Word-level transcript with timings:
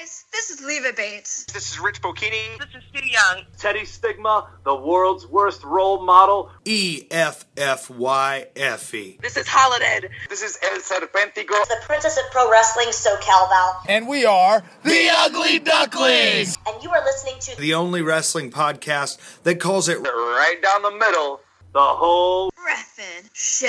guys, 0.00 0.24
this 0.32 0.50
is 0.50 0.60
Leva 0.62 0.92
Bates. 0.92 1.44
This 1.52 1.72
is 1.72 1.80
Rich 1.80 2.00
Bocchini. 2.00 2.58
This 2.58 2.68
is 2.74 2.82
Stu 2.88 3.06
Young. 3.06 3.44
Teddy 3.58 3.84
Stigma, 3.84 4.48
the 4.64 4.74
world's 4.74 5.26
worst 5.26 5.62
role 5.64 6.04
model. 6.04 6.50
E 6.64 7.06
F 7.10 7.44
F 7.56 7.90
Y 7.90 8.46
F 8.56 8.94
E. 8.94 9.18
This 9.20 9.36
is 9.36 9.46
Holiday. 9.48 10.08
This 10.28 10.42
is 10.42 10.58
El 10.62 10.78
Serpentico. 10.78 11.66
The 11.68 11.76
Princess 11.82 12.16
of 12.16 12.24
Pro 12.30 12.50
Wrestling, 12.50 12.88
SoCal 12.88 13.48
Val. 13.48 13.82
And 13.88 14.08
we 14.08 14.24
are 14.24 14.62
the 14.84 15.08
Ugly 15.12 15.58
Ducklings. 15.60 16.56
And 16.66 16.82
you 16.82 16.90
are 16.90 17.04
listening 17.04 17.34
to 17.40 17.56
The 17.60 17.74
only 17.74 18.02
wrestling 18.02 18.50
podcast 18.50 19.42
that 19.42 19.60
calls 19.60 19.88
it 19.88 19.98
Right 19.98 20.58
down 20.62 20.82
the 20.82 20.92
middle. 20.92 21.40
The 21.72 21.80
whole 21.80 22.50
Ref'n 22.50 23.28
Show. 23.32 23.68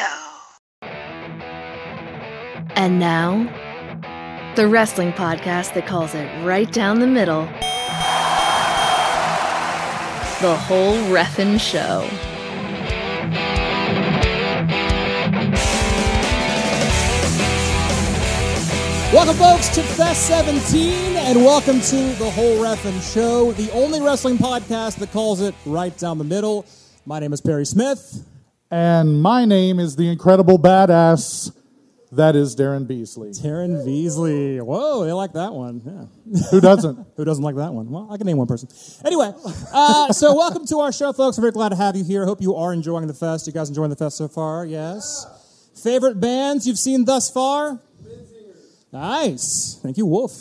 And 2.75 2.99
now, 2.99 3.70
the 4.55 4.67
wrestling 4.67 5.13
podcast 5.13 5.73
that 5.75 5.87
calls 5.87 6.13
it 6.13 6.27
right 6.43 6.69
down 6.73 6.99
the 6.99 7.07
middle. 7.07 7.45
The 10.41 10.57
whole 10.57 10.97
Ref'n 11.09 11.57
Show. 11.57 12.05
Welcome, 19.13 19.35
folks, 19.35 19.69
to 19.75 19.83
Fest 19.83 20.27
17, 20.27 21.15
and 21.15 21.45
welcome 21.45 21.79
to 21.79 21.95
the 21.95 22.29
Whole 22.31 22.57
Ref'n 22.57 23.13
Show, 23.13 23.53
the 23.53 23.71
only 23.71 24.01
wrestling 24.01 24.37
podcast 24.37 24.97
that 24.97 25.13
calls 25.13 25.39
it 25.39 25.55
right 25.65 25.97
down 25.97 26.17
the 26.17 26.25
middle. 26.25 26.65
My 27.05 27.19
name 27.19 27.31
is 27.31 27.39
Perry 27.39 27.65
Smith. 27.65 28.25
And 28.69 29.21
my 29.21 29.45
name 29.45 29.79
is 29.79 29.95
the 29.95 30.09
incredible 30.09 30.59
badass 30.59 31.53
that 32.11 32.35
is 32.35 32.55
Daryn 32.55 32.87
Beasley. 32.87 33.29
Daryn 33.29 33.85
Beasley. 33.85 34.59
Whoa, 34.59 35.05
they 35.05 35.13
like 35.13 35.33
that 35.33 35.53
one. 35.53 35.81
Yeah. 35.85 36.41
Who 36.51 36.59
doesn't? 36.59 37.07
Who 37.15 37.25
doesn't 37.25 37.43
like 37.43 37.55
that 37.55 37.73
one? 37.73 37.89
Well, 37.89 38.09
I 38.11 38.17
can 38.17 38.27
name 38.27 38.37
one 38.37 38.47
person. 38.47 38.67
Anyway, 39.05 39.31
uh, 39.73 40.11
so 40.11 40.35
welcome 40.35 40.65
to 40.67 40.79
our 40.79 40.91
show, 40.91 41.13
folks. 41.13 41.37
I'm 41.37 41.41
very 41.41 41.53
glad 41.53 41.69
to 41.69 41.75
have 41.75 41.95
you 41.95 42.03
here. 42.03 42.23
I 42.23 42.25
hope 42.25 42.41
you 42.41 42.55
are 42.55 42.73
enjoying 42.73 43.07
the 43.07 43.13
fest. 43.13 43.47
You 43.47 43.53
guys 43.53 43.69
enjoying 43.69 43.89
the 43.89 43.95
fest 43.95 44.17
so 44.17 44.27
far? 44.27 44.65
Yes. 44.65 45.25
Favorite 45.81 46.19
bands 46.19 46.67
you've 46.67 46.79
seen 46.79 47.05
thus 47.05 47.29
far? 47.29 47.79
Nice. 48.91 49.79
Thank 49.81 49.97
you, 49.97 50.05
Wolf. 50.05 50.33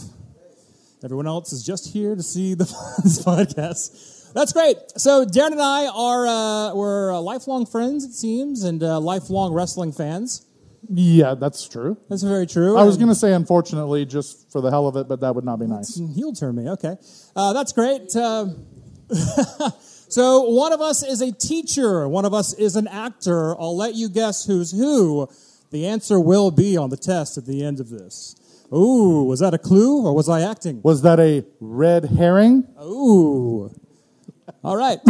Everyone 1.04 1.26
else 1.26 1.52
is 1.52 1.62
just 1.62 1.92
here 1.92 2.14
to 2.14 2.22
see 2.22 2.54
the, 2.54 2.64
this 3.02 3.24
podcast. 3.24 4.32
That's 4.32 4.52
great. 4.52 4.76
So 4.96 5.24
Daryn 5.24 5.52
and 5.52 5.62
I 5.62 5.86
are 5.86 6.26
uh, 6.26 6.74
we're 6.74 7.12
uh, 7.12 7.20
lifelong 7.20 7.66
friends, 7.66 8.04
it 8.04 8.12
seems, 8.12 8.64
and 8.64 8.82
uh, 8.82 9.00
lifelong 9.00 9.52
wrestling 9.52 9.92
fans. 9.92 10.46
Yeah, 10.88 11.34
that's 11.34 11.68
true. 11.68 11.98
That's 12.08 12.22
very 12.22 12.46
true. 12.46 12.76
I 12.76 12.84
was 12.84 12.96
going 12.96 13.08
to 13.08 13.14
say, 13.14 13.32
unfortunately, 13.32 14.06
just 14.06 14.50
for 14.50 14.60
the 14.60 14.70
hell 14.70 14.88
of 14.88 14.96
it, 14.96 15.08
but 15.08 15.20
that 15.20 15.34
would 15.34 15.44
not 15.44 15.58
be 15.58 15.66
nice. 15.66 16.00
He'll 16.14 16.32
turn 16.32 16.56
me. 16.56 16.68
Okay, 16.70 16.96
uh, 17.36 17.52
that's 17.52 17.72
great. 17.72 18.14
Uh, 18.16 18.46
so 20.08 20.42
one 20.50 20.72
of 20.72 20.80
us 20.80 21.02
is 21.02 21.20
a 21.20 21.32
teacher, 21.32 22.08
one 22.08 22.24
of 22.24 22.32
us 22.32 22.54
is 22.54 22.76
an 22.76 22.88
actor. 22.88 23.60
I'll 23.60 23.76
let 23.76 23.94
you 23.94 24.08
guess 24.08 24.46
who's 24.46 24.72
who. 24.72 25.28
The 25.70 25.86
answer 25.86 26.18
will 26.18 26.50
be 26.50 26.76
on 26.76 26.90
the 26.90 26.96
test 26.96 27.38
at 27.38 27.46
the 27.46 27.64
end 27.64 27.78
of 27.78 27.90
this. 27.90 28.34
Ooh, 28.72 29.24
was 29.24 29.40
that 29.40 29.54
a 29.54 29.58
clue 29.58 30.04
or 30.04 30.14
was 30.14 30.28
I 30.28 30.42
acting? 30.42 30.80
Was 30.82 31.02
that 31.02 31.20
a 31.20 31.44
red 31.60 32.04
herring? 32.04 32.66
Ooh. 32.80 33.72
All 34.62 34.76
right. 34.76 34.98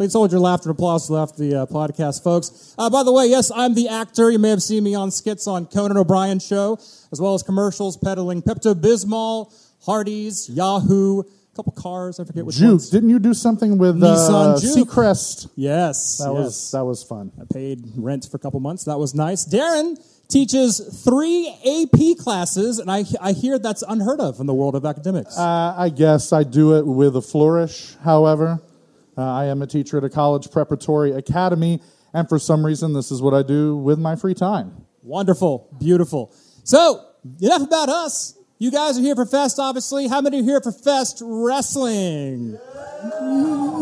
Please 0.00 0.14
hold 0.14 0.30
your 0.32 0.40
laughter 0.40 0.70
and 0.70 0.78
applause 0.78 1.10
left 1.10 1.36
the 1.36 1.54
uh, 1.54 1.66
podcast, 1.66 2.24
folks. 2.24 2.74
Uh, 2.78 2.88
by 2.88 3.02
the 3.02 3.12
way, 3.12 3.26
yes, 3.26 3.52
I'm 3.54 3.74
the 3.74 3.86
actor. 3.90 4.30
You 4.30 4.38
may 4.38 4.48
have 4.48 4.62
seen 4.62 4.82
me 4.82 4.94
on 4.94 5.10
skits 5.10 5.46
on 5.46 5.66
Conan 5.66 5.98
O'Brien 5.98 6.38
show, 6.38 6.78
as 7.12 7.20
well 7.20 7.34
as 7.34 7.42
commercials 7.42 7.98
peddling 7.98 8.40
Pepto 8.40 8.72
Bismol, 8.72 9.52
Hardee's, 9.84 10.48
Yahoo, 10.48 11.20
a 11.20 11.24
couple 11.54 11.72
cars. 11.72 12.18
I 12.18 12.24
forget 12.24 12.46
which 12.46 12.56
Juke. 12.56 12.68
ones. 12.70 12.88
Didn't 12.88 13.10
you 13.10 13.18
do 13.18 13.34
something 13.34 13.76
with 13.76 13.96
Nissan 13.96 14.56
uh, 14.56 14.58
Juke. 14.58 14.88
Seacrest? 14.88 15.50
Yes, 15.54 16.16
That 16.16 16.32
yes. 16.32 16.44
was 16.44 16.70
that 16.70 16.84
was 16.86 17.02
fun. 17.04 17.30
I 17.38 17.44
paid 17.52 17.84
rent 17.94 18.26
for 18.30 18.38
a 18.38 18.40
couple 18.40 18.58
months. 18.60 18.84
That 18.84 18.98
was 18.98 19.14
nice. 19.14 19.44
Daryn 19.46 19.98
teaches 20.28 20.80
three 21.04 21.46
AP 21.66 22.16
classes, 22.24 22.78
and 22.78 22.90
I, 22.90 23.04
I 23.20 23.32
hear 23.32 23.58
that's 23.58 23.82
unheard 23.86 24.20
of 24.20 24.40
in 24.40 24.46
the 24.46 24.54
world 24.54 24.76
of 24.76 24.86
academics. 24.86 25.36
Uh, 25.36 25.74
I 25.76 25.90
guess 25.90 26.32
I 26.32 26.42
do 26.44 26.78
it 26.78 26.86
with 26.86 27.16
a 27.16 27.22
flourish. 27.22 27.96
However, 28.02 28.62
uh, 29.16 29.22
I 29.22 29.46
am 29.46 29.62
a 29.62 29.66
teacher 29.66 29.98
at 29.98 30.04
a 30.04 30.08
college 30.10 30.50
preparatory 30.50 31.12
academy, 31.12 31.80
and 32.14 32.28
for 32.28 32.38
some 32.38 32.64
reason, 32.64 32.92
this 32.92 33.10
is 33.10 33.20
what 33.22 33.34
I 33.34 33.42
do 33.42 33.76
with 33.76 33.98
my 33.98 34.16
free 34.16 34.34
time. 34.34 34.84
Wonderful, 35.02 35.68
beautiful. 35.78 36.34
So, 36.64 37.04
enough 37.40 37.62
about 37.62 37.88
us. 37.88 38.36
You 38.58 38.70
guys 38.70 38.98
are 38.98 39.00
here 39.00 39.14
for 39.14 39.24
Fest, 39.24 39.58
obviously. 39.58 40.06
How 40.06 40.20
many 40.20 40.40
are 40.40 40.44
here 40.44 40.60
for 40.60 40.70
Fest 40.72 41.22
Wrestling? 41.24 42.58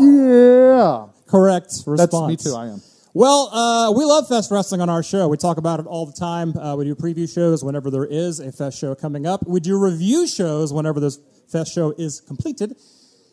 Yeah, 0.01 1.07
Correct 1.27 1.73
response. 1.87 1.99
that's 1.99 2.47
me 2.47 2.53
too. 2.53 2.57
I 2.57 2.67
am. 2.69 2.83
Well, 3.15 3.49
uh, 3.53 3.93
we 3.97 4.05
love 4.05 4.29
Fest 4.29 4.51
Wrestling 4.53 4.81
on 4.81 4.89
our 4.89 5.03
show. 5.03 5.27
We 5.27 5.37
talk 5.37 5.57
about 5.57 5.81
it 5.81 5.87
all 5.87 6.07
the 6.07 6.13
time. 6.13 6.57
Uh, 6.57 6.77
we 6.77 6.85
do 6.85 6.95
preview 6.95 7.29
shows 7.33 7.65
whenever 7.65 7.91
there 7.91 8.05
is 8.05 8.39
a 8.39 8.53
Fest 8.53 8.79
show 8.79 8.95
coming 8.95 9.27
up. 9.27 9.45
We 9.47 9.59
do 9.59 9.77
review 9.79 10.29
shows 10.29 10.73
whenever 10.73 11.01
this 11.01 11.19
Fest 11.51 11.75
show 11.75 11.93
is 11.99 12.21
completed. 12.21 12.77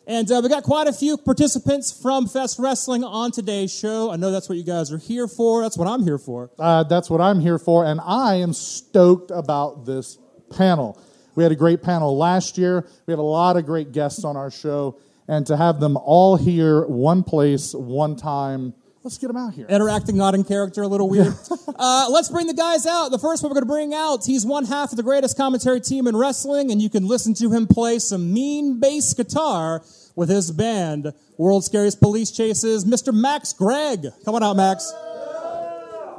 And 0.08 0.30
uh, 0.30 0.40
we 0.40 0.48
got 0.48 0.62
quite 0.62 0.86
a 0.86 0.92
few 0.92 1.16
participants 1.16 1.90
from 1.90 2.28
Fest 2.28 2.60
Wrestling 2.60 3.02
on 3.02 3.32
today's 3.32 3.76
show. 3.76 4.12
I 4.12 4.14
know 4.14 4.30
that's 4.30 4.48
what 4.48 4.56
you 4.56 4.62
guys 4.62 4.92
are 4.92 4.98
here 4.98 5.26
for. 5.26 5.62
That's 5.62 5.76
what 5.76 5.88
I'm 5.88 6.04
here 6.04 6.18
for. 6.18 6.48
Uh, 6.60 6.84
that's 6.84 7.10
what 7.10 7.20
I'm 7.20 7.40
here 7.40 7.58
for, 7.58 7.84
and 7.84 8.00
I 8.00 8.36
am 8.36 8.52
stoked 8.52 9.32
about 9.32 9.84
this 9.84 10.16
panel. 10.56 10.96
We 11.34 11.42
had 11.42 11.50
a 11.50 11.56
great 11.56 11.82
panel 11.82 12.16
last 12.16 12.56
year. 12.56 12.86
We 13.06 13.12
have 13.12 13.18
a 13.18 13.22
lot 13.22 13.56
of 13.56 13.66
great 13.66 13.90
guests 13.90 14.22
on 14.22 14.36
our 14.36 14.48
show, 14.48 14.96
and 15.26 15.44
to 15.48 15.56
have 15.56 15.80
them 15.80 15.96
all 15.96 16.36
here, 16.36 16.86
one 16.86 17.24
place, 17.24 17.74
one 17.74 18.14
time, 18.14 18.74
let's 19.06 19.18
get 19.18 19.30
him 19.30 19.36
out 19.36 19.54
here. 19.54 19.66
interacting 19.68 20.16
not 20.16 20.34
in 20.34 20.42
character 20.42 20.82
a 20.82 20.88
little 20.88 21.08
weird. 21.08 21.34
Uh, 21.78 22.06
let's 22.10 22.30
bring 22.30 22.46
the 22.46 22.54
guys 22.54 22.86
out. 22.86 23.10
The 23.10 23.18
first 23.18 23.42
one 23.42 23.50
we're 23.50 23.54
going 23.54 23.66
to 23.66 23.72
bring 23.72 23.92
out 23.92 24.24
he's 24.24 24.46
one 24.46 24.64
half 24.64 24.92
of 24.92 24.96
the 24.96 25.02
greatest 25.02 25.36
commentary 25.36 25.78
team 25.78 26.06
in 26.06 26.16
wrestling 26.16 26.70
and 26.70 26.80
you 26.80 26.88
can 26.88 27.06
listen 27.06 27.34
to 27.34 27.50
him 27.50 27.66
play 27.66 27.98
some 27.98 28.32
mean 28.32 28.80
bass 28.80 29.12
guitar 29.12 29.82
with 30.14 30.30
his 30.30 30.50
band. 30.50 31.12
World's 31.36 31.66
scariest 31.66 32.00
police 32.00 32.30
chases 32.30 32.86
mr 32.86 33.12
Maxx 33.12 33.52
Gregg. 33.52 34.06
Come 34.24 34.36
on 34.36 34.42
out 34.42 34.56
Maxx. 34.56 34.90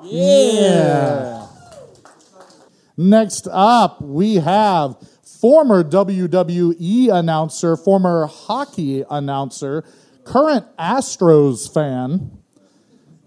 Yeah, 0.04 1.48
Next 2.96 3.48
up, 3.52 4.02
we 4.02 4.36
have 4.36 4.96
former 5.42 5.84
WWE 5.84 7.12
announcer, 7.14 7.76
former 7.78 8.28
hockey 8.28 9.04
announcer, 9.10 9.84
current 10.24 10.66
Astros 10.78 11.72
fan, 11.72 12.37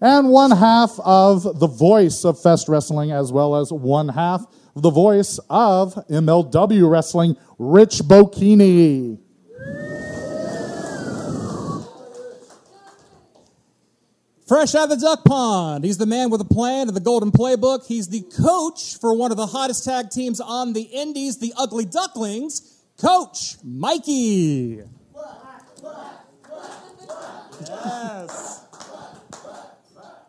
and 0.01 0.29
one 0.29 0.51
half 0.51 0.99
of 1.01 1.59
the 1.59 1.67
voice 1.67 2.25
of 2.25 2.41
Fest 2.41 2.69
Wrestling, 2.69 3.13
as 3.13 3.33
well 3.33 3.57
as 3.57 3.73
one 3.73 4.09
half 4.09 4.47
of 4.75 4.83
the 4.83 4.91
voice 4.91 5.39
of 5.51 5.95
MLW 6.09 6.91
Wrestling, 6.91 7.37
Rich 7.59 7.99
Bocchini. 7.99 9.19
Fresh 14.51 14.75
out 14.75 14.91
of 14.91 14.91
the 14.91 14.97
duck 14.97 15.25
pond. 15.25 15.85
He's 15.85 15.99
the 15.99 16.07
man 16.07 16.29
with 16.29 16.41
a 16.41 16.45
plan 16.45 16.89
and 16.89 16.97
the 16.97 17.01
golden 17.01 17.31
playbook. 17.31 17.87
He's 17.87 18.09
the 18.09 18.23
coach 18.23 18.99
for 18.99 19.15
one 19.15 19.31
of 19.31 19.37
the 19.37 19.47
hottest 19.47 19.85
tag 19.85 20.11
teams 20.11 20.41
on 20.41 20.73
the 20.73 20.83
indies, 20.83 21.39
the 21.39 21.53
Ugly 21.57 21.85
Ducklings. 21.85 22.83
Coach 23.01 23.59
Mikey. 23.63 24.83
Yes. 27.61 28.67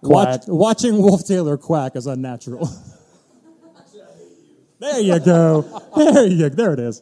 Watch, 0.02 0.48
watching 0.48 0.98
Wolf 0.98 1.26
Taylor 1.26 1.58
quack 1.58 1.96
is 1.96 2.08
unnatural. 2.08 2.68
there 4.80 5.00
you 5.00 5.20
go. 5.20 5.82
There 5.96 6.28
you 6.28 6.50
go. 6.50 6.56
There 6.56 6.74
it 6.74 6.80
is. 6.80 7.02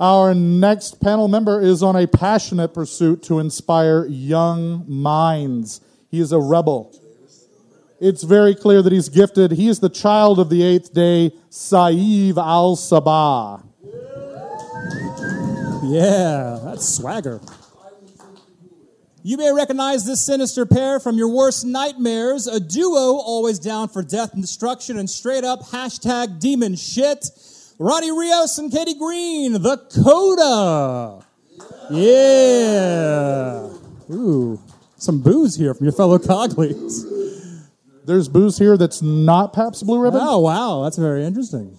Our 0.00 0.32
next 0.32 1.00
panel 1.00 1.26
member 1.26 1.60
is 1.60 1.82
on 1.82 1.96
a 1.96 2.06
passionate 2.06 2.72
pursuit 2.72 3.24
to 3.24 3.40
inspire 3.40 4.06
young 4.06 4.84
minds. 4.86 5.80
He 6.08 6.20
is 6.20 6.30
a 6.30 6.38
rebel. 6.38 6.94
It's 8.00 8.22
very 8.22 8.54
clear 8.54 8.80
that 8.80 8.92
he's 8.92 9.08
gifted. 9.08 9.50
He 9.52 9.66
is 9.66 9.80
the 9.80 9.88
child 9.88 10.38
of 10.38 10.50
the 10.50 10.62
eighth 10.62 10.94
day, 10.94 11.32
Saieve 11.50 12.36
Al 12.36 12.76
Sabah. 12.76 13.64
Yeah, 15.82 16.60
that's 16.62 16.88
swagger. 16.88 17.40
You 19.28 19.36
may 19.36 19.52
recognize 19.52 20.06
this 20.06 20.24
sinister 20.24 20.64
pair 20.64 20.98
from 20.98 21.18
your 21.18 21.28
worst 21.28 21.66
nightmares. 21.66 22.46
A 22.46 22.58
duo 22.58 23.18
always 23.18 23.58
down 23.58 23.90
for 23.90 24.02
death 24.02 24.32
and 24.32 24.40
destruction 24.40 24.98
and 24.98 25.10
straight 25.10 25.44
up 25.44 25.60
hashtag 25.64 26.40
demon 26.40 26.76
shit. 26.76 27.26
Ronnie 27.78 28.10
Rios 28.10 28.56
and 28.56 28.72
Kayden 28.72 28.98
Greene, 28.98 29.52
the 29.60 29.76
Coda. 30.02 31.26
Yeah. 31.90 33.68
Ooh, 34.10 34.58
some 34.96 35.20
booze 35.20 35.56
here 35.56 35.74
from 35.74 35.84
your 35.84 35.92
fellow 35.92 36.16
Coglies. 36.16 37.04
There's 38.06 38.30
booze 38.30 38.56
here 38.56 38.78
that's 38.78 39.02
not 39.02 39.52
Pabst 39.52 39.84
Blue 39.84 40.00
Ribbon. 40.00 40.22
Oh, 40.22 40.38
wow, 40.38 40.84
that's 40.84 40.96
very 40.96 41.26
interesting. 41.26 41.76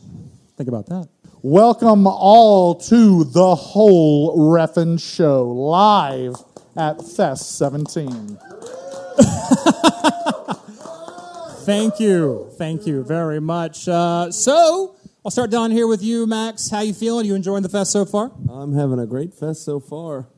Think 0.55 0.69
about 0.69 0.85
that. 0.85 1.09
Welcome 1.41 2.05
all 2.05 2.75
to 2.75 3.23
the 3.23 3.55
whole 3.55 4.37
Ref'n 4.37 5.01
Show 5.01 5.47
live 5.49 6.35
at 6.79 7.01
Fest 7.03 7.57
17. 7.57 8.07
Thank 11.65 11.99
you. 11.99 12.49
Thank 12.57 12.87
you 12.87 13.03
very 13.03 13.41
much. 13.41 13.87
Uh, 13.87 14.31
so, 14.31 14.95
I'll 15.23 15.29
start 15.31 15.51
down 15.51 15.71
here 15.71 15.85
with 15.87 16.01
you, 16.01 16.25
Maxx. 16.25 16.69
How 16.69 16.79
you 16.79 16.93
feeling? 16.93 17.25
Are 17.25 17.27
you 17.27 17.35
enjoying 17.35 17.63
the 17.63 17.69
fest 17.69 17.91
so 17.91 18.05
far? 18.05 18.31
I'm 18.49 18.73
having 18.73 18.97
a 18.97 19.05
great 19.05 19.33
fest 19.33 19.65
so 19.65 19.79
far. 19.81 20.29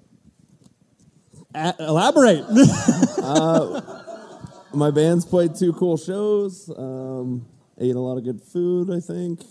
A- 1.54 1.76
elaborate. 1.80 2.44
My 4.74 4.90
band's 4.90 5.26
played 5.26 5.54
two 5.56 5.74
cool 5.74 5.98
shows. 5.98 6.70
Um, 6.76 7.46
ate 7.80 7.96
a 7.96 8.00
lot 8.00 8.18
of 8.18 8.24
good 8.24 8.42
food, 8.42 8.90
I 8.90 9.00
think. 9.00 9.42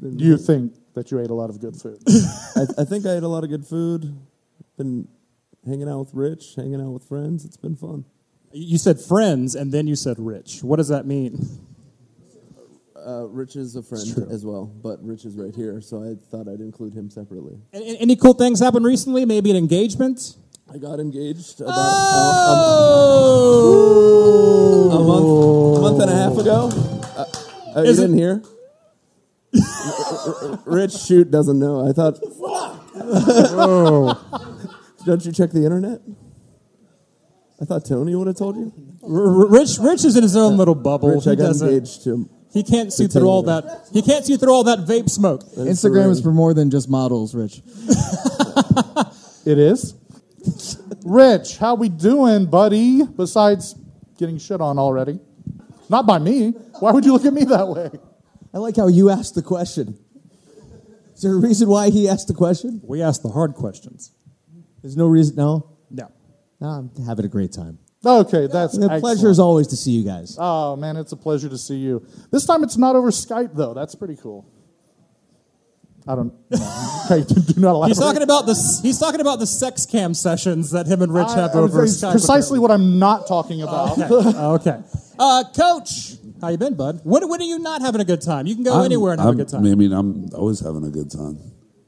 Been- 0.00 0.16
Do 0.16 0.24
you 0.24 0.38
think 0.38 0.72
that 0.94 1.10
you 1.10 1.20
ate 1.20 1.30
a 1.30 1.34
lot 1.34 1.50
of 1.50 1.60
good 1.60 1.76
food? 1.76 1.98
I, 2.56 2.62
I 2.78 2.84
think 2.84 3.04
I 3.06 3.16
ate 3.16 3.22
a 3.22 3.28
lot 3.28 3.44
of 3.44 3.50
good 3.50 3.66
food. 3.66 4.16
Been 4.78 5.06
hanging 5.66 5.88
out 5.88 5.98
with 6.00 6.14
Rich, 6.14 6.54
hanging 6.56 6.80
out 6.80 6.90
with 6.92 7.04
friends. 7.04 7.44
It's 7.44 7.56
been 7.56 7.76
fun. 7.76 8.04
you 8.52 8.78
said 8.78 9.00
friends, 9.00 9.54
and 9.54 9.72
then 9.72 9.86
you 9.86 9.96
said 9.96 10.16
rich. 10.18 10.62
What 10.62 10.76
does 10.76 10.88
that 10.88 11.06
mean? 11.06 11.38
Uh, 13.04 13.26
Rich 13.28 13.56
is 13.56 13.76
a 13.76 13.82
friend 13.82 14.26
as 14.30 14.46
well, 14.46 14.64
but 14.66 15.02
Rich 15.04 15.24
is 15.26 15.34
right 15.36 15.54
here, 15.54 15.80
so 15.82 16.02
I 16.02 16.14
thought 16.30 16.48
I'd 16.48 16.60
include 16.60 16.94
him 16.94 17.10
separately. 17.10 17.58
A- 17.74 17.78
a- 17.78 17.96
Any 17.96 18.16
cool 18.16 18.32
things 18.32 18.60
happened 18.60 18.86
recently? 18.86 19.24
Maybe 19.26 19.50
an 19.50 19.56
engagement? 19.58 20.36
I 20.72 20.78
got 20.78 21.00
engaged 21.00 21.60
about 21.60 21.74
Oh! 23.36 24.88
a, 24.90 24.96
a 24.96 24.98
month, 25.04 25.26
a 25.78 25.80
month 25.82 26.00
and 26.02 26.10
a 26.10 26.14
half 26.14 26.38
ago. 26.38 26.70
Uh, 27.16 27.24
oh, 27.76 27.82
you 27.82 27.88
Is 27.90 27.98
it- 27.98 28.02
didn't 28.02 28.16
hear? 28.18 28.42
R- 30.26 30.34
R- 30.52 30.58
Rich 30.64 30.92
shoot 30.96 31.30
doesn't 31.30 31.58
know. 31.58 31.86
I 31.86 31.92
thought. 31.92 32.20
Don't 35.04 35.24
you 35.24 35.32
check 35.32 35.50
the 35.50 35.64
internet? 35.64 36.00
I 37.60 37.64
thought 37.64 37.84
Tony 37.84 38.14
would 38.14 38.26
have 38.26 38.36
told 38.36 38.56
you. 38.56 38.72
R- 39.02 39.10
R- 39.42 39.46
Rich, 39.46 39.78
Rich 39.80 40.04
is 40.04 40.16
in 40.16 40.22
his 40.22 40.36
own 40.36 40.56
little 40.56 40.74
bubble. 40.74 41.10
Rich, 41.14 41.24
he 41.24 41.30
I 41.30 41.34
got 41.34 41.56
engaged 41.60 42.04
to. 42.04 42.28
He 42.52 42.62
can't 42.62 42.92
see 42.92 43.06
through 43.06 43.28
all 43.28 43.42
that. 43.44 43.88
He 43.92 44.00
can't 44.02 44.24
see 44.24 44.36
through 44.36 44.52
all 44.52 44.64
that 44.64 44.80
vape 44.80 45.10
smoke. 45.10 45.42
Instagram 45.56 46.10
is 46.10 46.20
for 46.20 46.30
more 46.30 46.54
than 46.54 46.70
just 46.70 46.88
models, 46.88 47.34
Rich. 47.34 47.62
it 49.44 49.58
is. 49.58 49.94
Rich, 51.04 51.58
how 51.58 51.74
we 51.74 51.88
doing, 51.88 52.46
buddy? 52.46 53.02
Besides 53.04 53.74
getting 54.18 54.38
shit 54.38 54.60
on 54.60 54.78
already. 54.78 55.18
Not 55.88 56.06
by 56.06 56.18
me. 56.18 56.50
Why 56.80 56.92
would 56.92 57.04
you 57.04 57.12
look 57.12 57.24
at 57.24 57.32
me 57.32 57.44
that 57.44 57.68
way? 57.68 57.90
I 58.52 58.58
like 58.58 58.76
how 58.76 58.86
you 58.86 59.10
asked 59.10 59.34
the 59.34 59.42
question. 59.42 59.98
Is 61.14 61.22
there 61.22 61.32
a 61.32 61.38
reason 61.40 61.68
why 61.68 61.90
he 61.90 62.08
asked 62.08 62.28
the 62.28 62.34
question? 62.34 62.80
We 62.84 63.02
ask 63.02 63.22
the 63.22 63.28
hard 63.30 63.54
questions. 63.54 64.12
There's 64.84 64.98
no 64.98 65.06
reason. 65.06 65.36
No, 65.36 65.66
No. 65.90 66.08
no 66.60 66.68
I'm 66.68 66.90
having 67.06 67.24
a 67.24 67.28
great 67.28 67.52
time. 67.52 67.78
Okay, 68.04 68.48
that's 68.48 68.76
The 68.76 68.84
excellent. 68.84 69.00
pleasure 69.02 69.30
is 69.30 69.38
always 69.38 69.66
to 69.68 69.76
see 69.76 69.92
you 69.92 70.04
guys. 70.04 70.36
Oh 70.38 70.76
man, 70.76 70.98
it's 70.98 71.12
a 71.12 71.16
pleasure 71.16 71.48
to 71.48 71.56
see 71.56 71.76
you. 71.76 72.04
This 72.30 72.44
time 72.44 72.62
it's 72.62 72.76
not 72.76 72.94
over 72.94 73.10
Skype 73.10 73.54
though. 73.54 73.72
That's 73.72 73.94
pretty 73.94 74.16
cool. 74.16 74.44
I 76.06 76.14
don't. 76.16 76.34
No. 76.50 77.00
okay, 77.10 77.24
do 77.54 77.58
not 77.62 77.70
elaborate. 77.76 77.88
He's 77.88 77.98
talking 77.98 78.22
about 78.22 78.44
the 78.44 78.80
he's 78.82 78.98
talking 78.98 79.22
about 79.22 79.38
the 79.38 79.46
sex 79.46 79.86
cam 79.86 80.12
sessions 80.12 80.70
that 80.72 80.86
him 80.86 81.00
and 81.00 81.14
Rich 81.14 81.28
I- 81.28 81.36
have 81.36 81.54
I- 81.56 81.60
over 81.60 81.84
it's 81.84 81.96
Skype. 81.96 82.10
precisely 82.10 82.58
what 82.58 82.70
I'm 82.70 82.98
not 82.98 83.26
talking 83.26 83.62
about. 83.62 83.98
Okay. 83.98 84.38
okay. 84.68 84.82
Uh, 85.18 85.44
Coach, 85.56 86.16
how 86.42 86.48
you 86.48 86.58
been, 86.58 86.74
bud? 86.74 87.00
When, 87.04 87.26
when 87.26 87.40
are 87.40 87.44
you 87.44 87.58
not 87.58 87.80
having 87.80 88.02
a 88.02 88.04
good 88.04 88.20
time? 88.20 88.46
You 88.46 88.54
can 88.54 88.64
go 88.64 88.74
I'm- 88.74 88.84
anywhere 88.84 89.12
and 89.12 89.20
have 89.20 89.28
I'm- 89.28 89.34
a 89.40 89.44
good 89.44 89.48
time. 89.48 89.64
I 89.64 89.74
mean, 89.76 89.92
I'm 89.94 90.28
always 90.34 90.60
having 90.60 90.84
a 90.84 90.90
good 90.90 91.10
time. 91.10 91.38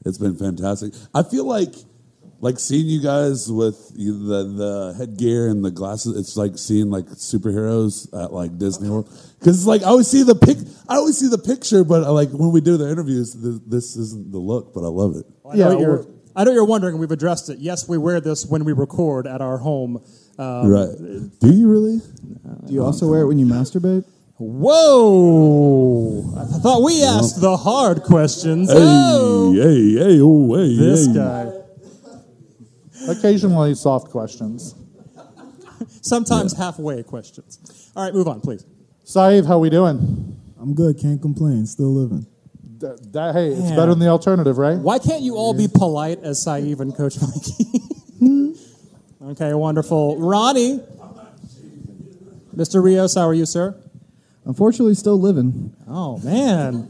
It's 0.03 0.17
been 0.17 0.35
fantastic. 0.35 0.93
I 1.13 1.21
feel 1.21 1.45
like, 1.45 1.75
like 2.39 2.59
seeing 2.59 2.85
you 2.87 3.01
guys 3.01 3.51
with 3.51 3.93
the 3.95 4.43
the 4.55 4.95
headgear 4.97 5.47
and 5.49 5.63
the 5.65 5.71
glasses. 5.71 6.17
It's 6.17 6.37
like 6.37 6.57
seeing 6.57 6.89
like 6.89 7.05
superheroes 7.05 8.07
at 8.13 8.31
like 8.33 8.57
Disney 8.57 8.89
World. 8.89 9.09
Because 9.39 9.57
it's 9.57 9.67
like 9.67 9.81
I 9.83 9.87
always 9.87 10.07
see 10.07 10.23
the 10.23 10.35
pic, 10.35 10.57
I 10.87 10.95
always 10.97 11.17
see 11.17 11.27
the 11.29 11.37
picture, 11.37 11.83
but 11.83 12.03
uh, 12.03 12.11
like 12.11 12.29
when 12.29 12.51
we 12.51 12.61
do 12.61 12.77
the 12.77 12.89
interviews, 12.89 13.33
th- 13.33 13.61
this 13.67 13.95
isn't 13.95 14.31
the 14.31 14.39
look, 14.39 14.73
but 14.73 14.81
I 14.83 14.87
love 14.89 15.15
it. 15.15 15.25
I 15.45 15.49
know, 15.49 15.55
Yeah, 15.55 15.67
what 15.69 15.79
you're, 15.79 15.95
we're- 16.01 16.07
I 16.35 16.43
know 16.43 16.51
you're 16.51 16.65
wondering. 16.65 16.99
We've 16.99 17.09
addressed 17.11 17.49
it. 17.49 17.57
Yes, 17.57 17.89
we 17.89 17.97
wear 17.97 18.21
this 18.21 18.45
when 18.45 18.63
we 18.63 18.71
record 18.73 19.25
at 19.25 19.41
our 19.41 19.57
home. 19.57 20.03
Um, 20.37 20.67
right? 20.69 20.89
Do 21.39 21.51
you 21.51 21.67
really? 21.67 21.97
Do 22.67 22.73
you 22.73 22.83
also 22.83 23.07
wear 23.09 23.21
it 23.21 23.27
when 23.27 23.39
you 23.39 23.47
masturbate? 23.47 24.05
Whoa! 25.07 26.33
I 26.37 26.45
thought 26.59 26.83
we 26.83 27.03
asked 27.03 27.41
the 27.41 27.57
hard 27.57 28.03
questions. 28.03 28.69
Hey, 28.71 28.77
oh, 28.79 29.51
hey, 29.53 29.93
hey, 29.93 30.19
oh, 30.21 30.53
hey, 30.55 30.75
this 30.75 31.07
hey. 31.07 31.13
guy. 31.15 31.51
Occasionally, 33.07 33.73
soft 33.75 34.09
questions. 34.09 34.75
Sometimes 36.01 36.57
halfway 36.57 37.03
questions. 37.03 37.91
All 37.95 38.03
right, 38.03 38.13
move 38.13 38.27
on, 38.27 38.41
please. 38.41 38.65
Saieve, 39.05 39.45
how 39.45 39.53
are 39.53 39.59
we 39.59 39.69
doing? 39.69 40.37
I'm 40.59 40.73
good. 40.73 40.99
Can't 40.99 41.21
complain. 41.21 41.65
Still 41.65 41.93
living. 41.93 42.25
Th- 42.79 42.93
that, 43.11 43.33
hey, 43.35 43.49
it's 43.49 43.71
better 43.71 43.91
than 43.91 43.99
the 43.99 44.07
alternative, 44.07 44.57
right? 44.57 44.77
Why 44.77 44.99
can't 44.99 45.21
you 45.21 45.35
all 45.35 45.53
be 45.53 45.67
polite 45.67 46.19
as 46.23 46.43
Saieve 46.43 46.79
and 46.79 46.95
Coach 46.95 47.15
Mikey? 47.21 48.55
okay, 49.31 49.53
wonderful. 49.53 50.17
Ronnie, 50.19 50.79
Mr. 52.55 52.83
Rios, 52.83 53.15
how 53.15 53.27
are 53.27 53.33
you, 53.33 53.45
sir? 53.45 53.75
Unfortunately, 54.45 54.93
still 54.93 55.19
living. 55.19 55.75
Oh 55.87 56.17
man, 56.19 56.87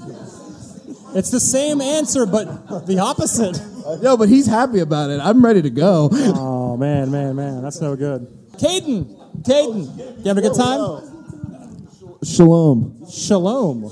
it's 1.16 1.32
the 1.32 1.40
same 1.40 1.82
answer, 1.82 2.26
but 2.26 2.86
the 2.88 3.00
opposite. 3.00 3.60
No, 4.02 4.18
but 4.18 4.30
he's 4.30 4.46
happy 4.46 4.80
about 4.80 5.10
it. 5.10 5.20
I'm 5.22 5.44
ready 5.44 5.62
to 5.62 5.70
go. 5.70 6.10
Oh 6.12 6.78
man, 6.78 7.12
man, 7.12 7.36
man, 7.36 7.62
that's 7.62 7.82
no 7.82 7.96
good. 7.96 8.28
Kayden, 8.58 9.44
Kayden, 9.44 9.98
you 10.20 10.24
having 10.26 10.44
a 10.46 10.50
good 10.50 10.58
time? 10.58 11.04
Shalom. 12.24 13.06
Shalom. 13.10 13.84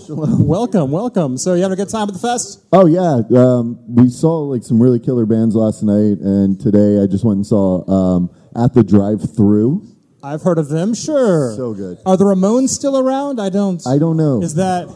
Welcome, 0.47 0.91
welcome. 0.91 1.37
So 1.37 1.53
you 1.53 1.61
having 1.61 1.79
a 1.79 1.81
good 1.81 1.89
time 1.89 2.07
at 2.07 2.13
the 2.13 2.19
fest? 2.19 2.65
Oh 2.73 2.87
yeah, 2.87 3.21
um, 3.39 3.79
we 3.87 4.09
saw 4.09 4.39
like 4.39 4.63
some 4.63 4.81
really 4.81 4.99
killer 4.99 5.25
bands 5.25 5.55
last 5.55 5.83
night, 5.83 6.19
and 6.19 6.59
today 6.59 7.01
I 7.01 7.07
just 7.07 7.23
went 7.23 7.37
and 7.37 7.45
saw 7.45 7.89
um, 7.89 8.29
at 8.55 8.73
the 8.73 8.83
drive-through. 8.83 9.87
I've 10.23 10.41
heard 10.41 10.57
of 10.57 10.69
them. 10.69 10.95
Sure. 10.95 11.53
So 11.55 11.75
good. 11.75 11.99
Are 12.03 12.17
the 12.17 12.25
Ramones 12.25 12.69
still 12.69 12.97
around? 12.97 13.39
I 13.39 13.49
don't. 13.49 13.85
I 13.87 13.99
don't 13.99 14.17
know. 14.17 14.41
Is 14.41 14.55
that? 14.55 14.87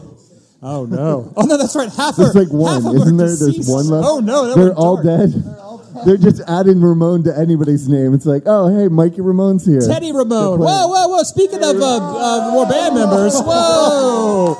Oh 0.62 0.84
no! 0.84 1.32
Oh 1.36 1.46
no, 1.46 1.56
that's 1.56 1.74
right. 1.74 1.88
Half 1.90 2.18
are 2.18 2.24
There's 2.24 2.34
like 2.34 2.52
one, 2.52 2.82
half 2.82 2.94
isn't 2.94 3.16
there? 3.16 3.34
There's 3.34 3.66
one 3.66 3.88
left. 3.88 4.06
Oh 4.06 4.20
no, 4.20 4.54
they're 4.54 4.66
went 4.66 4.76
all 4.76 5.02
dead. 5.02 5.32
They're 6.04 6.18
just 6.18 6.42
adding 6.48 6.82
Ramon 6.82 7.24
to 7.24 7.36
anybody's 7.36 7.88
name. 7.88 8.12
It's 8.12 8.26
like, 8.26 8.42
oh 8.44 8.68
hey, 8.68 8.88
Mikey 8.88 9.22
Ramon's 9.22 9.64
here. 9.64 9.80
Teddy. 9.80 10.12
They're 10.12 10.24
Whoa, 10.24 10.56
whoa, 10.58 11.08
whoa! 11.08 11.22
Speaking 11.22 11.64
of 11.64 11.76
uh, 11.80 11.96
uh, 11.96 12.50
more 12.52 12.66
band 12.66 12.94
members, 12.94 13.34
whoa! 13.40 14.54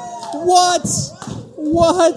What? 0.45 0.89
What? 1.57 2.17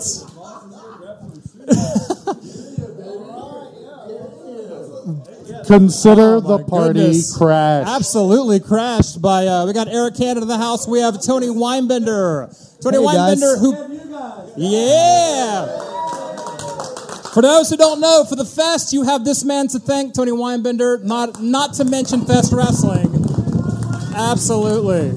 Consider 5.65 6.39
the 6.41 6.59
party 6.59 6.99
goodness. 6.99 7.35
crash. 7.37 7.87
Absolutely 7.87 8.59
crashed 8.59 9.21
by. 9.21 9.47
Uh, 9.47 9.65
we 9.65 9.73
got 9.73 9.87
Arik 9.87 10.17
Cannon 10.17 10.43
in 10.43 10.47
the 10.49 10.57
house. 10.57 10.87
We 10.87 10.99
have 10.99 11.21
Tony 11.21 11.47
Weinbender. 11.47 12.49
Tony 12.81 12.97
Hey, 12.97 13.03
guys. 13.03 13.41
Weinbender, 13.41 13.59
who? 13.59 13.73
Yeah. 14.57 15.65
For 17.33 17.41
those 17.41 17.69
who 17.69 17.77
don't 17.77 17.99
know, 17.99 18.25
for 18.29 18.35
the 18.35 18.45
fest, 18.45 18.93
you 18.93 19.03
have 19.03 19.25
this 19.25 19.43
man 19.43 19.67
to 19.69 19.79
thank, 19.79 20.13
Tony 20.13 20.31
Weinbender. 20.31 21.01
Not 21.03 21.41
not 21.41 21.73
to 21.75 21.85
mention 21.85 22.25
Fest 22.25 22.53
Wrestling. 22.53 23.09
Absolutely. 24.15 25.09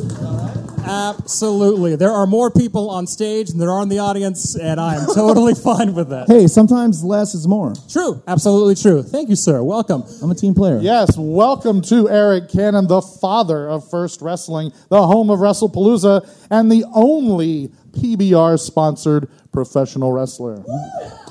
Absolutely. 0.86 1.96
There 1.96 2.12
are 2.12 2.26
more 2.26 2.50
people 2.50 2.90
on 2.90 3.06
stage 3.06 3.48
than 3.48 3.58
there 3.58 3.70
are 3.70 3.82
in 3.82 3.88
the 3.88 3.98
audience, 3.98 4.54
and 4.54 4.80
I 4.80 4.94
am 4.96 5.06
totally 5.14 5.54
fine 5.54 5.94
with 5.94 6.10
that. 6.10 6.28
Hey, 6.28 6.46
sometimes 6.46 7.02
less 7.02 7.34
is 7.34 7.48
more. 7.48 7.74
True. 7.90 8.22
Absolutely 8.26 8.76
true. 8.76 9.02
Thank 9.02 9.28
you, 9.28 9.36
sir. 9.36 9.62
Welcome. 9.62 10.04
I'm 10.22 10.30
a 10.30 10.34
team 10.34 10.54
player. 10.54 10.78
Yes, 10.80 11.16
welcome 11.18 11.82
to 11.82 12.04
Arik 12.04 12.52
Cannon, 12.52 12.86
the 12.86 13.02
father 13.02 13.68
of 13.68 13.84
F1rst 13.84 14.22
Wrestling, 14.22 14.72
the 14.88 15.04
home 15.06 15.30
of 15.30 15.40
WrestlePalooza, 15.40 16.46
and 16.50 16.70
the 16.70 16.84
only 16.94 17.68
PBR 17.90 18.58
sponsored 18.60 19.28
professional 19.52 20.12
wrestler. 20.12 20.64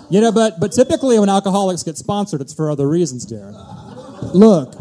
You 0.09 0.21
know, 0.21 0.31
but 0.31 0.59
but 0.59 0.71
typically 0.71 1.17
when 1.19 1.29
alcoholics 1.29 1.83
get 1.83 1.97
sponsored, 1.97 2.41
it's 2.41 2.53
for 2.53 2.69
other 2.69 2.87
reasons, 2.87 3.25
Daryn. 3.25 3.55
Look, 4.33 4.73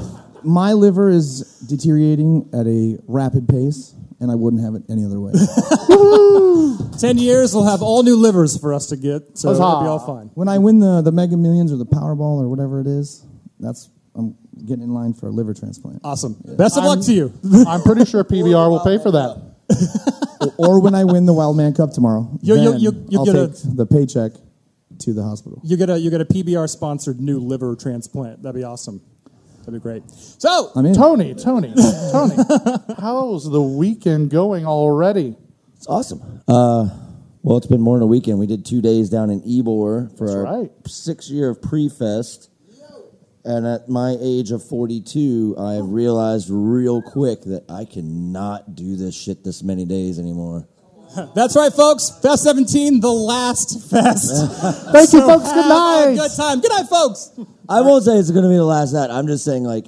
my 0.44 0.72
liver 0.72 1.10
is 1.10 1.60
deteriorating 1.66 2.48
at 2.52 2.66
a 2.66 2.98
rapid 3.06 3.48
pace, 3.48 3.94
and 4.20 4.30
I 4.30 4.34
wouldn't 4.34 4.62
have 4.62 4.74
it 4.74 4.82
any 4.88 5.04
other 5.04 5.20
way. 5.20 5.32
Ten 6.98 7.18
years, 7.18 7.54
we'll 7.54 7.64
have 7.66 7.82
all 7.82 8.02
new 8.02 8.16
livers 8.16 8.56
for 8.58 8.72
us 8.72 8.86
to 8.88 8.96
get, 8.96 9.36
so 9.36 9.50
it'll 9.50 9.80
be 9.82 9.86
all 9.88 9.98
fine. 9.98 10.30
when 10.34 10.48
I 10.48 10.58
win 10.58 10.78
the, 10.78 11.02
the 11.02 11.12
Mega 11.12 11.36
Millions 11.36 11.72
or 11.72 11.76
the 11.76 11.86
Powerball 11.86 12.40
or 12.40 12.48
whatever 12.48 12.80
it 12.80 12.86
is, 12.86 13.24
that's 13.58 13.90
I'm 14.14 14.36
getting 14.64 14.84
in 14.84 14.94
line 14.94 15.12
for 15.12 15.26
a 15.26 15.30
liver 15.30 15.54
transplant. 15.54 16.00
Awesome. 16.04 16.36
Best 16.56 16.78
of 16.78 16.84
luck 16.84 17.04
to 17.06 17.12
you. 17.12 17.32
I'm 17.66 17.82
pretty 17.82 18.04
sure 18.04 18.22
PBR 18.24 18.70
will 18.70 18.80
pay 18.80 18.98
for 18.98 19.10
that. 19.10 20.54
or 20.58 20.80
when 20.80 20.94
I 20.94 21.04
win 21.04 21.26
the 21.26 21.32
Wild 21.32 21.56
Man 21.56 21.74
Cup 21.74 21.90
tomorrow. 21.92 22.30
You'll- 22.42 22.58
you'll- 22.58 22.78
you'll- 22.78 23.04
you'll 23.08 23.20
I'll 23.20 23.26
get 23.26 23.34
a- 23.64 23.66
the 23.74 23.86
paycheck 23.86 24.32
to 25.00 25.12
the 25.12 25.24
hospital. 25.24 25.60
You 25.64 25.76
get 25.76 25.90
a 25.90 25.98
you 25.98 26.10
get 26.10 26.20
a 26.20 26.24
PBR 26.24 26.68
sponsored 26.70 27.20
new 27.20 27.40
liver 27.40 27.74
transplant. 27.74 28.42
That'd 28.42 28.54
be 28.54 28.62
awesome. 28.64 29.02
That'd 29.64 29.80
be 29.80 29.82
great. 29.82 30.02
So 30.10 30.70
I'm 30.76 30.84
in. 30.86 30.94
Tony, 30.94 31.34
Tony, 31.34 31.72
Tony, 32.12 32.36
how's 32.98 33.50
the 33.50 33.62
weekend 33.62 34.30
going 34.30 34.66
already? 34.66 35.36
It's 35.76 35.86
awesome. 35.86 36.42
Uh, 36.46 36.88
well, 37.42 37.56
it's 37.58 37.66
been 37.66 37.80
more 37.80 37.96
than 37.96 38.04
a 38.04 38.06
weekend. 38.06 38.38
We 38.38 38.46
did 38.46 38.64
two 38.64 38.80
days 38.80 39.10
down 39.10 39.30
in 39.30 39.40
Ybor 39.42 40.16
for 40.16 40.26
That's 40.26 40.36
our 40.36 40.42
right. 40.42 40.70
sixth 40.86 41.30
year 41.30 41.50
of 41.50 41.60
pre-fest. 41.60 42.50
And 43.46 43.66
at 43.66 43.90
my 43.90 44.16
age 44.22 44.52
of 44.52 44.66
42, 44.66 45.56
I 45.58 45.74
have 45.74 45.90
realized 45.90 46.48
real 46.50 47.02
quick 47.02 47.42
that 47.42 47.64
I 47.68 47.84
cannot 47.84 48.74
do 48.74 48.96
this 48.96 49.14
shit 49.14 49.44
this 49.44 49.62
many 49.62 49.84
days 49.84 50.18
anymore. 50.18 50.66
That's 51.34 51.56
right, 51.56 51.72
folks. 51.72 52.10
Fest 52.22 52.44
17, 52.44 53.00
the 53.00 53.10
last 53.10 53.90
fest. 53.90 54.30
Thank 54.92 55.12
you, 55.12 55.20
folks. 55.20 55.44
Good 55.44 55.64
have 55.64 55.66
a 55.66 55.68
night. 55.68 56.16
Good 56.16 56.36
time. 56.36 56.60
Good 56.60 56.70
night, 56.70 56.88
folks. 56.88 57.30
I 57.68 57.80
won't 57.80 58.04
say 58.04 58.16
it's 58.16 58.30
going 58.30 58.44
to 58.44 58.48
be 58.48 58.56
the 58.56 58.64
last 58.64 58.92
that. 58.92 59.10
I'm 59.10 59.26
just 59.26 59.44
saying, 59.44 59.64
like, 59.64 59.86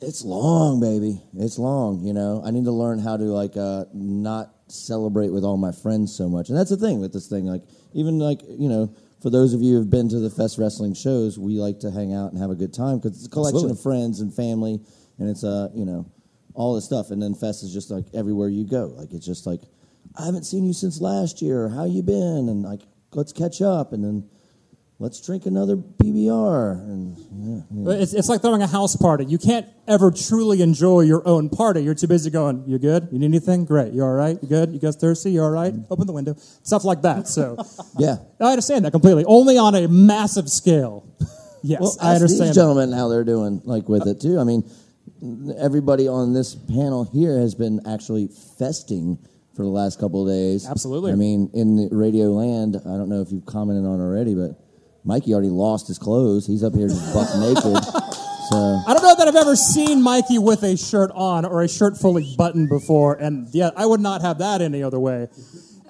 it's 0.00 0.24
long, 0.24 0.80
baby. 0.80 1.22
It's 1.34 1.58
long. 1.58 2.04
You 2.04 2.12
know, 2.12 2.42
I 2.44 2.50
need 2.50 2.64
to 2.64 2.72
learn 2.72 2.98
how 2.98 3.16
to 3.16 3.24
like 3.24 3.56
uh, 3.56 3.84
not 3.92 4.52
celebrate 4.68 5.30
with 5.30 5.44
all 5.44 5.56
my 5.56 5.72
friends 5.72 6.14
so 6.14 6.28
much. 6.28 6.48
And 6.48 6.58
that's 6.58 6.70
the 6.70 6.76
thing 6.76 7.00
with 7.00 7.12
this 7.12 7.28
thing. 7.28 7.46
Like, 7.46 7.62
even 7.94 8.18
like 8.18 8.40
you 8.46 8.68
know, 8.68 8.94
for 9.22 9.30
those 9.30 9.54
of 9.54 9.62
you 9.62 9.74
who've 9.74 9.90
been 9.90 10.08
to 10.10 10.18
the 10.18 10.30
Fest 10.30 10.58
Wrestling 10.58 10.94
shows, 10.94 11.38
we 11.38 11.54
like 11.54 11.80
to 11.80 11.90
hang 11.90 12.14
out 12.14 12.32
and 12.32 12.40
have 12.40 12.50
a 12.50 12.54
good 12.54 12.74
time 12.74 12.98
because 12.98 13.16
it's 13.16 13.26
a 13.26 13.30
collection 13.30 13.70
Absolutely. 13.70 13.78
of 13.78 13.82
friends 13.82 14.20
and 14.20 14.34
family, 14.34 14.80
and 15.18 15.28
it's 15.28 15.44
uh, 15.44 15.68
you 15.74 15.84
know, 15.84 16.10
all 16.54 16.74
this 16.74 16.84
stuff. 16.84 17.10
And 17.10 17.22
then 17.22 17.34
Fest 17.34 17.62
is 17.62 17.72
just 17.72 17.90
like 17.90 18.04
everywhere 18.14 18.48
you 18.48 18.64
go. 18.64 18.92
Like, 18.96 19.12
it's 19.12 19.26
just 19.26 19.46
like, 19.46 19.60
I 20.18 20.26
haven't 20.26 20.44
seen 20.44 20.64
you 20.64 20.72
since 20.72 21.00
last 21.00 21.42
year. 21.42 21.68
How 21.68 21.84
you 21.84 22.02
been? 22.02 22.48
And 22.48 22.62
like, 22.62 22.82
let's 23.12 23.32
catch 23.32 23.60
up. 23.62 23.92
And 23.92 24.04
then. 24.04 24.28
Let's 24.98 25.20
drink 25.20 25.44
another 25.44 25.76
PBR, 25.76 26.72
and 26.80 27.18
yeah, 27.30 27.60
yeah. 27.70 28.02
It's, 28.02 28.14
it's 28.14 28.30
like 28.30 28.40
throwing 28.40 28.62
a 28.62 28.66
house 28.66 28.96
party. 28.96 29.26
You 29.26 29.36
can't 29.36 29.66
ever 29.86 30.10
truly 30.10 30.62
enjoy 30.62 31.02
your 31.02 31.20
own 31.28 31.50
party. 31.50 31.82
You're 31.82 31.94
too 31.94 32.06
busy 32.06 32.30
going, 32.30 32.64
You 32.66 32.78
good? 32.78 33.08
You 33.12 33.18
need 33.18 33.26
anything? 33.26 33.66
Great. 33.66 33.92
You 33.92 34.02
all 34.04 34.14
right? 34.14 34.38
You 34.40 34.48
good? 34.48 34.72
You 34.72 34.78
guys 34.80 34.96
thirsty? 34.96 35.32
You 35.32 35.42
all 35.42 35.50
right? 35.50 35.70
Mm-hmm. 35.70 35.92
Open 35.92 36.06
the 36.06 36.14
window. 36.14 36.34
Stuff 36.62 36.84
like 36.84 37.02
that. 37.02 37.28
So 37.28 37.58
yeah. 37.98 38.16
I 38.40 38.52
understand 38.52 38.86
that 38.86 38.92
completely. 38.92 39.26
Only 39.26 39.58
on 39.58 39.74
a 39.74 39.86
massive 39.86 40.48
scale. 40.48 41.06
Yes, 41.62 41.80
Well, 41.82 41.96
I 42.00 42.14
understand. 42.14 42.48
These 42.48 42.54
gentlemen, 42.56 42.92
how 42.92 43.08
they're 43.08 43.22
doing, 43.22 43.60
like 43.66 43.90
with 43.90 44.06
it 44.06 44.22
too. 44.22 44.38
I 44.40 44.44
mean, 44.44 44.64
everybody 45.58 46.08
on 46.08 46.32
this 46.32 46.54
panel 46.54 47.04
here 47.04 47.38
has 47.38 47.54
been 47.54 47.80
actually 47.86 48.28
festing 48.58 49.18
for 49.56 49.62
the 49.62 49.70
last 49.70 49.98
couple 49.98 50.22
of 50.22 50.28
days. 50.28 50.66
Absolutely. 50.68 51.12
I 51.12 51.14
mean, 51.14 51.50
in 51.54 51.76
the 51.76 51.88
radio 51.90 52.26
land, 52.26 52.76
I 52.76 52.96
don't 52.96 53.08
know 53.08 53.22
if 53.22 53.32
you've 53.32 53.46
commented 53.46 53.86
on 53.86 54.00
already, 54.00 54.34
but 54.34 54.50
Mikey 55.04 55.32
already 55.32 55.48
lost 55.48 55.88
his 55.88 55.98
clothes. 55.98 56.46
He's 56.46 56.62
up 56.62 56.74
here 56.74 56.88
just 56.88 57.14
buck 57.14 57.28
naked. 57.38 57.82
So 58.50 58.80
I 58.86 58.92
don't 58.92 59.02
know 59.02 59.14
that 59.16 59.26
I've 59.26 59.34
ever 59.36 59.56
seen 59.56 60.02
Mikey 60.02 60.38
with 60.38 60.62
a 60.62 60.76
shirt 60.76 61.10
on 61.14 61.44
or 61.44 61.62
a 61.62 61.68
shirt 61.68 61.96
fully 61.96 62.34
buttoned 62.36 62.68
before, 62.68 63.14
and 63.14 63.48
yeah, 63.52 63.70
I 63.76 63.86
would 63.86 64.00
not 64.00 64.20
have 64.22 64.38
that 64.38 64.60
any 64.60 64.82
other 64.82 65.00
way 65.00 65.28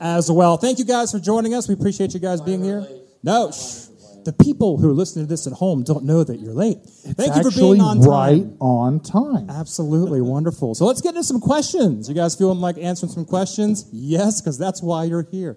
as 0.01 0.31
well. 0.31 0.57
Thank 0.57 0.79
you 0.79 0.85
guys 0.85 1.11
for 1.13 1.19
joining 1.19 1.53
us. 1.55 1.69
We 1.69 1.75
appreciate 1.75 2.15
you 2.15 2.21
guys 2.21 2.41
being 2.41 2.63
here. 2.63 2.87
No, 3.23 3.51
shh. 3.51 3.89
The 4.26 4.33
people 4.33 4.76
who 4.76 4.90
are 4.90 4.92
listening 4.92 5.26
to 5.26 5.28
this 5.28 5.47
at 5.47 5.52
home 5.52 5.85
don't 5.85 6.04
know 6.04 6.25
that 6.25 6.40
you're 6.40 6.52
late. 6.52 6.78
Thank 6.85 7.37
you 7.37 7.49
for 7.49 7.56
being 7.56 7.80
on 7.80 8.00
time. 8.00 8.11
right 8.11 8.47
on 8.61 8.99
time. 8.99 9.49
Absolutely 9.49 10.21
wonderful. 10.35 10.75
So 10.75 10.85
let's 10.85 11.00
get 11.00 11.11
into 11.11 11.23
some 11.23 11.40
questions. 11.40 12.09
You 12.09 12.14
guys 12.16 12.35
feeling 12.35 12.59
like 12.59 12.76
answering 12.76 13.12
some 13.12 13.25
questions? 13.25 13.88
Yes, 13.92 14.40
because 14.40 14.59
that's 14.59 14.83
why 14.83 15.04
you're 15.04 15.28
here. 15.30 15.56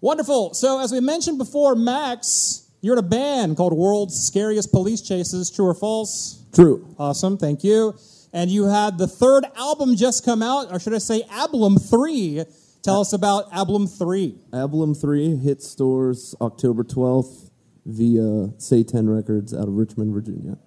Wonderful. 0.00 0.54
So 0.54 0.78
as 0.78 0.92
we 0.92 1.00
mentioned 1.00 1.36
before, 1.38 1.74
Maxx, 1.74 2.70
you're 2.80 2.94
in 2.94 3.00
a 3.00 3.08
band 3.08 3.56
called 3.56 3.72
World's 3.72 4.24
Scariest 4.24 4.70
Police 4.70 5.00
Chases. 5.00 5.50
True 5.50 5.66
or 5.66 5.74
false? 5.74 6.44
True. 6.54 6.94
Awesome. 6.96 7.36
Thank 7.38 7.64
you. 7.64 7.98
And 8.32 8.52
you 8.52 8.66
had 8.66 8.98
the 8.98 9.08
third 9.08 9.46
album 9.56 9.96
just 9.96 10.24
come 10.24 10.42
out, 10.44 10.70
or 10.70 10.78
should 10.78 10.94
I 10.94 10.98
say, 10.98 11.24
Album 11.28 11.78
Three. 11.78 12.44
Tell 12.84 13.00
us 13.00 13.12
about 13.12 13.52
Album 13.52 13.88
Three. 13.88 14.38
Album 14.52 14.94
3 14.94 15.38
hit 15.38 15.60
stores 15.60 16.36
October 16.40 16.84
12th 16.84 17.50
via 17.86 18.48
Say 18.58 18.82
10 18.82 19.08
Records 19.08 19.54
out 19.54 19.68
of 19.68 19.74
Richmond, 19.74 20.12
Virginia. 20.12 20.58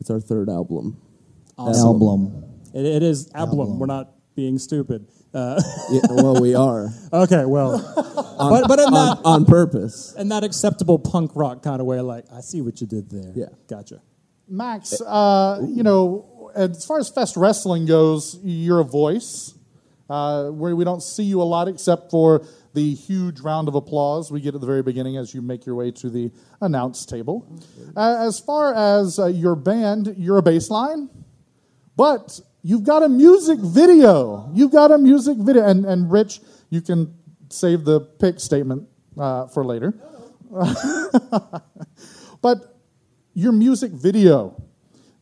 It's 0.00 0.10
our 0.10 0.20
third 0.20 0.48
album. 0.48 1.00
Album. 1.58 2.44
It, 2.74 2.86
it 2.86 3.02
is 3.02 3.30
album. 3.34 3.78
We're 3.78 3.86
not 3.86 4.12
being 4.34 4.58
stupid. 4.58 5.06
Uh, 5.34 5.60
Yeah, 5.90 6.00
well, 6.10 6.40
we 6.40 6.54
are. 6.54 6.88
okay, 7.12 7.44
well, 7.44 7.74
On, 8.38 8.50
but 8.50 8.68
but 8.68 8.78
in 8.78 8.86
on, 8.86 8.92
that 8.92 9.18
on 9.24 9.44
purpose. 9.44 10.14
in 10.18 10.28
that 10.28 10.42
acceptable 10.44 10.98
punk 10.98 11.32
rock 11.34 11.62
kind 11.62 11.80
of 11.80 11.86
way, 11.86 12.00
like 12.00 12.24
I 12.32 12.40
see 12.40 12.62
what 12.62 12.80
you 12.80 12.86
did 12.86 13.10
there. 13.10 13.32
Yeah. 13.36 13.46
gotcha. 13.68 14.00
Maxx, 14.48 15.00
uh, 15.02 15.60
you 15.68 15.82
know, 15.82 16.50
as 16.54 16.84
far 16.86 16.98
as 16.98 17.10
Fest 17.10 17.36
Wrestling 17.36 17.84
goes, 17.86 18.38
you're 18.42 18.80
a 18.80 18.84
voice. 18.84 19.54
Uh, 20.08 20.48
where 20.50 20.74
we 20.74 20.82
don't 20.84 21.02
see 21.02 21.22
you 21.22 21.40
a 21.40 21.44
lot 21.44 21.68
except 21.68 22.10
for 22.10 22.44
the 22.74 22.94
huge 22.94 23.40
round 23.40 23.68
of 23.68 23.74
applause 23.74 24.30
we 24.30 24.40
get 24.40 24.54
at 24.54 24.60
the 24.60 24.66
very 24.66 24.82
beginning 24.82 25.16
as 25.16 25.34
you 25.34 25.42
make 25.42 25.66
your 25.66 25.74
way 25.74 25.90
to 25.90 26.08
the 26.08 26.30
announce 26.60 27.04
table. 27.04 27.60
Uh, 27.96 28.26
as 28.26 28.38
far 28.38 28.74
as 28.74 29.18
uh, 29.18 29.26
your 29.26 29.56
band, 29.56 30.14
you're 30.16 30.38
a 30.38 30.42
bass 30.42 30.70
line, 30.70 31.08
but 31.96 32.40
you've 32.62 32.84
got 32.84 33.02
a 33.02 33.08
music 33.08 33.58
video. 33.58 34.50
You've 34.54 34.72
got 34.72 34.92
a 34.92 34.98
music 34.98 35.36
video. 35.38 35.66
And, 35.66 35.84
and 35.84 36.10
Rich, 36.10 36.40
you 36.68 36.80
can 36.80 37.14
save 37.48 37.84
the 37.84 38.00
pick 38.00 38.38
statement 38.38 38.88
uh, 39.18 39.46
for 39.48 39.64
later. 39.64 39.94
but 42.42 42.78
your 43.34 43.52
music 43.52 43.92
video. 43.92 44.62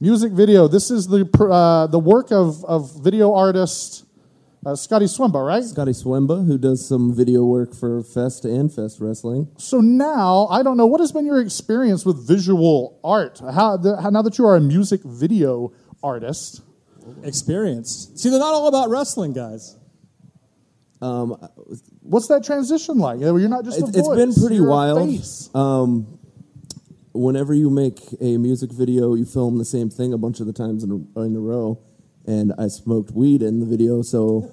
Music 0.01 0.33
video. 0.33 0.69
This 0.69 0.91
is 0.91 1.09
the 1.09 1.29
uh, 1.51 1.87
the 1.89 1.99
work 1.99 2.31
of, 2.31 2.65
of 2.65 3.03
video 3.03 3.35
artist 3.35 4.05
uh, 4.67 4.75
Scotty 4.75 5.07
Swimba, 5.07 5.47
right? 5.47 5.65
Scotty 5.65 5.93
Swemba, 5.93 6.47
who 6.47 6.59
does 6.59 6.87
some 6.87 7.15
video 7.15 7.45
work 7.45 7.75
for 7.75 8.03
Fest 8.03 8.45
and 8.45 8.73
Fest 8.73 9.01
Wrestling. 9.01 9.49
So 9.59 9.81
now, 9.81 10.47
I 10.51 10.63
don't 10.63 10.77
know 10.77 10.87
what 10.87 11.01
has 11.01 11.13
been 11.13 11.27
your 11.27 11.41
experience 11.41 12.05
with 12.05 12.27
visual 12.27 12.99
art. 13.03 13.41
How, 13.41 13.77
the, 13.77 14.01
how 14.01 14.11
now 14.11 14.23
that 14.23 14.39
you 14.39 14.47
are 14.47 14.57
a 14.57 14.61
music 14.61 15.03
video 15.05 15.73
artist, 16.03 16.63
Experience. 17.23 18.11
See, 18.17 18.29
they're 18.29 18.39
not 18.39 18.55
all 18.55 18.69
about 18.69 18.91
wrestling, 18.91 19.33
guys. 19.33 19.77
Um, 21.01 21.31
what's 22.01 22.27
that 22.29 22.45
transition 22.45 22.99
like? 22.99 23.21
You're 23.21 23.49
not 23.49 23.65
just 23.65 23.81
a 23.81 23.85
It's, 23.85 23.97
it's 23.97 24.07
voice, 24.07 24.17
been 24.19 24.35
pretty 24.35 24.57
you're 24.57 24.69
wild. 24.69 25.25
Um, 25.55 26.19
whenever 27.13 27.55
you 27.55 27.71
make 27.71 28.01
a 28.21 28.37
music 28.37 28.73
video, 28.73 29.15
you 29.15 29.25
film 29.25 29.59
the 29.59 29.65
same 29.65 29.91
thing 29.91 30.13
a 30.13 30.19
bunch 30.19 30.41
of 30.41 30.47
the 30.47 30.53
times 30.53 30.83
in 30.85 30.91
a, 31.17 31.21
in 31.21 31.37
a 31.37 31.41
row. 31.41 31.81
And 32.29 32.53
I 32.59 32.69
smoked 32.69 33.13
weed 33.13 33.41
in 33.43 33.59
the 33.59 33.65
video, 33.65 34.03
so 34.03 34.53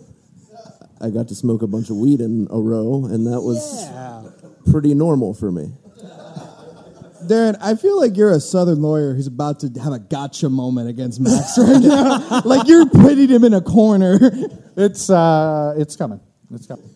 I 1.01 1.09
got 1.09 1.27
to 1.27 1.35
smoke 1.35 1.61
a 1.61 1.67
bunch 1.67 1.89
of 1.89 1.97
weed 1.97 2.21
in 2.21 2.47
a 2.49 2.57
row, 2.57 3.05
and 3.05 3.27
that 3.27 3.41
was 3.41 3.85
pretty 4.71 4.93
normal 4.93 5.33
for 5.33 5.51
me. 5.51 5.73
Daryn, 7.27 7.57
I 7.59 7.75
feel 7.75 7.99
like 7.99 8.15
you're 8.15 8.31
a 8.31 8.39
Southern 8.39 8.81
lawyer 8.81 9.13
who's 9.13 9.27
about 9.27 9.59
to 9.61 9.79
have 9.81 9.91
a 9.91 9.99
gotcha 9.99 10.47
moment 10.47 10.87
against 10.89 11.19
Maxx 11.19 11.57
right 11.57 11.81
now. 11.81 12.41
like 12.45 12.67
you're 12.67 12.87
putting 12.87 13.27
him 13.27 13.43
in 13.43 13.53
a 13.53 13.61
corner. 13.61 14.19
It's 14.77 15.09
uh, 15.09 15.73
it's 15.77 15.95
coming. 15.95 16.19
It's 16.53 16.67
coming. 16.67 16.89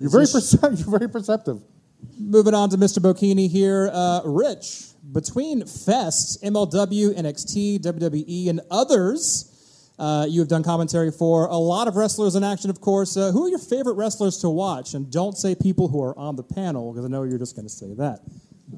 You're 0.00 0.10
very 0.10 0.24
percep- 0.24 0.78
you're 0.80 0.98
very 0.98 1.08
perceptive. 1.08 1.60
Moving 2.18 2.54
on 2.54 2.70
to 2.70 2.76
Mr. 2.76 2.98
Bocchini 2.98 3.48
here. 3.48 3.90
Uh, 3.92 4.22
Rich, 4.24 4.86
between 5.12 5.62
Fests, 5.62 6.42
MLW, 6.42 7.14
NXT, 7.14 7.80
WWE, 7.80 8.48
and 8.48 8.60
others, 8.70 9.50
uh, 9.98 10.26
you 10.28 10.40
have 10.40 10.48
done 10.48 10.62
commentary 10.62 11.10
for 11.10 11.46
a 11.46 11.56
lot 11.56 11.86
of 11.86 11.96
wrestlers 11.96 12.34
in 12.34 12.42
action, 12.42 12.70
of 12.70 12.80
course. 12.80 13.16
Uh, 13.16 13.30
who 13.30 13.46
are 13.46 13.48
your 13.48 13.58
favorite 13.58 13.94
wrestlers 13.94 14.38
to 14.38 14.48
watch? 14.48 14.94
And 14.94 15.10
don't 15.10 15.36
say 15.38 15.54
people 15.54 15.88
who 15.88 16.02
are 16.02 16.18
on 16.18 16.36
the 16.36 16.42
panel, 16.42 16.92
because 16.92 17.04
I 17.04 17.08
know 17.08 17.22
you're 17.22 17.38
just 17.38 17.54
going 17.54 17.66
to 17.66 17.72
say 17.72 17.94
that. 17.94 18.20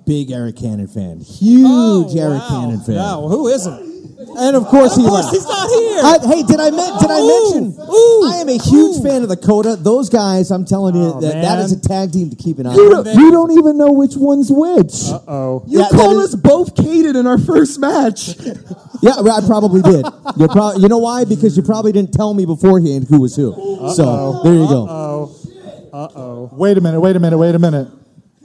Big 0.07 0.29
Arik 0.29 0.57
Cannon 0.61 0.89
fan. 0.89 1.21
Huge 1.21 1.65
Oh, 1.67 2.07
Arik 2.11 2.39
wow. 2.41 2.49
Cannon 2.49 2.81
fan. 2.81 2.97
Wow, 2.97 3.29
who 3.29 3.49
isn't? 3.49 3.97
And 4.39 4.57
of 4.57 4.65
course 4.67 4.97
he 4.97 5.03
course 5.03 5.25
left. 5.25 5.35
he's 5.35 5.47
not 5.47 5.69
here. 5.69 6.01
I, 6.03 6.19
hey, 6.37 6.43
did 6.43 6.59
I 6.61 6.71
men- 6.71 6.99
did 7.01 7.11
I 7.11 7.21
mention? 7.21 7.77
I 7.81 8.39
am 8.41 8.49
a 8.49 8.59
huge 8.59 9.03
fan 9.03 9.23
of 9.23 9.29
the 9.29 9.37
Coda. 9.37 9.77
Those 9.77 10.09
guys, 10.11 10.51
I'm 10.51 10.65
telling 10.65 10.95
you, 10.95 11.13
Oh, 11.15 11.21
that, 11.21 11.33
that 11.35 11.57
man. 11.57 11.59
is 11.61 11.73
a 11.73 11.81
tag 11.81 12.13
team 12.13 12.31
to 12.31 12.37
keep 12.37 12.59
an 12.59 12.67
eye 12.67 12.75
You 12.75 12.95
on. 12.97 13.05
don't, 13.05 13.17
you 13.19 13.31
don't 13.31 13.53
even 13.53 13.79
know 13.79 13.93
which 13.93 14.15
one's 14.17 14.51
which. 14.51 15.09
Uh 15.11 15.21
oh. 15.29 15.65
You 15.67 15.81
Yeah, 15.81 15.89
called 15.91 16.17
that 16.17 16.23
is- 16.23 16.35
us 16.35 16.41
both 16.41 16.75
cated 16.75 17.15
in 17.19 17.27
our 17.27 17.39
first 17.39 17.79
match. 17.79 18.37
Yeah, 19.03 19.13
I 19.21 19.41
probably 19.47 19.83
did. 19.83 20.05
You're 20.37 20.49
prob- 20.49 20.81
you 20.81 20.89
know 20.89 20.99
why? 20.99 21.25
Because 21.25 21.57
you 21.57 21.63
probably 21.63 21.93
didn't 21.93 22.13
tell 22.13 22.33
me 22.35 22.47
beforehand 22.47 23.07
who 23.09 23.21
was 23.21 23.37
who. 23.37 23.53
So 23.95 24.41
there 24.43 24.55
you 24.55 24.67
go. 24.67 24.87
Uh 24.87 24.91
oh. 24.91 25.37
Uh 25.93 26.09
oh. 26.17 26.51
Wait 26.53 26.77
a 26.79 26.81
minute. 26.81 27.01
Wait 27.01 27.17
a 27.17 27.21
minute. 27.21 27.39
Wait 27.39 27.55
a 27.55 27.59
minute. 27.59 27.89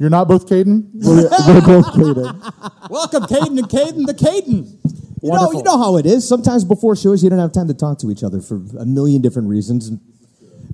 You're 0.02 0.10
not 0.10 0.28
both 0.28 0.48
Kayden. 0.48 0.90
We're, 0.96 1.30
we're 1.30 1.62
both 1.62 1.86
cated. 1.94 2.90
Welcome, 2.90 3.24
Kayden 3.26 3.60
and 3.60 3.70
Kayden, 3.70 4.08
the 4.08 4.16
Kayden. 4.16 4.76
You 5.22 5.32
know, 5.32 5.52
you 5.52 5.62
know 5.62 5.78
how 5.78 5.98
it 5.98 6.08
is. 6.08 6.28
Sometimes 6.28 6.66
before 6.66 6.96
shows, 6.96 7.24
you 7.24 7.30
don't 7.30 7.38
have 7.38 7.52
time 7.52 7.68
to 7.68 7.76
talk 7.76 8.00
to 8.00 8.10
each 8.10 8.24
other 8.24 8.42
for 8.42 8.56
a 8.80 8.86
million 8.86 9.22
different 9.22 9.48
reasons. 9.48 9.92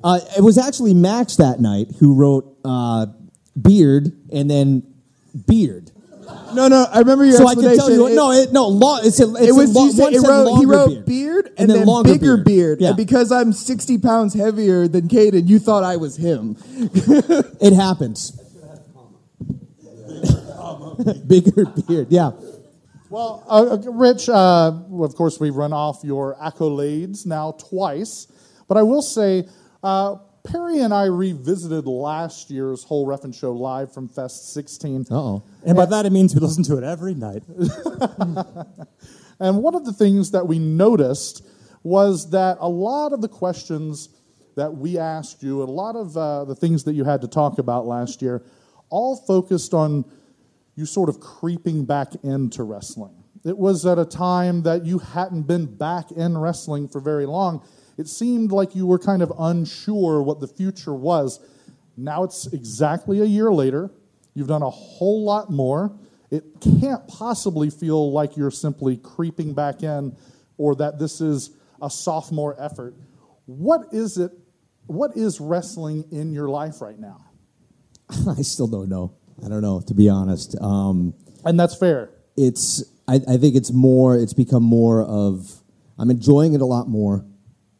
Uh, 0.01 0.21
it 0.37 0.41
was 0.41 0.57
actually 0.57 0.93
Maxx 0.93 1.35
that 1.35 1.59
night 1.59 1.87
who 1.99 2.13
wrote 2.15 2.57
uh, 2.63 3.07
beard, 3.61 4.13
and 4.31 4.49
then 4.49 4.83
beard. 5.45 5.91
No, 6.53 6.69
no, 6.69 6.85
I 6.89 6.99
remember 6.99 7.25
your 7.25 7.35
so 7.35 7.47
I 7.49 7.53
can 7.55 7.63
tell 7.63 7.71
explanation. 7.73 7.99
you. 7.99 8.07
It- 8.07 8.15
no, 8.15 8.31
it, 8.31 8.53
no, 8.53 8.67
long, 8.69 9.01
it's 9.03 9.19
a, 9.19 9.29
it's 9.35 9.47
it 9.47 9.51
was 9.51 9.75
a 9.75 9.79
lo- 9.79 9.85
you 9.87 9.91
said 9.91 10.13
it 10.13 10.21
wrote, 10.21 10.57
he 10.57 10.65
wrote 10.65 10.87
beard, 10.87 11.05
beard, 11.05 11.49
and, 11.57 11.69
then, 11.69 11.85
longer 11.85 12.13
bigger 12.13 12.37
beard. 12.37 12.79
Yeah. 12.79 12.89
And 12.89 12.97
because 12.97 13.29
I'm 13.33 13.51
60 13.51 13.97
pounds 13.97 14.33
heavier 14.33 14.87
than 14.87 15.09
Kayden, 15.09 15.49
you 15.49 15.59
thought 15.59 15.83
I 15.83 15.97
was 15.97 16.15
him. 16.15 16.55
it 16.71 17.73
happens. 17.73 18.39
bigger 21.27 21.65
beard. 21.65 22.07
Yeah. 22.09 22.31
Well, 23.09 23.43
uh, 23.47 23.73
uh, 23.73 23.91
Rich, 23.91 24.27
uh, 24.27 24.73
of 24.99 25.15
course, 25.15 25.39
we've 25.39 25.55
run 25.55 25.73
off 25.73 26.01
your 26.03 26.35
accolades 26.35 27.25
now 27.25 27.51
twice, 27.53 28.27
but 28.67 28.77
I 28.77 28.83
will 28.83 29.01
say, 29.01 29.47
uh, 29.81 30.15
Perry 30.43 30.79
and 30.79 30.93
I 30.93 31.05
revisited 31.05 31.85
last 31.87 32.49
year's 32.49 32.83
whole 32.83 33.05
Ref'n 33.05 33.33
Show 33.33 33.53
live 33.53 33.93
from 33.93 34.07
Fest 34.07 34.53
16. 34.53 35.07
Uh 35.09 35.15
oh. 35.15 35.43
And 35.65 35.75
by 35.75 35.85
that 35.85 36.05
it 36.05 36.11
means 36.11 36.33
we 36.33 36.39
listen 36.39 36.63
to 36.63 36.77
it 36.77 36.83
every 36.83 37.13
night. 37.13 37.43
And 39.39 39.61
one 39.61 39.75
of 39.75 39.85
the 39.85 39.93
things 39.93 40.31
that 40.31 40.47
we 40.47 40.59
noticed 40.59 41.45
was 41.83 42.31
that 42.31 42.57
a 42.59 42.67
lot 42.67 43.13
of 43.13 43.21
the 43.21 43.27
questions 43.27 44.09
that 44.55 44.75
we 44.75 44.97
asked 44.97 45.43
you, 45.43 45.61
a 45.61 45.65
lot 45.65 45.95
of 45.95 46.17
uh, 46.17 46.45
the 46.45 46.55
things 46.55 46.83
that 46.85 46.93
you 46.93 47.03
had 47.03 47.21
to 47.21 47.27
talk 47.27 47.59
about 47.59 47.85
last 47.85 48.21
year, 48.21 48.43
all 48.89 49.15
focused 49.15 49.73
on 49.73 50.05
you 50.77 50.85
sort 50.85 51.09
of 51.09 51.19
creeping 51.19 51.83
back 51.83 52.13
into 52.23 52.63
wrestling. 52.63 53.23
It 53.43 53.57
was 53.57 53.85
at 53.85 53.97
a 53.97 54.05
time 54.05 54.61
that 54.63 54.85
you 54.85 54.99
hadn't 54.99 55.43
been 55.43 55.65
back 55.65 56.11
in 56.11 56.37
wrestling 56.37 56.87
for 56.87 57.01
very 57.01 57.25
long. 57.25 57.65
It 57.97 58.07
seemed 58.07 58.51
like 58.51 58.75
you 58.75 58.85
were 58.85 58.99
kind 58.99 59.23
of 59.23 59.33
unsure 59.39 60.21
what 60.21 60.39
the 60.39 60.47
future 60.47 60.93
was. 60.93 61.39
Now 61.97 62.23
it's 62.23 62.45
exactly 62.53 63.21
a 63.21 63.25
year 63.25 63.51
later. 63.51 63.89
You've 64.35 64.47
done 64.47 64.61
a 64.61 64.69
whole 64.69 65.25
lot 65.25 65.49
more. 65.49 65.97
It 66.29 66.43
can't 66.61 67.07
possibly 67.07 67.71
feel 67.71 68.11
like 68.11 68.37
you're 68.37 68.51
simply 68.51 68.97
creeping 68.97 69.55
back 69.55 69.81
in 69.81 70.15
or 70.57 70.75
that 70.75 70.99
this 70.99 71.21
is 71.21 71.57
a 71.81 71.89
sophomore 71.89 72.55
effort. 72.61 72.93
What 73.45 73.87
is 73.91 74.19
it? 74.19 74.31
What 74.85 75.17
is 75.17 75.41
wrestling 75.41 76.05
in 76.11 76.33
your 76.33 76.49
life 76.49 76.81
right 76.81 76.99
now? 76.99 77.25
I 78.27 78.41
still 78.43 78.67
don't 78.67 78.89
know. 78.89 79.16
I 79.43 79.49
don't 79.49 79.61
know, 79.61 79.81
to 79.81 79.93
be 79.93 80.09
honest. 80.09 80.55
Um, 80.61 81.13
and 81.45 81.59
that's 81.59 81.75
fair. 81.75 82.09
It's. 82.35 82.83
I, 83.07 83.15
I 83.15 83.37
think 83.37 83.55
it's 83.55 83.71
more. 83.71 84.17
It's 84.17 84.33
become 84.33 84.63
more 84.63 85.03
of. 85.03 85.51
I'm 85.97 86.09
enjoying 86.11 86.53
it 86.53 86.61
a 86.61 86.65
lot 86.65 86.87
more, 86.87 87.25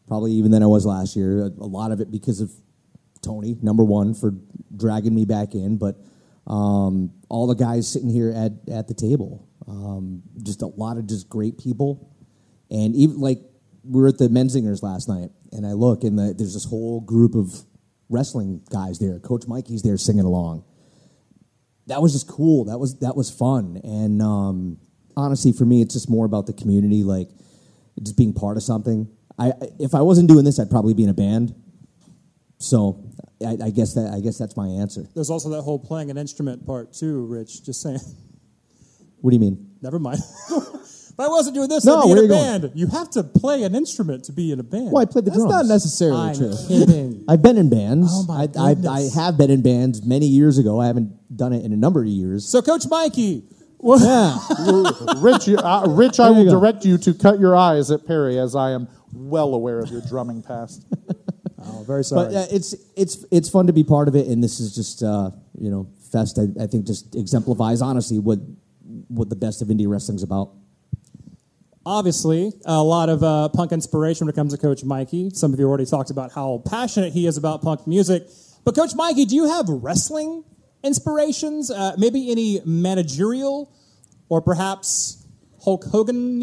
probably 0.08 0.32
even 0.34 0.52
than 0.52 0.64
I 0.64 0.68
was 0.68 0.86
last 0.86 1.16
year. 1.16 1.46
A, 1.46 1.48
a 1.48 1.70
lot 1.70 1.92
of 1.92 2.00
it 2.00 2.12
because 2.12 2.42
of 2.42 2.52
Tony, 3.22 3.58
number 3.62 3.84
one, 3.84 4.14
for 4.14 4.34
dragging 4.76 5.14
me 5.14 5.26
back 5.26 5.54
in, 5.54 5.78
but 5.78 5.98
um, 6.46 7.12
all 7.30 7.48
the 7.48 7.56
guys 7.56 7.92
sitting 7.92 8.10
here 8.10 8.32
at 8.32 8.54
at 8.72 8.88
the 8.88 8.94
table, 8.94 9.48
um, 9.68 10.24
just 10.44 10.62
a 10.62 10.68
lot 10.68 10.98
of 10.98 11.08
just 11.08 11.30
great 11.30 11.58
people, 11.58 12.14
and 12.72 12.96
even 12.96 13.20
like 13.20 13.40
we 13.84 14.02
were 14.02 14.08
at 14.08 14.18
the 14.18 14.30
Menzingers 14.30 14.82
last 14.82 15.10
night, 15.10 15.30
and 15.52 15.66
I 15.66 15.74
look 15.74 16.04
and 16.04 16.18
the, 16.18 16.34
there's 16.34 16.54
this 16.54 16.66
whole 16.66 17.02
group 17.02 17.36
of 17.36 17.54
wrestling 18.10 18.62
guys 18.72 19.00
there. 19.00 19.20
Coach 19.20 19.48
Mikey's 19.48 19.82
there 19.82 19.98
singing 19.98 20.26
along 20.26 20.64
that 21.88 22.02
was 22.02 22.14
just 22.14 22.28
cool. 22.28 22.66
That 22.66 22.80
was 22.80 23.00
that 23.00 23.16
was 23.16 23.30
fun. 23.30 23.82
And 23.84 24.22
um, 24.22 24.78
honestly, 25.16 25.52
for 25.52 25.66
me, 25.66 25.82
it's 25.82 25.94
just 25.94 26.10
more 26.10 26.26
about 26.26 26.46
the 26.46 26.54
community, 26.54 27.04
like 27.04 27.30
just 28.02 28.18
being 28.18 28.34
part 28.34 28.58
of 28.58 28.64
something. 28.64 29.10
I 29.40 29.54
if 29.80 29.96
I 29.96 30.02
wasn't 30.02 30.30
doing 30.30 30.46
this, 30.46 30.60
I'd 30.60 30.70
probably 30.70 30.94
be 30.94 31.04
in 31.04 31.10
a 31.10 31.14
band. 31.14 31.56
So 32.60 33.04
I, 33.46 33.58
I 33.66 33.70
guess 33.70 33.94
that 33.94 34.14
I 34.14 34.20
guess 34.20 34.38
that's 34.38 34.58
my 34.58 34.68
answer. 34.68 35.08
There's 35.14 35.30
also 35.30 35.50
that 35.50 35.62
whole 35.62 35.80
playing 35.80 36.12
an 36.12 36.18
instrument 36.18 36.66
part 36.66 36.94
too, 36.94 37.26
Rich. 37.26 37.64
Just 37.66 37.82
saying. 37.82 38.00
What 39.22 39.32
do 39.32 39.36
you 39.36 39.40
mean? 39.40 39.72
Never 39.82 39.98
mind. 39.98 40.20
if 41.18 41.26
I 41.26 41.28
wasn't 41.30 41.56
doing 41.56 41.68
this, 41.70 41.84
No, 41.84 41.98
I'd 42.00 42.04
be 42.04 42.10
where 42.10 42.18
in 42.18 42.20
a 42.20 42.22
you 42.24 42.28
going? 42.30 42.62
band. 42.62 42.72
You 42.76 42.88
have 42.88 43.10
to 43.12 43.24
play 43.24 43.64
an 43.64 43.74
instrument 43.74 44.26
to 44.26 44.32
be 44.32 44.52
in 44.52 44.60
a 44.60 44.64
band. 44.64 44.92
Well, 44.92 45.02
I 45.02 45.06
played 45.06 45.26
the 45.26 45.32
That's 45.32 45.42
drums. 45.44 45.68
not 45.68 45.74
necessarily 45.74 46.22
I'm 46.30 46.36
true. 46.36 46.54
kidding. 46.68 47.26
I've 47.30 47.42
been 47.42 47.58
in 47.58 47.70
bands. 47.70 48.10
Oh, 48.12 48.26
my 48.28 48.36
I, 48.36 48.40
I, 48.40 48.70
I 48.70 48.74
goodness. 48.76 49.16
have 49.16 49.38
been 49.38 49.50
in 49.50 49.62
bands 49.64 50.04
many 50.06 50.28
years 50.28 50.58
ago. 50.60 50.80
I 50.80 50.86
haven't 50.88 51.36
done 51.36 51.54
it 51.54 51.66
in 51.66 51.74
a 51.74 51.78
number 51.78 52.02
of 52.02 52.08
years. 52.08 52.48
So, 52.48 52.62
Coach 52.62 52.84
Mikey, 52.88 53.44
yeah, 53.84 54.38
Rich, 55.18 55.48
you, 55.48 55.58
uh, 55.58 55.86
Rich, 55.90 56.20
I 56.20 56.30
There 56.30 56.40
you 56.40 56.46
will 56.46 56.54
go. 56.54 56.60
direct 56.60 56.86
you 56.86 56.98
to 57.00 57.14
cut 57.14 57.40
your 57.40 57.56
eyes 57.56 57.90
at 57.90 58.06
Perry, 58.06 58.38
as 58.38 58.56
I 58.56 58.72
am 58.72 58.88
well 59.14 59.54
aware 59.56 59.80
of 59.80 59.90
your 59.90 60.02
drumming 60.02 60.42
past. 60.44 60.86
oh, 61.64 61.84
very 61.86 62.04
sorry. 62.04 62.28
But 62.28 62.36
uh, 62.36 62.46
it's 62.52 62.76
it's 62.96 63.26
it's 63.32 63.50
fun 63.50 63.66
to 63.68 63.74
be 63.74 63.84
part 63.84 64.08
of 64.08 64.16
it, 64.16 64.28
and 64.28 64.44
this 64.44 64.60
is 64.60 64.76
just 64.76 65.02
uh, 65.04 65.32
you 65.60 65.70
know 65.72 65.88
fest. 66.12 66.38
I, 66.40 66.64
I 66.64 66.68
think 66.68 66.86
just 66.86 67.16
exemplifies 67.16 67.82
honestly 67.82 68.20
what 68.20 68.40
what 69.08 69.30
the 69.30 69.36
best 69.36 69.62
of 69.62 69.68
indie 69.70 69.88
wrestling's 69.88 70.24
about. 70.24 70.52
Obviously, 71.88 72.52
a 72.66 72.84
lot 72.84 73.08
of 73.08 73.24
uh, 73.24 73.48
punk 73.48 73.72
inspiration 73.72 74.28
when 74.28 74.34
it 74.34 74.36
comes 74.36 74.54
to 74.54 74.60
Coach 74.60 74.84
Mikey. 74.84 75.30
Some 75.30 75.54
of 75.54 75.60
you 75.60 75.70
already 75.70 75.86
talked 75.86 76.10
about 76.10 76.34
how 76.34 76.62
passionate 76.66 77.14
he 77.14 77.26
is 77.26 77.38
about 77.38 77.62
punk 77.62 77.88
music. 77.88 78.28
But, 78.66 78.76
Coach 78.76 78.94
Mikey, 78.94 79.24
do 79.24 79.38
you 79.38 79.48
have 79.48 79.70
wrestling 79.70 80.44
inspirations? 80.84 81.72
Uh, 81.72 81.96
maybe 81.98 82.30
any 82.30 82.60
managerial 82.66 83.72
or 84.28 84.42
perhaps 84.42 85.26
Hulk 85.64 85.86
Hogan 85.86 86.38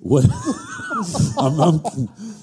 What? 0.00 0.24
I'm, 1.38 1.60
I'm, 1.60 1.80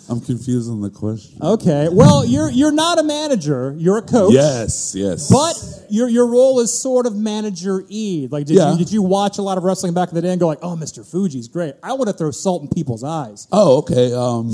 I'm 0.09 0.21
confused 0.21 0.69
on 0.69 0.81
the 0.81 0.89
question. 0.89 1.39
Okay. 1.41 1.87
Well, 1.91 2.25
you're 2.25 2.49
you're 2.49 2.71
not 2.71 2.99
a 2.99 3.03
manager. 3.03 3.73
You're 3.77 3.97
a 3.97 4.01
coach. 4.01 4.33
Yes, 4.33 4.93
yes. 4.95 5.29
But 5.29 5.55
your 5.89 6.07
your 6.09 6.27
role 6.27 6.59
is 6.59 6.79
sort 6.81 7.05
of 7.05 7.15
manager 7.15 7.83
e. 7.89 8.27
Like, 8.29 8.45
did 8.45 8.57
Yeah. 8.57 8.73
you 8.73 8.77
did 8.77 8.91
you 8.91 9.01
watch 9.01 9.37
a 9.37 9.41
lot 9.41 9.57
of 9.57 9.63
wrestling 9.63 9.93
back 9.93 10.09
in 10.09 10.15
the 10.15 10.21
day 10.21 10.31
and 10.31 10.39
go 10.39 10.47
like, 10.47 10.59
oh, 10.61 10.75
Mr. 10.75 11.09
Fuji's 11.09 11.47
great. 11.47 11.75
I 11.81 11.93
want 11.93 12.07
to 12.07 12.13
throw 12.13 12.31
salt 12.31 12.61
in 12.63 12.69
people's 12.69 13.03
eyes. 13.03 13.47
Oh, 13.51 13.77
okay. 13.79 14.13
Um, 14.13 14.51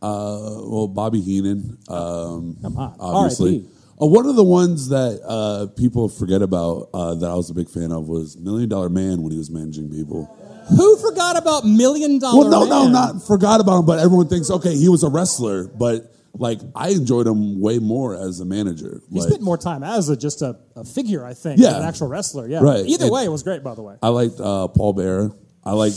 uh, 0.00 0.60
well, 0.66 0.88
Bobby 0.88 1.20
Heenan, 1.20 1.78
um, 1.88 2.56
obviously. 2.98 3.56
R.I.P.. 3.58 3.68
Uh, 4.00 4.06
one 4.06 4.26
of 4.26 4.34
the 4.34 4.42
ones 4.42 4.88
that 4.88 5.20
uh, 5.24 5.66
people 5.76 6.08
forget 6.08 6.42
about 6.42 6.88
uh, 6.92 7.14
that 7.14 7.30
I 7.30 7.34
was 7.34 7.50
a 7.50 7.54
big 7.54 7.68
fan 7.68 7.92
of 7.92 8.08
was 8.08 8.36
Million 8.36 8.68
Dollar 8.68 8.88
Man 8.88 9.22
when 9.22 9.30
he 9.30 9.38
was 9.38 9.50
managing 9.50 9.90
people. 9.90 10.34
Who 10.76 10.96
forgot 10.98 11.36
about 11.36 11.64
Million 11.64 12.18
Dollar 12.18 12.38
Well, 12.38 12.50
no, 12.50 12.64
no, 12.64 12.82
Man? 12.84 12.92
not 12.92 13.26
forgot 13.26 13.60
about 13.60 13.80
him, 13.80 13.86
but 13.86 13.98
everyone 13.98 14.28
thinks, 14.28 14.50
okay, 14.50 14.76
he 14.76 14.88
was 14.88 15.02
a 15.02 15.08
wrestler, 15.10 15.66
but 15.68 16.12
like 16.34 16.60
I 16.74 16.88
enjoyed 16.90 17.26
him 17.26 17.60
way 17.60 17.78
more 17.78 18.14
as 18.14 18.40
a 18.40 18.44
manager. 18.44 19.00
He 19.12 19.20
Like, 19.20 19.28
spent 19.28 19.42
more 19.42 19.58
time 19.58 19.82
as 19.82 20.08
a, 20.08 20.16
just 20.16 20.40
a, 20.42 20.56
a 20.76 20.84
figure, 20.84 21.24
I 21.24 21.34
think, 21.34 21.60
Yeah. 21.60 21.70
than 21.72 21.82
an 21.82 21.88
actual 21.88 22.08
wrestler. 22.08 22.48
Yeah. 22.48 22.60
Right. 22.60 22.86
Either 22.86 23.06
It- 23.06 23.12
way, 23.12 23.24
it 23.24 23.30
was 23.30 23.42
great, 23.42 23.62
by 23.62 23.74
the 23.74 23.82
way. 23.82 23.96
I 24.02 24.08
liked 24.08 24.40
uh, 24.40 24.68
Paul 24.68 24.94
Bear. 24.94 25.30
I 25.64 25.72
like, 25.72 25.92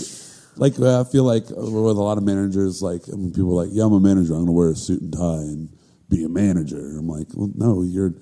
like 0.58 0.80
uh, 0.80 1.02
I 1.02 1.04
feel 1.06 1.24
like 1.24 1.50
with 1.50 1.58
a 1.58 2.02
lot 2.02 2.18
of 2.18 2.24
managers, 2.24 2.82
like 2.82 3.04
I 3.12 3.16
mean, 3.16 3.32
people 3.32 3.58
are 3.60 3.66
like, 3.66 3.74
yeah, 3.74 3.86
I'm 3.86 3.94
a 3.94 4.00
manager. 4.00 4.34
I'm 4.34 4.40
going 4.46 4.48
to 4.48 4.52
wear 4.52 4.70
a 4.70 4.76
suit 4.76 5.02
and 5.02 5.14
tie 5.14 5.20
and 5.52 5.70
be 6.10 6.24
a 6.24 6.30
manager. 6.30 6.78
I'm 7.00 7.08
like, 7.08 7.28
well, 7.34 7.50
no, 7.56 7.82
you're, 7.82 8.14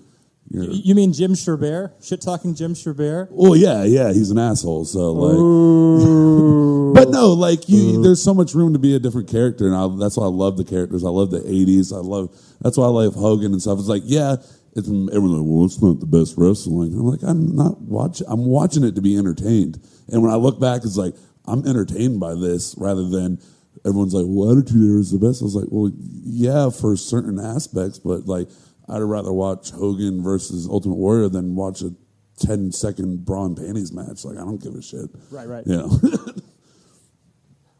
you're. 0.54 0.66
You 0.66 0.94
mean 0.94 1.14
Jim 1.14 1.34
Sherbert? 1.34 2.06
Shit 2.06 2.22
talking 2.22 2.54
Jim 2.54 2.76
Sherbert? 2.76 3.30
Well, 3.32 3.52
oh, 3.52 3.56
yeah, 3.56 3.84
yeah, 3.84 4.14
he's 4.14 4.30
an 4.30 4.38
asshole. 4.38 4.86
So 4.86 5.12
like, 5.12 6.96
but 6.96 7.10
no, 7.10 7.34
like 7.34 7.68
you, 7.68 7.84
mm-hmm. 7.84 8.04
there's 8.04 8.22
so 8.22 8.36
much 8.36 8.54
room 8.54 8.74
to 8.74 8.80
be 8.80 8.96
a 8.96 9.00
different 9.00 9.30
character, 9.30 9.66
and 9.66 9.76
I, 9.76 9.88
that's 10.00 10.16
why 10.16 10.26
I 10.26 10.30
love 10.30 10.58
the 10.58 10.64
characters. 10.64 11.04
I 11.04 11.10
love 11.10 11.32
the 11.32 11.40
'80s. 11.40 11.92
I 11.92 12.02
love 12.02 12.30
that's 12.62 12.78
why 12.78 12.86
I 12.86 12.90
love 12.90 13.16
Hogan 13.16 13.52
and 13.52 13.62
stuff. 13.62 13.80
It's 13.80 13.88
like, 13.88 14.04
yeah, 14.06 14.36
it's 14.76 14.88
everyone's 14.88 15.12
like, 15.12 15.44
well, 15.44 15.66
it's 15.66 15.82
not 15.82 16.00
the 16.00 16.06
best 16.06 16.36
wrestling. 16.38 16.94
I'm 16.94 17.06
like, 17.06 17.24
I'm 17.24 17.56
not 17.56 17.82
watching. 17.82 18.28
I'm 18.30 18.46
watching 18.46 18.84
it 18.84 18.94
to 18.96 19.02
be 19.02 19.18
entertained. 19.18 19.80
And 20.12 20.22
when 20.22 20.32
I 20.32 20.36
look 20.36 20.60
back, 20.60 20.84
it's 20.86 20.98
like 20.98 21.16
I'm 21.48 21.66
entertained 21.68 22.20
by 22.20 22.36
this 22.36 22.76
rather 22.78 23.10
than 23.10 23.40
everyone's 23.86 24.14
like, 24.14 24.26
well, 24.28 24.52
Attitude 24.52 24.84
Era 24.84 25.00
is 25.00 25.12
the 25.12 25.18
best. 25.18 25.42
I 25.42 25.46
was 25.46 25.56
like, 25.56 25.68
well, 25.70 25.92
yeah, 26.24 26.70
for 26.70 26.96
certain 26.96 27.40
aspects, 27.40 27.98
but 27.98 28.28
like 28.28 28.50
I'd 28.90 29.00
rather 29.00 29.32
watch 29.32 29.72
Hogan 29.72 30.22
versus 30.22 30.68
Ultimate 30.68 30.96
Warrior 30.96 31.30
than 31.30 31.56
watch 31.56 31.82
a 31.82 31.94
10 32.40 32.72
second 32.72 33.26
bra 33.26 33.46
and 33.46 33.56
panties 33.56 33.94
match. 33.94 34.26
Like, 34.26 34.38
I 34.38 34.42
don't 34.42 34.62
give 34.62 34.76
a 34.76 34.82
shit. 34.82 35.10
Right, 35.32 35.48
right. 35.48 35.64
Yeah. 35.66 35.88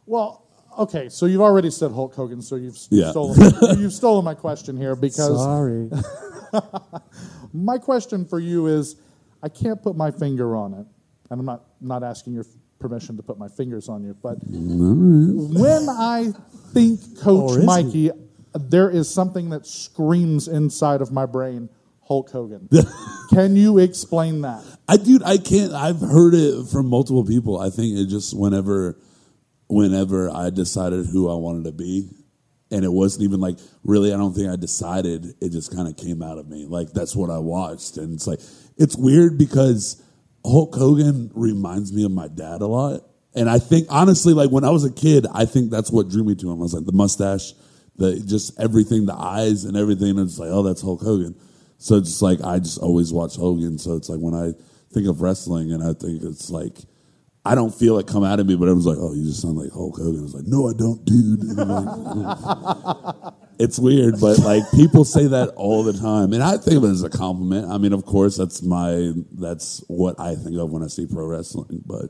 Well, 0.06 0.46
okay, 0.78 1.08
so 1.08 1.26
you've 1.26 1.40
already 1.40 1.70
said 1.70 1.92
Hulk 1.92 2.14
Hogan, 2.14 2.42
so 2.42 2.56
you've, 2.56 2.76
Yeah. 2.90 3.10
stolen, 3.10 3.38
you've 3.78 3.92
stolen 3.92 4.24
my 4.24 4.34
question 4.34 4.76
here 4.76 4.94
because 4.94 5.38
Sorry. 5.38 5.88
my 7.52 7.78
question 7.78 8.24
for 8.24 8.38
you 8.38 8.66
is 8.66 8.96
I 9.42 9.48
can't 9.48 9.82
put 9.82 9.96
my 9.96 10.10
finger 10.10 10.56
on 10.56 10.74
it, 10.74 10.86
and 11.30 11.40
I'm 11.40 11.46
not, 11.46 11.64
not 11.80 12.02
asking 12.02 12.34
your 12.34 12.44
permission 12.78 13.16
to 13.16 13.22
put 13.22 13.38
my 13.38 13.48
fingers 13.48 13.88
on 13.88 14.04
you, 14.04 14.14
but 14.22 14.36
when 14.46 15.88
I 15.88 16.32
think 16.72 17.18
Coach 17.18 17.64
Mikey, 17.64 17.90
he? 17.90 18.10
There 18.54 18.90
is 18.90 19.12
something 19.12 19.50
that 19.50 19.66
screams 19.66 20.48
inside 20.48 21.00
of 21.00 21.10
my 21.12 21.26
brain 21.26 21.68
Hulk 22.06 22.30
Hogan. 22.30 22.68
Can 23.30 23.56
you 23.56 23.78
explain 23.78 24.42
that? 24.42 24.62
I, 24.88 24.96
dude, 24.96 25.22
I 25.22 25.38
can't. 25.38 25.72
I've 25.72 26.00
heard 26.00 26.34
it 26.34 26.68
from 26.68 26.86
multiple 26.86 27.24
people. 27.24 27.58
I 27.58 27.70
think 27.70 27.96
it 27.98 28.06
just 28.06 28.36
whenever, 28.36 28.98
whenever 29.68 30.30
I 30.30 30.50
decided 30.50 31.06
who 31.06 31.30
I 31.30 31.34
wanted 31.34 31.64
to 31.64 31.72
be, 31.72 32.10
and 32.70 32.84
it 32.84 32.92
wasn't 32.92 33.24
even 33.24 33.40
like 33.40 33.58
really. 33.82 34.12
I 34.12 34.16
don't 34.16 34.34
think 34.34 34.50
I 34.50 34.56
decided. 34.56 35.34
It 35.40 35.50
just 35.50 35.74
kind 35.74 35.88
of 35.88 35.96
came 35.96 36.22
out 36.22 36.38
of 36.38 36.48
me. 36.48 36.66
Like 36.66 36.92
that's 36.92 37.16
what 37.16 37.30
I 37.30 37.38
watched, 37.38 37.96
and 37.96 38.14
it's 38.14 38.26
like 38.26 38.40
it's 38.76 38.96
weird 38.96 39.38
because 39.38 40.02
Hulk 40.44 40.74
Hogan 40.74 41.30
reminds 41.34 41.92
me 41.92 42.04
of 42.04 42.10
my 42.10 42.28
dad 42.28 42.60
a 42.60 42.66
lot, 42.66 43.00
and 43.34 43.48
I 43.48 43.58
think 43.58 43.86
honestly, 43.90 44.34
like 44.34 44.50
when 44.50 44.64
I 44.64 44.70
was 44.70 44.84
a 44.84 44.92
kid, 44.92 45.26
I 45.32 45.46
think 45.46 45.70
that's 45.70 45.90
what 45.90 46.08
drew 46.08 46.24
me 46.24 46.34
to 46.34 46.50
him. 46.50 46.58
I 46.58 46.62
was 46.62 46.74
like 46.74 46.84
the 46.84 46.92
mustache, 46.92 47.54
the 47.96 48.20
just 48.20 48.58
everything, 48.60 49.06
the 49.06 49.14
eyes, 49.14 49.64
and 49.64 49.76
everything. 49.76 50.10
And 50.10 50.20
it's 50.20 50.38
like, 50.38 50.50
oh, 50.50 50.62
that's 50.62 50.82
Hulk 50.82 51.00
Hogan. 51.00 51.34
So 51.78 51.96
it's 51.96 52.08
just 52.10 52.22
like 52.22 52.42
I 52.42 52.58
just 52.58 52.78
always 52.78 53.12
watch 53.12 53.36
Hogan. 53.36 53.78
So 53.78 53.96
it's 53.96 54.08
like 54.08 54.20
when 54.20 54.34
I 54.34 54.52
think 54.92 55.06
of 55.08 55.20
wrestling, 55.20 55.72
and 55.72 55.82
I 55.82 55.92
think 55.92 56.22
it's 56.22 56.50
like 56.50 56.78
I 57.46 57.54
don't 57.54 57.74
feel 57.74 57.98
it 57.98 58.06
come 58.06 58.24
out 58.24 58.40
of 58.40 58.46
me, 58.46 58.56
but 58.56 58.64
everyone's 58.64 58.86
like, 58.86 58.96
"Oh, 58.98 59.12
you 59.12 59.24
just 59.24 59.42
sound 59.42 59.58
like 59.58 59.70
Hulk 59.70 59.98
Hogan." 59.98 60.20
I 60.20 60.22
was 60.22 60.34
like, 60.34 60.46
"No, 60.46 60.68
I 60.68 60.72
don't, 60.72 61.04
dude." 61.04 61.44
Like, 61.44 63.34
it's 63.58 63.78
weird, 63.78 64.18
but 64.18 64.38
like 64.38 64.62
people 64.70 65.04
say 65.04 65.26
that 65.26 65.50
all 65.50 65.82
the 65.84 65.92
time, 65.92 66.32
and 66.32 66.42
I 66.42 66.56
think 66.56 66.78
of 66.78 66.84
it 66.84 66.88
as 66.88 67.02
a 67.02 67.10
compliment. 67.10 67.70
I 67.70 67.76
mean, 67.76 67.92
of 67.92 68.06
course, 68.06 68.38
that's 68.38 68.62
my 68.62 69.12
that's 69.32 69.84
what 69.88 70.18
I 70.18 70.36
think 70.36 70.56
of 70.56 70.70
when 70.70 70.82
I 70.82 70.86
see 70.86 71.06
pro 71.06 71.26
wrestling. 71.26 71.82
But 71.84 72.06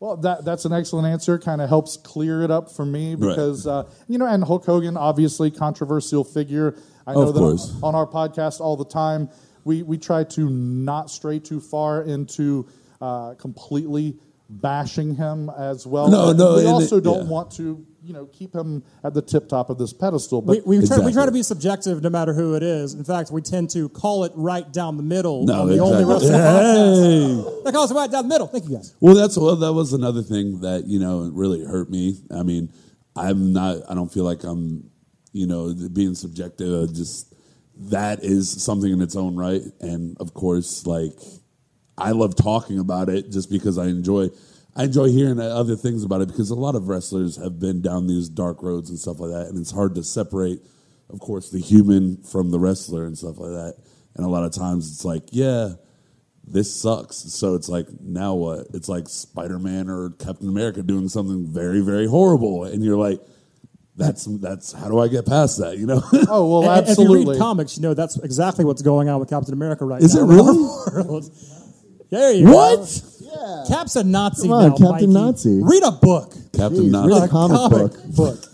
Well, 0.00 0.16
that 0.18 0.44
that's 0.44 0.64
an 0.64 0.72
excellent 0.72 1.06
answer. 1.08 1.38
Kind 1.38 1.60
of 1.60 1.68
helps 1.68 1.96
clear 1.96 2.42
it 2.42 2.50
up 2.50 2.70
for 2.70 2.86
me 2.86 3.14
Right. 3.14 3.30
because 3.30 3.66
uh, 3.66 3.84
you 4.06 4.18
know, 4.18 4.26
and 4.26 4.44
Hulk 4.44 4.64
Hogan, 4.64 4.96
obviously 4.96 5.50
controversial 5.50 6.22
figure. 6.24 6.76
I 7.06 7.14
know 7.14 7.22
Of 7.22 7.34
that 7.34 7.40
course. 7.40 7.74
on 7.82 7.94
our 7.94 8.06
podcast 8.06 8.60
all 8.60 8.76
the 8.76 8.84
time, 8.84 9.28
we 9.64 9.82
we 9.82 9.98
try 9.98 10.24
to 10.24 10.48
not 10.48 11.10
stray 11.10 11.38
too 11.40 11.60
far 11.60 12.02
into 12.02 12.68
uh, 13.00 13.34
completely 13.34 14.16
bashing 14.50 15.14
him 15.14 15.50
as 15.50 15.86
well. 15.86 16.08
No, 16.10 16.32
no, 16.32 16.56
We 16.56 16.66
also 16.66 17.00
don't 17.00 17.24
yeah. 17.24 17.30
want 17.30 17.50
to 17.52 17.84
you 18.08 18.14
know 18.14 18.26
keep 18.26 18.54
him 18.54 18.82
at 19.04 19.12
the 19.14 19.20
tip 19.22 19.48
top 19.48 19.68
of 19.70 19.76
this 19.78 19.92
pedestal. 19.92 20.40
But 20.42 20.66
We, 20.66 20.78
we, 20.78 20.86
try, 20.86 20.98
we 20.98 21.12
try 21.12 21.26
to 21.26 21.32
be 21.32 21.42
subjective 21.42 22.02
no 22.02 22.08
matter 22.10 22.32
who 22.32 22.54
it 22.54 22.62
is. 22.62 22.94
In 22.94 23.04
fact, 23.04 23.30
we 23.30 23.42
tend 23.42 23.68
to 23.70 23.88
call 23.90 24.24
it 24.24 24.32
right 24.34 24.70
down 24.72 24.96
the 24.96 25.02
middle 25.02 25.44
No, 25.44 25.66
the 25.66 25.78
only 25.78 26.02
exactly. 26.02 26.30
wrestling 26.30 26.32
Hey. 26.32 27.50
podcast. 27.50 27.64
They 27.64 27.72
call 27.72 27.82
us 27.84 27.92
right 27.92 28.10
down 28.10 28.22
the 28.24 28.28
middle. 28.34 28.46
Thank 28.46 28.64
you 28.68 28.76
guys. 28.76 28.94
Well, 29.00 29.14
that's 29.14 29.36
well. 29.36 29.56
That 29.56 29.74
was 29.74 29.92
another 29.92 30.22
thing 30.22 30.60
that 30.62 30.86
you 30.86 30.98
know 30.98 31.30
really 31.32 31.62
hurt 31.64 31.90
me. 31.90 32.16
I 32.34 32.42
mean, 32.42 32.72
I'm 33.14 33.52
not. 33.52 33.76
I 33.90 33.94
don't 33.94 34.10
feel 34.12 34.24
like 34.24 34.42
I'm, 34.42 34.90
you 35.32 35.46
know, 35.46 35.74
being 35.92 36.14
subjective. 36.14 36.94
Just 36.94 37.34
that 37.90 38.24
is 38.24 38.62
something 38.62 38.90
in 38.90 39.02
its 39.02 39.16
own 39.16 39.36
right, 39.36 39.62
and 39.80 40.16
of 40.18 40.32
course, 40.34 40.86
like 40.86 41.12
I 41.98 42.12
love 42.12 42.34
talking 42.36 42.78
about 42.78 43.08
it 43.08 43.30
just 43.30 43.50
because 43.50 43.76
I 43.78 43.86
enjoy. 43.86 44.30
I 44.78 44.84
enjoy 44.84 45.08
hearing 45.08 45.40
other 45.40 45.74
things 45.76 46.04
about 46.04 46.20
it 46.22 46.28
because 46.28 46.50
a 46.50 46.54
lot 46.54 46.74
of 46.76 46.88
wrestlers 46.88 47.36
have 47.36 47.58
been 47.58 47.82
down 47.82 48.06
these 48.06 48.28
dark 48.28 48.62
roads 48.62 48.88
and 48.90 48.98
stuff 48.98 49.18
like 49.18 49.30
that, 49.32 49.48
and 49.48 49.58
it's 49.58 49.72
hard 49.72 49.94
to 49.96 50.04
separate, 50.04 50.60
of 51.10 51.18
course, 51.18 51.50
the 51.50 51.58
human 51.60 52.22
from 52.22 52.50
the 52.52 52.60
wrestler 52.60 53.04
and 53.04 53.18
stuff 53.18 53.38
like 53.38 53.50
that. 53.50 53.74
And 54.14 54.24
a 54.24 54.28
lot 54.28 54.44
of 54.44 54.52
times, 54.52 54.90
it's 54.92 55.04
like, 55.04 55.24
yeah, 55.32 55.70
this 56.46 56.74
sucks. 56.74 57.16
So 57.16 57.54
it's 57.56 57.68
like, 57.68 57.88
now 58.00 58.34
what? 58.34 58.68
It's 58.72 58.88
like 58.88 59.08
Spider 59.08 59.58
Man 59.58 59.90
or 59.90 60.10
Captain 60.10 60.48
America 60.48 60.82
doing 60.82 61.08
something 61.08 61.44
very, 61.46 61.80
very 61.80 62.06
horrible, 62.06 62.62
and 62.64 62.82
you're 62.84 62.96
like, 62.96 63.20
that's 63.96 64.26
that's 64.38 64.70
how 64.72 64.88
do 64.88 65.00
I 65.00 65.08
get 65.08 65.26
past 65.26 65.58
that? 65.58 65.76
You 65.76 65.86
know? 65.86 66.00
Oh 66.28 66.48
well, 66.48 66.70
And- 66.70 66.78
and 66.78 66.82
If 66.84 66.90
absolutely. 66.90 67.20
you 67.24 67.30
read 67.32 67.38
comics, 67.40 67.76
you 67.76 67.82
know 67.82 67.94
that's 67.94 68.16
exactly 68.20 68.64
what's 68.64 68.80
going 68.82 69.08
on 69.08 69.18
with 69.18 69.28
Captain 69.28 69.52
America 69.54 69.84
right 69.84 70.00
Is 70.00 70.14
now. 70.14 70.20
it 70.20 70.24
in 70.24 70.30
our 70.30 70.36
really? 70.36 70.58
world. 71.04 71.30
There 72.10 72.32
you 72.32 72.44
What? 72.46 72.76
go. 72.78 73.17
Yeah. 73.38 73.64
Cap's 73.68 73.96
a 73.96 74.04
Nazi 74.04 74.48
Come 74.48 74.52
on, 74.52 74.68
now, 74.70 74.76
Captain 74.76 75.12
Mikey. 75.12 75.26
Nazi. 75.26 75.60
Read 75.62 75.82
a 75.82 75.92
book. 75.92 76.32
Captain 76.52 76.84
Jeez, 76.84 76.90
Nazi. 76.90 77.08
read 77.08 77.22
a 77.22 77.28
comic 77.28 77.70
book. 77.70 78.16
book. 78.16 78.44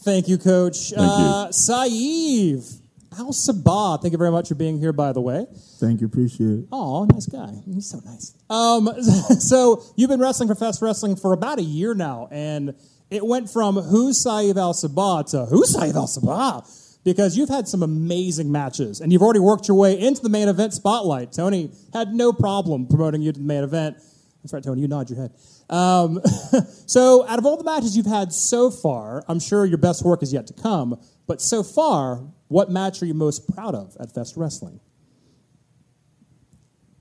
Thank 0.00 0.28
you, 0.28 0.38
Coach. 0.38 0.90
Thank 0.90 1.00
uh, 1.00 1.48
Saieve. 1.48 2.78
Al 3.18 3.32
Sabah, 3.32 4.00
thank 4.00 4.12
you 4.12 4.18
very 4.18 4.30
much 4.30 4.48
for 4.48 4.54
being 4.54 4.78
here, 4.78 4.92
by 4.92 5.12
the 5.12 5.20
way. 5.20 5.44
Thank 5.78 6.00
you, 6.00 6.06
appreciate 6.06 6.60
it. 6.60 6.64
Oh, 6.70 7.04
nice 7.04 7.26
guy. 7.26 7.52
He's 7.66 7.90
so 7.90 8.00
nice. 8.04 8.34
Um, 8.48 8.88
so 9.40 9.82
you've 9.96 10.08
been 10.08 10.20
wrestling 10.20 10.48
for 10.48 10.54
Fest 10.54 10.80
Wrestling 10.80 11.16
for 11.16 11.32
about 11.32 11.58
a 11.58 11.62
year 11.62 11.92
now, 11.92 12.28
and 12.30 12.74
it 13.10 13.26
went 13.26 13.50
from 13.50 13.76
who's 13.76 14.24
Saieve 14.24 14.56
Al 14.56 14.72
Sabah 14.72 15.28
to 15.32 15.46
who's 15.46 15.74
Saieve 15.76 15.96
Al 15.96 16.06
Sabah 16.06 16.64
because 17.04 17.36
you've 17.36 17.48
had 17.48 17.66
some 17.66 17.82
amazing 17.82 18.52
matches, 18.52 19.00
and 19.00 19.12
you've 19.12 19.22
already 19.22 19.40
worked 19.40 19.68
your 19.68 19.76
way 19.76 19.98
into 19.98 20.22
the 20.22 20.28
main 20.28 20.48
event 20.48 20.74
spotlight. 20.74 21.32
Tony 21.32 21.70
had 21.92 22.12
no 22.12 22.32
problem 22.32 22.86
promoting 22.86 23.22
you 23.22 23.32
to 23.32 23.38
the 23.38 23.44
main 23.44 23.64
event. 23.64 23.96
That's 24.42 24.52
right, 24.52 24.62
Tony. 24.62 24.80
You 24.80 24.88
nod 24.88 25.10
your 25.10 25.20
head. 25.20 25.32
Um, 25.68 26.20
so, 26.86 27.26
out 27.26 27.38
of 27.38 27.46
all 27.46 27.56
the 27.56 27.64
matches 27.64 27.96
you've 27.96 28.06
had 28.06 28.32
so 28.32 28.70
far, 28.70 29.22
I'm 29.28 29.40
sure 29.40 29.64
your 29.64 29.78
best 29.78 30.04
work 30.04 30.22
is 30.22 30.32
yet 30.32 30.46
to 30.48 30.54
come. 30.54 31.00
But 31.26 31.40
so 31.40 31.62
far, 31.62 32.26
what 32.48 32.70
match 32.70 33.02
are 33.02 33.06
you 33.06 33.14
most 33.14 33.54
proud 33.54 33.74
of 33.74 33.96
at 34.00 34.12
Fest 34.12 34.36
Wrestling? 34.36 34.80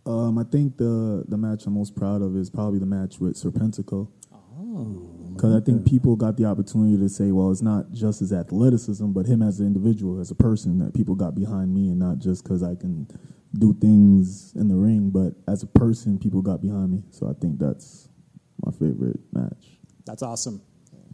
Um, 0.05 0.37
I 0.37 0.43
think 0.43 0.77
the 0.77 1.23
the 1.27 1.37
match 1.37 1.65
I'm 1.65 1.73
most 1.73 1.95
proud 1.95 2.21
of 2.21 2.35
is 2.35 2.49
probably 2.49 2.79
the 2.79 2.85
match 2.85 3.19
with 3.19 3.35
Serpentico. 3.35 4.09
Oh. 4.33 5.18
Because 5.39 5.55
I 5.55 5.61
think 5.61 5.87
people 5.87 6.17
got 6.17 6.35
the 6.35 6.43
opportunity 6.43 6.97
to 6.97 7.07
say, 7.07 7.31
well, 7.31 7.49
it's 7.49 7.61
not 7.61 7.93
just 7.93 8.19
his 8.19 8.33
athleticism, 8.33 9.13
but 9.13 9.25
him 9.25 9.41
as 9.41 9.61
an 9.61 9.67
individual, 9.67 10.19
as 10.19 10.31
a 10.31 10.35
person, 10.35 10.79
that 10.79 10.93
people 10.93 11.15
got 11.15 11.33
behind 11.33 11.73
me, 11.73 11.87
and 11.87 11.97
not 11.97 12.19
just 12.19 12.43
because 12.43 12.61
I 12.61 12.75
can 12.75 13.07
do 13.57 13.73
things 13.79 14.51
in 14.55 14.67
the 14.67 14.75
ring, 14.75 15.11
but 15.11 15.35
as 15.47 15.63
a 15.63 15.67
person, 15.67 16.19
people 16.19 16.41
got 16.41 16.61
behind 16.61 16.91
me. 16.91 17.03
So 17.11 17.29
I 17.29 17.39
think 17.39 17.57
that's 17.57 18.09
my 18.65 18.73
favorite 18.73 19.21
match. 19.31 19.79
That's 20.05 20.23
awesome. 20.23 20.61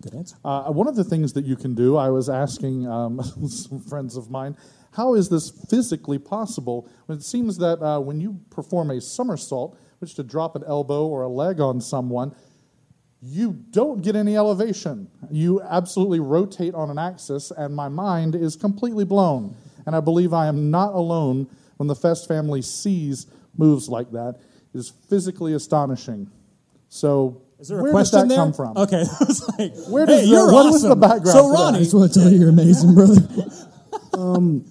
Good 0.02 0.16
answer. 0.16 0.38
Uh, 0.44 0.72
one 0.72 0.88
of 0.88 0.96
the 0.96 1.04
things 1.04 1.34
that 1.34 1.46
you 1.46 1.56
can 1.56 1.76
do, 1.76 1.96
I 1.96 2.10
was 2.10 2.28
asking 2.28 2.88
um, 2.88 3.22
some 3.48 3.80
friends 3.80 4.18
of 4.18 4.32
mine, 4.32 4.58
how 4.94 5.14
is 5.14 5.30
this 5.30 5.52
physically 5.70 6.18
possible? 6.18 6.90
It 7.10 7.22
seems 7.22 7.60
that 7.60 7.80
uh, 7.80 8.00
when 8.00 8.20
you 8.20 8.40
perform 8.50 8.90
a 8.90 9.00
somersault, 9.02 9.78
which 10.00 10.16
to 10.16 10.24
drop 10.24 10.56
an 10.56 10.64
elbow 10.66 11.06
or 11.06 11.22
a 11.22 11.30
leg 11.30 11.60
on 11.60 11.80
someone, 11.80 12.34
you 13.22 13.54
don't 13.72 14.02
get 14.02 14.16
any 14.16 14.36
elevation. 14.38 15.08
You 15.32 15.62
absolutely 15.62 16.20
rotate 16.20 16.74
on 16.76 16.90
an 16.90 16.98
axis, 17.00 17.52
and 17.52 17.76
my 17.76 17.90
mind 17.90 18.36
is 18.36 18.56
completely 18.56 19.04
blown. 19.06 19.56
And 19.86 19.96
I 19.96 20.00
believe 20.00 20.34
I 20.34 20.48
am 20.48 20.70
not 20.72 20.94
alone 20.94 21.48
when 21.78 21.88
the 21.88 21.96
Fest 21.96 22.28
family 22.28 22.62
sees 22.62 23.28
moves 23.58 23.88
like 23.90 24.12
that. 24.12 24.36
It 24.74 24.78
is 24.78 24.90
physically 25.10 25.54
astonishing. 25.54 26.30
So, 26.90 27.42
Is 27.60 27.70
there 27.70 27.80
a 27.80 27.84
where 27.84 27.92
question 27.92 28.20
does 28.20 28.24
that 28.24 28.36
there? 28.36 28.38
come 28.38 28.54
from? 28.54 28.78
Okay, 28.78 29.02
I 29.22 29.24
was 29.26 29.48
like, 29.58 29.74
Where 29.90 30.06
hey, 30.06 30.18
does 30.18 30.22
the- 30.22 30.28
you're 30.28 30.52
what 30.52 30.72
was 30.72 30.84
the 30.84 30.96
background 30.96 31.28
So 31.30 31.44
for 31.50 31.52
that? 31.58 31.64
Ronnie, 31.64 31.78
I 31.78 31.82
just 31.82 31.94
want 31.96 32.14
to 32.14 32.20
tell 32.20 32.32
you, 32.32 32.40
you're 32.40 32.50
amazing, 32.50 32.94
brother. 32.96 33.22
um, 34.14 34.66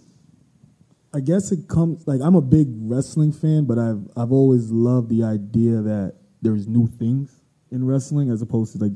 I 1.12 1.20
guess 1.20 1.52
it 1.52 1.68
comes 1.68 2.06
like 2.06 2.20
I'm 2.20 2.34
a 2.34 2.40
big 2.42 2.68
wrestling 2.70 3.32
fan, 3.32 3.64
but 3.64 3.78
I've 3.78 4.06
I've 4.16 4.32
always 4.32 4.70
loved 4.70 5.08
the 5.10 5.22
idea 5.24 5.80
that 5.82 6.14
there's 6.42 6.66
new 6.66 6.86
things 6.86 7.33
in 7.74 7.84
wrestling 7.84 8.30
as 8.30 8.40
opposed 8.40 8.72
to 8.72 8.84
like 8.84 8.92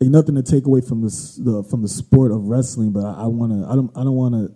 nothing 0.00 0.34
to 0.34 0.42
take 0.42 0.64
away 0.66 0.80
from 0.80 1.02
this 1.02 1.36
the 1.36 1.62
from 1.64 1.82
the 1.82 1.88
sport 1.88 2.32
of 2.32 2.44
wrestling, 2.44 2.90
but 2.90 3.04
I, 3.04 3.24
I 3.24 3.26
want 3.26 3.52
to 3.52 3.70
I 3.70 3.74
don't 3.74 3.90
I 3.96 4.02
don't 4.02 4.16
want 4.16 4.34
to 4.34 4.54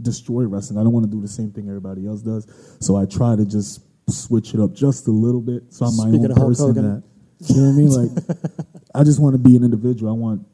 destroy 0.00 0.44
wrestling. 0.44 0.78
I 0.78 0.82
don't 0.82 0.92
want 0.92 1.06
to 1.06 1.10
do 1.10 1.20
the 1.20 1.28
same 1.28 1.50
thing 1.50 1.68
everybody 1.68 2.06
else 2.06 2.20
does. 2.20 2.46
So 2.80 2.96
I 2.96 3.06
try 3.06 3.34
to 3.34 3.46
just 3.46 3.80
switch 4.08 4.52
it 4.52 4.60
up 4.60 4.74
just 4.74 5.08
a 5.08 5.10
little 5.10 5.40
bit. 5.40 5.72
So 5.72 5.86
I'm 5.86 5.96
my 5.96 6.04
Speaking 6.04 6.26
own 6.26 6.30
of 6.32 6.36
Hulk 6.36 6.50
person 6.50 6.66
Hogan. 6.66 6.84
that 6.84 7.02
you 7.48 7.62
know 7.62 7.68
what 7.68 7.72
I 7.72 7.76
mean. 7.76 7.90
Like 7.90 8.38
I 8.94 9.04
just 9.04 9.20
want 9.20 9.34
to 9.34 9.38
be 9.38 9.56
an 9.56 9.64
individual. 9.64 10.12
I 10.12 10.16
want 10.16 10.46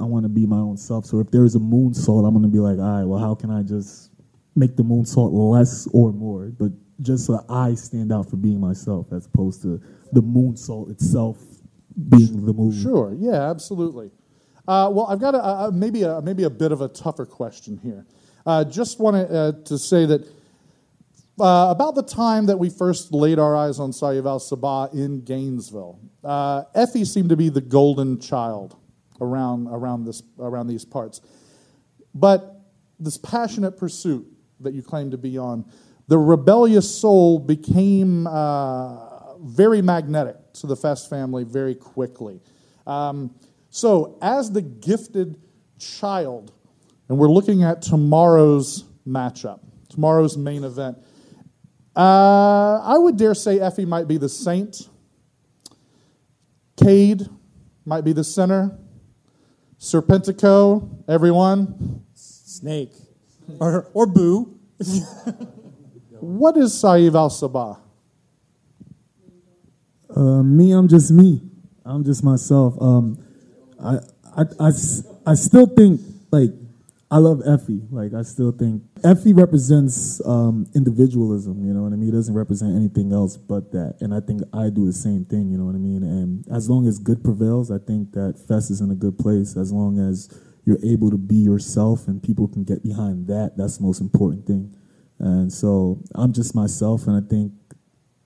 I 0.00 0.04
want 0.04 0.24
to 0.24 0.30
be 0.30 0.46
my 0.46 0.58
own 0.58 0.78
self. 0.78 1.04
So 1.04 1.20
if 1.20 1.30
there's 1.30 1.54
a 1.54 1.60
moonsault, 1.60 2.26
I'm 2.26 2.32
going 2.32 2.42
to 2.42 2.48
be 2.48 2.58
like, 2.58 2.78
all 2.78 2.98
right, 2.98 3.04
well, 3.04 3.20
how 3.20 3.34
can 3.34 3.50
I 3.50 3.62
just 3.62 4.10
make 4.56 4.76
the 4.76 4.82
moonsault 4.82 5.30
less 5.32 5.86
or 5.92 6.12
more, 6.12 6.46
but 6.58 6.70
just 7.00 7.26
so 7.26 7.44
I 7.48 7.74
stand 7.74 8.12
out 8.12 8.30
for 8.30 8.36
being 8.36 8.60
myself 8.60 9.12
as 9.12 9.26
opposed 9.26 9.62
to 9.62 9.82
the 10.14 10.22
moon 10.22 10.54
moonsault 10.54 10.90
itself 10.90 11.38
being 12.08 12.44
the 12.46 12.52
move. 12.52 12.74
Sure. 12.74 13.14
Yeah. 13.18 13.50
Absolutely. 13.50 14.10
Uh, 14.66 14.88
well, 14.90 15.06
I've 15.06 15.20
got 15.20 15.34
a, 15.34 15.44
a, 15.44 15.72
maybe 15.72 16.02
a 16.02 16.22
maybe 16.22 16.44
a 16.44 16.50
bit 16.50 16.72
of 16.72 16.80
a 16.80 16.88
tougher 16.88 17.26
question 17.26 17.78
here. 17.82 18.06
Uh, 18.46 18.64
just 18.64 18.98
wanted 18.98 19.30
uh, 19.30 19.52
to 19.64 19.78
say 19.78 20.06
that 20.06 20.22
uh, 21.40 21.68
about 21.70 21.94
the 21.94 22.02
time 22.02 22.46
that 22.46 22.58
we 22.58 22.70
first 22.70 23.12
laid 23.12 23.38
our 23.38 23.56
eyes 23.56 23.78
on 23.78 23.90
Saieve 23.90 24.26
Al 24.26 24.38
Sabah 24.38 24.94
in 24.94 25.22
Gainesville, 25.22 25.98
uh, 26.22 26.62
Effy 26.76 27.06
seemed 27.06 27.28
to 27.28 27.36
be 27.36 27.48
the 27.48 27.60
golden 27.60 28.20
child 28.20 28.76
around 29.20 29.68
around 29.68 30.04
this 30.04 30.22
around 30.38 30.68
these 30.68 30.84
parts. 30.84 31.20
But 32.14 32.60
this 32.98 33.18
passionate 33.18 33.76
pursuit 33.76 34.26
that 34.60 34.72
you 34.72 34.82
claim 34.82 35.10
to 35.10 35.18
be 35.18 35.36
on, 35.36 35.64
the 36.06 36.16
rebellious 36.16 37.00
soul 37.00 37.38
became 37.38 38.26
uh, 38.26 39.13
very 39.44 39.82
magnetic 39.82 40.36
to 40.54 40.66
the 40.66 40.76
Fest 40.76 41.10
family 41.10 41.44
very 41.44 41.74
quickly. 41.74 42.40
Um, 42.86 43.34
so, 43.70 44.18
as 44.22 44.50
the 44.50 44.62
gifted 44.62 45.38
child, 45.78 46.52
and 47.08 47.18
we're 47.18 47.30
looking 47.30 47.62
at 47.62 47.82
tomorrow's 47.82 48.84
matchup, 49.06 49.60
tomorrow's 49.88 50.36
main 50.36 50.64
event, 50.64 50.98
uh, 51.96 52.80
I 52.82 52.96
would 52.98 53.16
dare 53.16 53.34
say 53.34 53.58
Effy 53.58 53.86
might 53.86 54.08
be 54.08 54.16
the 54.16 54.28
saint. 54.28 54.88
Cade 56.76 57.28
might 57.84 58.02
be 58.02 58.12
the 58.12 58.24
sinner. 58.24 58.78
Serpentico, 59.78 61.04
everyone. 61.08 62.04
Snake. 62.14 62.92
Or, 63.60 63.90
or 63.92 64.06
Boo. 64.06 64.58
What 66.24 66.56
is 66.56 66.72
Saieve 66.72 67.14
Al 67.14 67.28
Sabah? 67.28 67.83
Uh, 70.14 70.42
me, 70.42 70.72
I'm 70.72 70.88
just 70.88 71.10
me. 71.10 71.42
I'm 71.84 72.04
just 72.04 72.22
myself. 72.22 72.80
Um, 72.80 73.18
I, 73.82 73.98
I, 74.36 74.42
I, 74.60 74.70
I 75.26 75.34
still 75.34 75.66
think 75.66 76.00
like 76.30 76.50
I 77.10 77.18
love 77.18 77.38
Effy. 77.38 77.86
Like 77.90 78.14
I 78.14 78.22
still 78.22 78.52
think 78.52 78.82
Effy 79.02 79.36
represents 79.36 80.24
um, 80.26 80.66
individualism. 80.74 81.64
You 81.64 81.74
know 81.74 81.82
what 81.82 81.92
I 81.92 81.96
mean? 81.96 82.06
He 82.06 82.10
doesn't 82.10 82.34
represent 82.34 82.74
anything 82.74 83.12
else 83.12 83.36
but 83.36 83.72
that. 83.72 83.96
And 84.00 84.14
I 84.14 84.20
think 84.20 84.42
I 84.52 84.70
do 84.70 84.86
the 84.86 84.92
same 84.92 85.24
thing. 85.24 85.50
You 85.50 85.58
know 85.58 85.64
what 85.64 85.74
I 85.74 85.78
mean? 85.78 86.02
And 86.02 86.44
as 86.48 86.70
long 86.70 86.86
as 86.86 86.98
good 86.98 87.22
prevails, 87.22 87.70
I 87.70 87.78
think 87.78 88.12
that 88.12 88.38
Fest 88.48 88.70
is 88.70 88.80
in 88.80 88.90
a 88.90 88.94
good 88.94 89.18
place. 89.18 89.56
As 89.56 89.72
long 89.72 89.98
as 89.98 90.28
you're 90.64 90.82
able 90.84 91.10
to 91.10 91.18
be 91.18 91.36
yourself 91.36 92.08
and 92.08 92.22
people 92.22 92.48
can 92.48 92.64
get 92.64 92.82
behind 92.82 93.26
that, 93.28 93.56
that's 93.56 93.78
the 93.78 93.84
most 93.84 94.00
important 94.00 94.46
thing. 94.46 94.74
And 95.18 95.52
so 95.52 96.02
I'm 96.14 96.32
just 96.32 96.54
myself, 96.54 97.06
and 97.06 97.16
I 97.16 97.28
think 97.28 97.52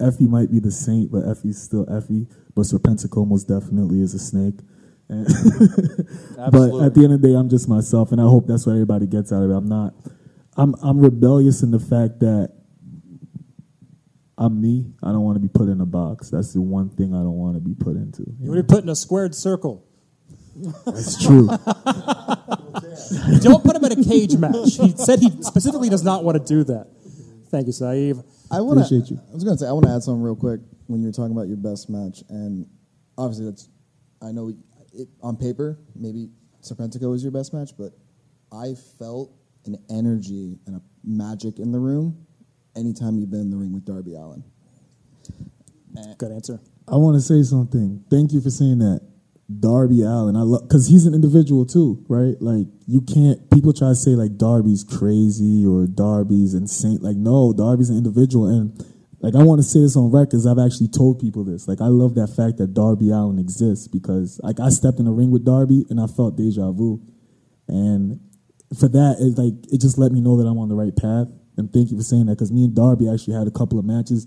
Effy 0.00 0.28
might 0.28 0.50
be 0.50 0.60
the 0.60 0.70
saint, 0.70 1.10
but 1.10 1.24
Effy's 1.24 1.60
still 1.60 1.86
Effy. 1.86 2.26
But 2.54 2.62
Serpentico 2.62 3.26
most 3.26 3.48
definitely 3.48 4.00
is 4.00 4.14
a 4.14 4.18
snake. 4.18 4.60
But 6.50 6.84
at 6.84 6.94
the 6.94 7.00
end 7.02 7.14
of 7.14 7.22
the 7.22 7.28
day, 7.28 7.34
I'm 7.34 7.48
just 7.48 7.68
myself, 7.68 8.12
and 8.12 8.20
I 8.20 8.24
hope 8.24 8.46
that's 8.46 8.66
what 8.66 8.72
everybody 8.72 9.06
gets 9.06 9.32
out 9.32 9.42
of 9.42 9.50
it. 9.50 9.54
I'm 9.54 9.68
not. 9.68 9.94
I'm 10.56 10.74
I'm 10.82 10.98
rebellious 10.98 11.62
in 11.62 11.70
the 11.70 11.78
fact 11.78 12.20
that 12.20 12.52
I'm 14.36 14.60
me. 14.60 14.92
I 15.02 15.10
don't 15.12 15.22
want 15.22 15.36
to 15.36 15.40
be 15.40 15.48
put 15.48 15.68
in 15.68 15.80
a 15.80 15.86
box. 15.86 16.30
That's 16.30 16.52
the 16.52 16.60
one 16.60 16.90
thing 16.90 17.14
I 17.14 17.18
don't 17.18 17.38
want 17.38 17.54
to 17.54 17.60
be 17.60 17.74
put 17.74 17.96
into. 17.96 18.22
You 18.40 18.50
would 18.50 18.66
be 18.66 18.74
put 18.74 18.84
in 18.84 18.88
a 18.88 18.96
squared 18.96 19.34
circle. 19.34 19.84
That's 20.84 21.20
true. 21.22 21.48
Don't 23.40 23.64
put 23.64 23.76
him 23.76 23.84
in 23.84 23.92
a 23.92 24.04
cage 24.04 24.36
match. 24.36 24.76
He 24.76 24.90
said 24.96 25.20
he 25.20 25.30
specifically 25.42 25.88
does 25.88 26.02
not 26.02 26.24
want 26.24 26.36
to 26.36 26.44
do 26.44 26.64
that. 26.64 26.88
Thank 27.50 27.66
you, 27.66 27.72
Saieve. 27.72 28.24
I 28.50 28.60
want 28.60 28.80
Appreciate 28.80 29.06
to. 29.08 29.22
I 29.30 29.34
was 29.34 29.44
going 29.44 29.56
to 29.56 29.64
say 29.64 29.68
I 29.68 29.72
want 29.72 29.86
to 29.86 29.92
add 29.92 30.02
something 30.02 30.22
real 30.22 30.36
quick 30.36 30.60
when 30.86 31.00
you 31.00 31.08
were 31.08 31.12
talking 31.12 31.32
about 31.32 31.48
your 31.48 31.56
best 31.56 31.90
match, 31.90 32.22
and 32.28 32.66
obviously 33.16 33.46
that's. 33.46 33.68
I 34.20 34.32
know 34.32 34.52
it, 34.92 35.08
on 35.22 35.36
paper 35.36 35.78
maybe 35.94 36.30
Serpentico 36.62 37.10
was 37.10 37.22
your 37.22 37.30
best 37.30 37.54
match, 37.54 37.70
but 37.78 37.92
I 38.52 38.74
felt 38.98 39.32
an 39.66 39.76
energy 39.90 40.58
and 40.66 40.76
a 40.76 40.82
magic 41.04 41.58
in 41.58 41.70
the 41.70 41.78
room 41.78 42.26
anytime 42.76 43.18
you've 43.18 43.30
been 43.30 43.40
in 43.40 43.50
the 43.50 43.56
ring 43.56 43.72
with 43.72 43.84
Darby 43.84 44.14
Allin. 44.14 44.42
Good 46.18 46.32
answer. 46.32 46.60
I 46.86 46.96
want 46.96 47.16
to 47.16 47.20
say 47.20 47.42
something. 47.42 48.04
Thank 48.10 48.32
you 48.32 48.40
for 48.40 48.50
saying 48.50 48.78
that. 48.78 49.07
Darby 49.48 50.02
Allin, 50.02 50.36
I 50.36 50.42
love 50.42 50.68
because 50.68 50.88
he's 50.88 51.06
an 51.06 51.14
individual 51.14 51.64
too, 51.64 52.04
right? 52.08 52.36
Like 52.40 52.66
you 52.86 53.00
can't. 53.00 53.50
People 53.50 53.72
try 53.72 53.88
to 53.88 53.94
say 53.94 54.10
like 54.10 54.36
Darby's 54.36 54.84
crazy 54.84 55.64
or 55.64 55.86
Darby's 55.86 56.52
insane. 56.52 56.98
Like 57.00 57.16
no, 57.16 57.54
Darby's 57.54 57.88
an 57.88 57.96
individual, 57.96 58.46
and 58.46 58.76
like 59.20 59.34
I 59.34 59.42
want 59.42 59.58
to 59.60 59.62
say 59.62 59.80
this 59.80 59.96
on 59.96 60.10
record. 60.10 60.32
'cause 60.32 60.46
I've 60.46 60.58
actually 60.58 60.88
told 60.88 61.18
people 61.18 61.44
this. 61.44 61.66
Like 61.66 61.80
I 61.80 61.86
love 61.86 62.14
that 62.16 62.28
fact 62.28 62.58
that 62.58 62.74
Darby 62.74 63.08
Allin 63.10 63.38
exists 63.38 63.88
because 63.88 64.38
like 64.42 64.60
I 64.60 64.68
stepped 64.68 64.98
in 64.98 65.06
the 65.06 65.12
ring 65.12 65.30
with 65.30 65.46
Darby 65.46 65.86
and 65.88 65.98
I 65.98 66.08
felt 66.08 66.36
deja 66.36 66.70
vu, 66.70 67.00
and 67.66 68.20
for 68.78 68.88
that 68.88 69.16
it's 69.18 69.38
like 69.38 69.54
it 69.72 69.80
just 69.80 69.96
let 69.96 70.12
me 70.12 70.20
know 70.20 70.36
that 70.36 70.46
I'm 70.46 70.58
on 70.58 70.68
the 70.68 70.76
right 70.76 70.94
path. 70.94 71.28
And 71.56 71.72
thank 71.72 71.90
you 71.90 71.96
for 71.96 72.04
saying 72.04 72.26
that 72.26 72.32
because 72.32 72.52
me 72.52 72.64
and 72.64 72.74
Darby 72.74 73.08
actually 73.08 73.32
had 73.34 73.46
a 73.46 73.50
couple 73.50 73.78
of 73.78 73.86
matches, 73.86 74.26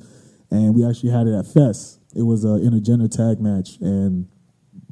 and 0.50 0.74
we 0.74 0.84
actually 0.84 1.12
had 1.12 1.28
it 1.28 1.36
at 1.36 1.46
Fest. 1.46 2.00
It 2.16 2.24
was 2.24 2.44
a 2.44 2.58
intergender 2.60 3.10
tag 3.10 3.40
match, 3.40 3.78
and 3.80 4.28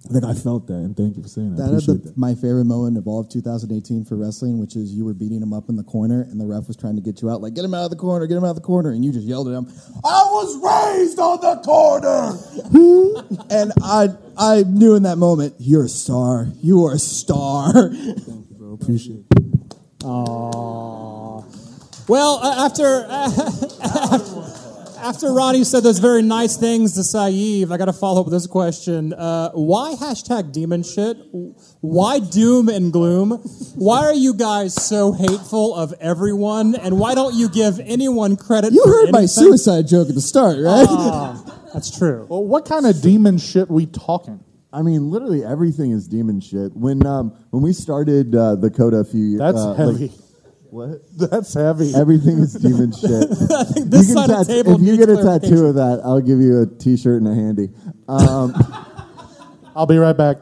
like 0.09 0.23
I 0.23 0.33
felt 0.33 0.67
that. 0.67 0.73
And 0.73 0.95
thank 0.95 1.17
you 1.17 1.23
for 1.23 1.29
saying 1.29 1.55
that. 1.55 1.67
That 1.67 1.73
is 1.73 1.85
that. 1.87 2.17
my 2.17 2.35
favorite 2.35 2.65
moment 2.65 2.97
of 2.97 3.07
all 3.07 3.19
of 3.19 3.29
2018 3.29 4.05
for 4.05 4.15
wrestling, 4.15 4.59
which 4.59 4.75
is 4.75 4.93
you 4.93 5.05
were 5.05 5.13
beating 5.13 5.41
him 5.41 5.53
up 5.53 5.69
in 5.69 5.75
the 5.75 5.83
corner, 5.83 6.21
and 6.21 6.39
the 6.39 6.45
ref 6.45 6.67
was 6.67 6.77
trying 6.77 6.95
to 6.95 7.01
get 7.01 7.21
you 7.21 7.29
out, 7.29 7.41
like 7.41 7.53
get 7.53 7.65
him 7.65 7.73
out 7.73 7.83
of 7.85 7.89
the 7.89 7.95
corner, 7.97 8.25
get 8.27 8.37
him 8.37 8.43
out 8.43 8.51
of 8.51 8.55
the 8.55 8.61
corner, 8.61 8.91
and 8.91 9.03
you 9.03 9.11
just 9.11 9.25
yelled 9.27 9.47
at 9.47 9.53
him, 9.53 9.67
"I 10.03 10.23
was 10.31 10.55
raised 10.97 11.19
on 11.19 11.41
the 11.41 11.55
corner," 11.63 12.37
and 13.49 13.73
I 13.83 14.09
I 14.37 14.63
knew 14.63 14.95
in 14.95 15.03
that 15.03 15.17
moment, 15.17 15.55
you're 15.59 15.85
a 15.85 15.89
star, 15.89 16.47
you 16.61 16.85
are 16.85 16.93
a 16.93 16.99
star. 16.99 17.73
Thank 17.93 18.49
you, 18.49 18.55
bro, 18.57 18.73
appreciate 18.73 19.19
it. 19.19 19.29
Aww. 19.99 21.69
Well, 22.07 22.39
uh, 22.41 22.65
after 22.65 23.05
after 25.01 25.31
Ronnie 25.31 25.63
said 25.63 25.83
those 25.83 25.99
very 25.99 26.21
nice 26.21 26.57
things 26.57 26.93
to 26.93 27.01
Saieve, 27.01 27.71
I 27.71 27.77
got 27.77 27.85
to 27.85 27.93
follow 27.93 28.21
up 28.21 28.25
with 28.27 28.33
this 28.33 28.47
question: 28.47 29.13
uh, 29.13 29.51
Why 29.51 29.95
hashtag 29.99 30.51
demon 30.51 30.83
shit? 30.83 31.17
Why 31.81 32.19
doom 32.19 32.69
and 32.69 32.91
gloom? 32.91 33.31
Why 33.75 34.05
are 34.05 34.13
you 34.13 34.33
guys 34.33 34.73
so 34.73 35.11
hateful 35.11 35.75
of 35.75 35.93
everyone? 35.99 36.75
And 36.75 36.99
why 36.99 37.15
don't 37.15 37.33
you 37.35 37.49
give 37.49 37.79
anyone 37.79 38.35
credit? 38.37 38.73
You 38.73 38.83
for 38.83 38.89
heard 38.89 39.11
my 39.11 39.19
anything? 39.19 39.43
suicide 39.43 39.87
joke 39.87 40.09
at 40.09 40.15
the 40.15 40.21
start, 40.21 40.57
right? 40.59 40.87
Ah, 40.89 41.69
that's 41.73 41.95
true. 41.97 42.25
Well, 42.29 42.43
what 42.43 42.65
kind 42.65 42.85
of 42.85 43.01
demon 43.01 43.37
shit 43.37 43.69
we 43.69 43.85
talking? 43.85 44.43
I 44.71 44.81
mean, 44.83 45.09
literally 45.09 45.43
everything 45.43 45.91
is 45.91 46.07
demon 46.07 46.41
shit. 46.41 46.75
When 46.75 47.05
um 47.05 47.31
when 47.49 47.63
we 47.63 47.73
started 47.73 48.35
uh, 48.35 48.55
the 48.55 48.69
Coda 48.69 48.97
a 48.97 49.03
few 49.03 49.23
years, 49.23 49.41
ago. 49.41 49.51
That's 49.51 49.59
uh, 49.59 49.69
like- 49.69 49.99
heavy. 49.99 50.11
What? 50.71 51.01
That's 51.17 51.53
heavy. 51.53 51.93
Everything 51.95 52.39
is 52.39 52.53
demon 52.53 52.91
shit. 52.99 53.27
I 53.51 53.63
think 53.63 53.89
this 53.89 54.09
You 54.09 54.15
can 54.15 54.27
side 54.27 54.29
of 54.29 54.47
the 54.47 54.53
table 54.53 54.75
if 54.75 54.81
you 54.81 54.97
get 54.97 55.09
a 55.09 55.15
tattoo 55.17 55.67
of 55.67 55.75
that, 55.75 56.01
I'll 56.03 56.21
give 56.21 56.39
you 56.39 56.61
a 56.61 56.65
T-shirt 56.65 57.21
and 57.21 57.27
a 57.27 57.33
handy. 57.35 57.69
Um, 58.07 58.53
I'll 59.75 59.85
be 59.85 59.97
right 59.97 60.15
back. 60.17 60.37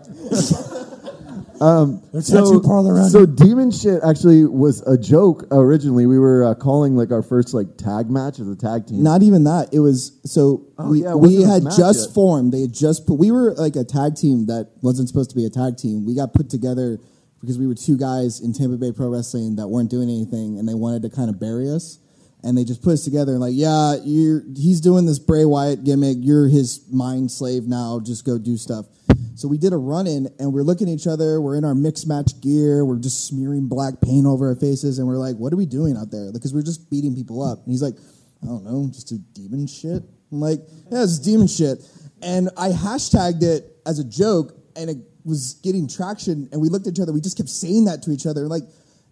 Um, 1.59 2.03
Their 2.13 2.21
tattoo 2.21 2.61
parlor 2.61 3.03
so 3.09 3.25
demon 3.25 3.71
shit 3.71 4.01
actually 4.03 4.45
was 4.45 4.81
a 4.83 4.95
joke 4.95 5.45
originally. 5.51 6.05
We 6.05 6.19
were 6.19 6.43
uh, 6.45 6.53
calling 6.53 6.95
like 6.95 7.11
our 7.11 7.23
first 7.23 7.51
like 7.53 7.77
tag 7.77 8.11
match 8.11 8.39
as 8.39 8.47
a 8.47 8.55
tag 8.55 8.85
team. 8.85 9.01
Not 9.01 9.23
even 9.23 9.43
that. 9.45 9.69
It 9.73 9.79
was 9.79 10.19
so 10.23 10.67
Oh, 10.77 10.91
we 10.91 11.01
yeah, 11.01 11.15
we 11.15 11.41
had 11.41 11.63
just 11.63 12.09
yet. 12.09 12.13
formed. 12.13 12.51
They 12.53 12.61
had 12.61 12.73
just 12.73 13.07
put. 13.07 13.15
We 13.15 13.31
were 13.31 13.55
like 13.55 13.75
a 13.75 13.83
tag 13.83 14.15
team 14.15 14.45
that 14.47 14.69
wasn't 14.83 15.07
supposed 15.07 15.31
to 15.31 15.35
be 15.35 15.45
a 15.45 15.49
tag 15.49 15.77
team. 15.77 16.05
We 16.05 16.13
got 16.15 16.31
put 16.33 16.51
together 16.51 16.99
because 17.41 17.57
we 17.57 17.67
were 17.67 17.75
two 17.75 17.97
guys 17.97 18.41
in 18.41 18.53
Tampa 18.53 18.77
Bay 18.77 18.91
Pro 18.91 19.09
Wrestling 19.09 19.55
that 19.57 19.67
weren't 19.67 19.89
doing 19.89 20.09
anything, 20.09 20.57
and 20.57 20.67
they 20.67 20.73
wanted 20.73 21.01
to 21.03 21.09
kind 21.09 21.29
of 21.29 21.39
bury 21.39 21.69
us. 21.69 21.99
And 22.43 22.57
they 22.57 22.63
just 22.63 22.83
put 22.83 22.93
us 22.93 23.03
together 23.03 23.31
and 23.31 23.41
like, 23.41 23.55
yeah, 23.55 23.95
you're 24.05 24.43
he's 24.55 24.79
doing 24.79 25.05
this 25.05 25.17
Bray 25.17 25.43
Wyatt 25.43 25.83
gimmick. 25.83 26.17
You're 26.19 26.47
his 26.47 26.85
mind 26.91 27.31
slave 27.31 27.63
now. 27.63 27.99
Just 27.99 28.25
go 28.25 28.37
do 28.37 28.57
stuff. 28.57 28.85
So 29.33 29.47
we 29.47 29.57
did 29.57 29.73
a 29.73 29.77
run 29.77 30.07
in, 30.07 30.29
and 30.39 30.53
we're 30.53 30.63
looking 30.63 30.87
at 30.87 30.93
each 30.93 31.07
other. 31.07 31.41
We're 31.41 31.57
in 31.57 31.65
our 31.65 31.75
mixed 31.75 32.07
match 32.07 32.39
gear. 32.41 32.85
We're 32.85 32.99
just 32.99 33.27
smearing 33.27 33.67
black 33.67 34.01
paint 34.01 34.25
over 34.25 34.49
our 34.49 34.55
faces, 34.55 34.99
and 34.99 35.07
we're 35.07 35.17
like, 35.17 35.35
"What 35.37 35.51
are 35.51 35.57
we 35.57 35.65
doing 35.65 35.97
out 35.97 36.11
there?" 36.11 36.31
Because 36.31 36.53
we're 36.53 36.63
just 36.63 36.89
beating 36.89 37.15
people 37.15 37.43
up. 37.43 37.63
And 37.63 37.71
he's 37.71 37.81
like, 37.81 37.95
"I 38.43 38.47
don't 38.47 38.63
know, 38.63 38.87
just 38.91 39.07
do 39.09 39.19
demon 39.33 39.67
shit." 39.67 40.03
I'm 40.31 40.39
like, 40.39 40.61
"Yeah, 40.91 41.03
it's 41.03 41.19
demon 41.19 41.47
shit." 41.47 41.83
And 42.21 42.49
I 42.57 42.69
hashtagged 42.69 43.43
it 43.43 43.79
as 43.85 43.99
a 43.99 44.03
joke, 44.03 44.57
and 44.75 44.89
it 44.89 44.97
was 45.27 45.59
getting 45.63 45.87
traction. 45.87 46.49
And 46.51 46.61
we 46.61 46.69
looked 46.69 46.87
at 46.87 46.93
each 46.93 46.99
other. 46.99 47.13
We 47.13 47.21
just 47.21 47.37
kept 47.37 47.49
saying 47.49 47.85
that 47.85 48.01
to 48.03 48.11
each 48.11 48.25
other, 48.25 48.47
like, 48.47 48.63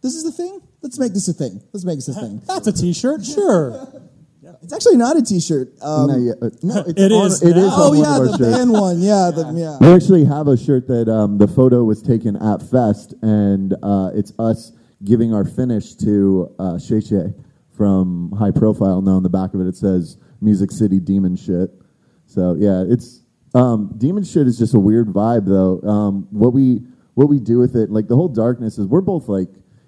"This 0.02 0.16
is 0.16 0.24
the 0.24 0.32
thing. 0.32 0.62
Let's 0.82 0.98
make 0.98 1.14
this 1.14 1.28
a 1.28 1.34
thing. 1.34 1.62
Let's 1.74 1.86
make 1.86 1.98
this 1.98 2.08
a 2.08 2.14
thing." 2.14 2.42
That's 2.48 2.68
a 2.68 2.72
T-shirt, 2.74 3.24
sure. 3.26 4.02
It's 4.62 4.74
actually 4.74 4.98
not 4.98 5.18
a 5.18 5.22
T-shirt. 5.22 5.74
Um, 5.82 6.08
No, 6.08 6.18
yeah, 6.18 6.32
uh, 6.42 6.50
no, 6.64 6.84
it's 6.88 7.02
It 7.02 7.12
on, 7.12 7.28
is 7.28 7.44
It 7.44 7.58
is 7.58 7.68
now. 7.68 7.74
oh 7.76 7.92
on 7.92 7.98
one 7.98 7.98
yeah, 8.00 8.16
of 8.16 8.22
our 8.22 8.26
the 8.26 8.38
shirts. 8.38 8.58
band 8.58 8.72
one. 8.72 9.02
Yeah, 9.02 9.32
the, 9.36 9.54
yeah. 9.56 9.78
We 9.82 9.94
actually 9.94 10.26
have 10.26 10.48
a 10.48 10.58
shirt 10.58 10.88
that 10.88 11.10
um, 11.10 11.38
the 11.38 11.48
photo 11.48 11.84
was 11.84 12.02
taken 12.02 12.36
at 12.38 12.62
Fest, 12.64 13.14
and 13.22 13.74
uh, 13.84 14.12
it's 14.16 14.32
us 14.40 14.72
giving 15.04 15.34
our 15.34 15.46
finish 15.46 15.96
to 15.96 16.56
uh, 16.58 16.80
Shay 16.80 17.02
Shay 17.02 17.34
from 17.76 18.32
High 18.38 18.52
Profile. 18.52 19.02
Now 19.02 19.14
on 19.18 19.24
the 19.24 19.30
back 19.30 19.54
of 19.54 19.62
it, 19.62 19.68
it 19.68 19.76
says 19.76 20.18
Music 20.42 20.72
City 20.72 21.00
Demon 21.00 21.36
Shit. 21.36 21.72
So 22.28 22.56
yeah, 22.58 22.84
it's 22.88 23.22
um, 23.56 23.94
Demon 23.98 24.24
Shit 24.24 24.48
is 24.48 24.58
just 24.58 24.74
a 24.74 24.80
weird 24.80 25.08
vibe 25.08 25.46
though. 25.46 25.82
Um, 25.88 26.28
what 26.32 26.54
we 26.54 26.82
what 27.14 27.30
we 27.30 27.40
do 27.40 27.58
with 27.58 27.76
it, 27.76 27.90
like 27.90 28.08
the 28.08 28.16
whole 28.16 28.28
darkness 28.28 28.78
is 28.78 28.86
we're 28.88 29.02
both 29.02 29.30
like 29.30 29.48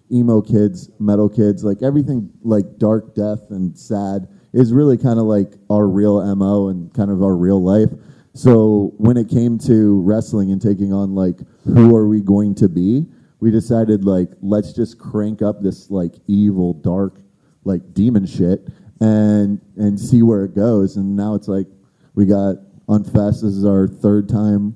emo 0.10 0.42
kids, 0.42 0.90
metal 1.00 1.28
kids, 1.28 1.64
like 1.64 1.84
everything 1.84 2.30
like 2.44 2.78
dark, 2.78 3.14
death, 3.14 3.42
and 3.50 3.78
sad 3.78 4.30
is 4.54 4.72
really 4.72 4.98
kind 4.98 5.20
of 5.20 5.26
like 5.26 5.54
our 5.70 5.86
real 5.86 6.24
mo 6.36 6.70
and 6.70 6.94
kind 6.94 7.12
of 7.12 7.22
our 7.22 7.36
real 7.36 7.62
life. 7.62 7.90
So 8.34 8.94
when 8.98 9.18
it 9.18 9.28
came 9.28 9.58
to 9.60 10.02
wrestling 10.02 10.52
and 10.52 10.62
taking 10.62 10.94
on 10.94 11.14
like 11.14 11.40
who 11.66 11.94
are 11.94 12.08
we 12.08 12.22
going 12.22 12.56
to 12.56 12.70
be, 12.70 13.06
we 13.42 13.52
decided 13.52 14.06
like 14.06 14.30
let's 14.42 14.72
just 14.72 14.98
crank 14.98 15.42
up 15.42 15.62
this 15.62 15.92
like 15.92 16.14
evil, 16.28 16.74
dark, 16.74 17.20
like 17.66 17.94
demon 17.94 18.26
shit 18.26 18.66
and 19.02 19.60
and 19.76 20.00
see 20.00 20.24
where 20.24 20.46
it 20.46 20.56
goes. 20.56 20.96
And 20.96 21.18
now 21.18 21.36
it's 21.36 21.50
like 21.50 21.68
we 22.16 22.26
got 22.26 22.56
on 22.88 23.04
Fest. 23.04 23.42
This 23.44 23.54
is 23.54 23.66
our 23.66 23.88
third 23.88 24.30
time 24.30 24.76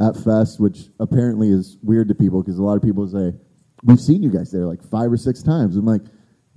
at 0.00 0.16
Fest, 0.16 0.60
which 0.60 0.88
apparently 0.98 1.50
is 1.50 1.76
weird 1.82 2.08
to 2.08 2.14
people 2.14 2.42
because 2.42 2.58
a 2.58 2.62
lot 2.62 2.76
of 2.76 2.82
people 2.82 3.06
say 3.08 3.32
we've 3.84 4.00
seen 4.00 4.22
you 4.22 4.30
guys 4.30 4.50
there 4.50 4.66
like 4.66 4.82
five 4.82 5.12
or 5.12 5.16
six 5.16 5.42
times. 5.42 5.76
I'm 5.76 5.84
like, 5.84 6.02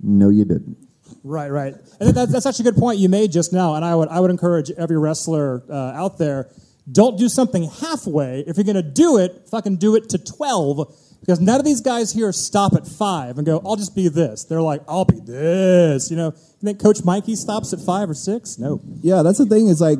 no, 0.00 0.28
you 0.30 0.44
didn't. 0.44 0.76
Right, 1.22 1.50
right. 1.50 1.74
And 2.00 2.14
that, 2.14 2.28
that's 2.30 2.46
actually 2.46 2.68
a 2.68 2.72
good 2.72 2.80
point 2.80 2.98
you 2.98 3.08
made 3.08 3.32
just 3.32 3.52
now. 3.52 3.74
And 3.74 3.84
I 3.84 3.94
would, 3.94 4.08
I 4.08 4.20
would 4.20 4.30
encourage 4.30 4.70
every 4.72 4.98
wrestler 4.98 5.62
uh, 5.70 5.92
out 5.92 6.18
there 6.18 6.50
Don't 6.90 7.18
do 7.18 7.28
something 7.28 7.64
halfway. 7.64 8.40
If 8.40 8.56
you're 8.56 8.64
going 8.64 8.76
to 8.76 8.82
do 8.82 9.18
it, 9.18 9.48
fucking 9.50 9.76
do 9.78 9.96
it 9.96 10.08
to 10.10 10.18
12 10.18 10.94
because 11.20 11.40
none 11.40 11.58
of 11.58 11.64
these 11.64 11.80
guys 11.80 12.12
here 12.12 12.30
stop 12.32 12.74
at 12.74 12.86
five 12.86 13.38
and 13.38 13.46
go, 13.46 13.62
I'll 13.64 13.76
just 13.76 13.94
be 13.94 14.08
this. 14.08 14.44
They're 14.44 14.60
like, 14.60 14.82
I'll 14.86 15.06
be 15.06 15.20
this. 15.20 16.10
You 16.10 16.18
know, 16.18 16.32
you 16.34 16.62
think 16.62 16.80
Coach 16.82 17.02
Mikey 17.04 17.36
stops 17.36 17.72
at 17.72 17.80
five 17.80 18.10
or 18.10 18.14
six? 18.14 18.58
No. 18.58 18.80
Yeah, 19.00 19.22
that's 19.22 19.38
the 19.38 19.46
thing. 19.46 19.68
Is 19.68 19.80
like 19.80 19.98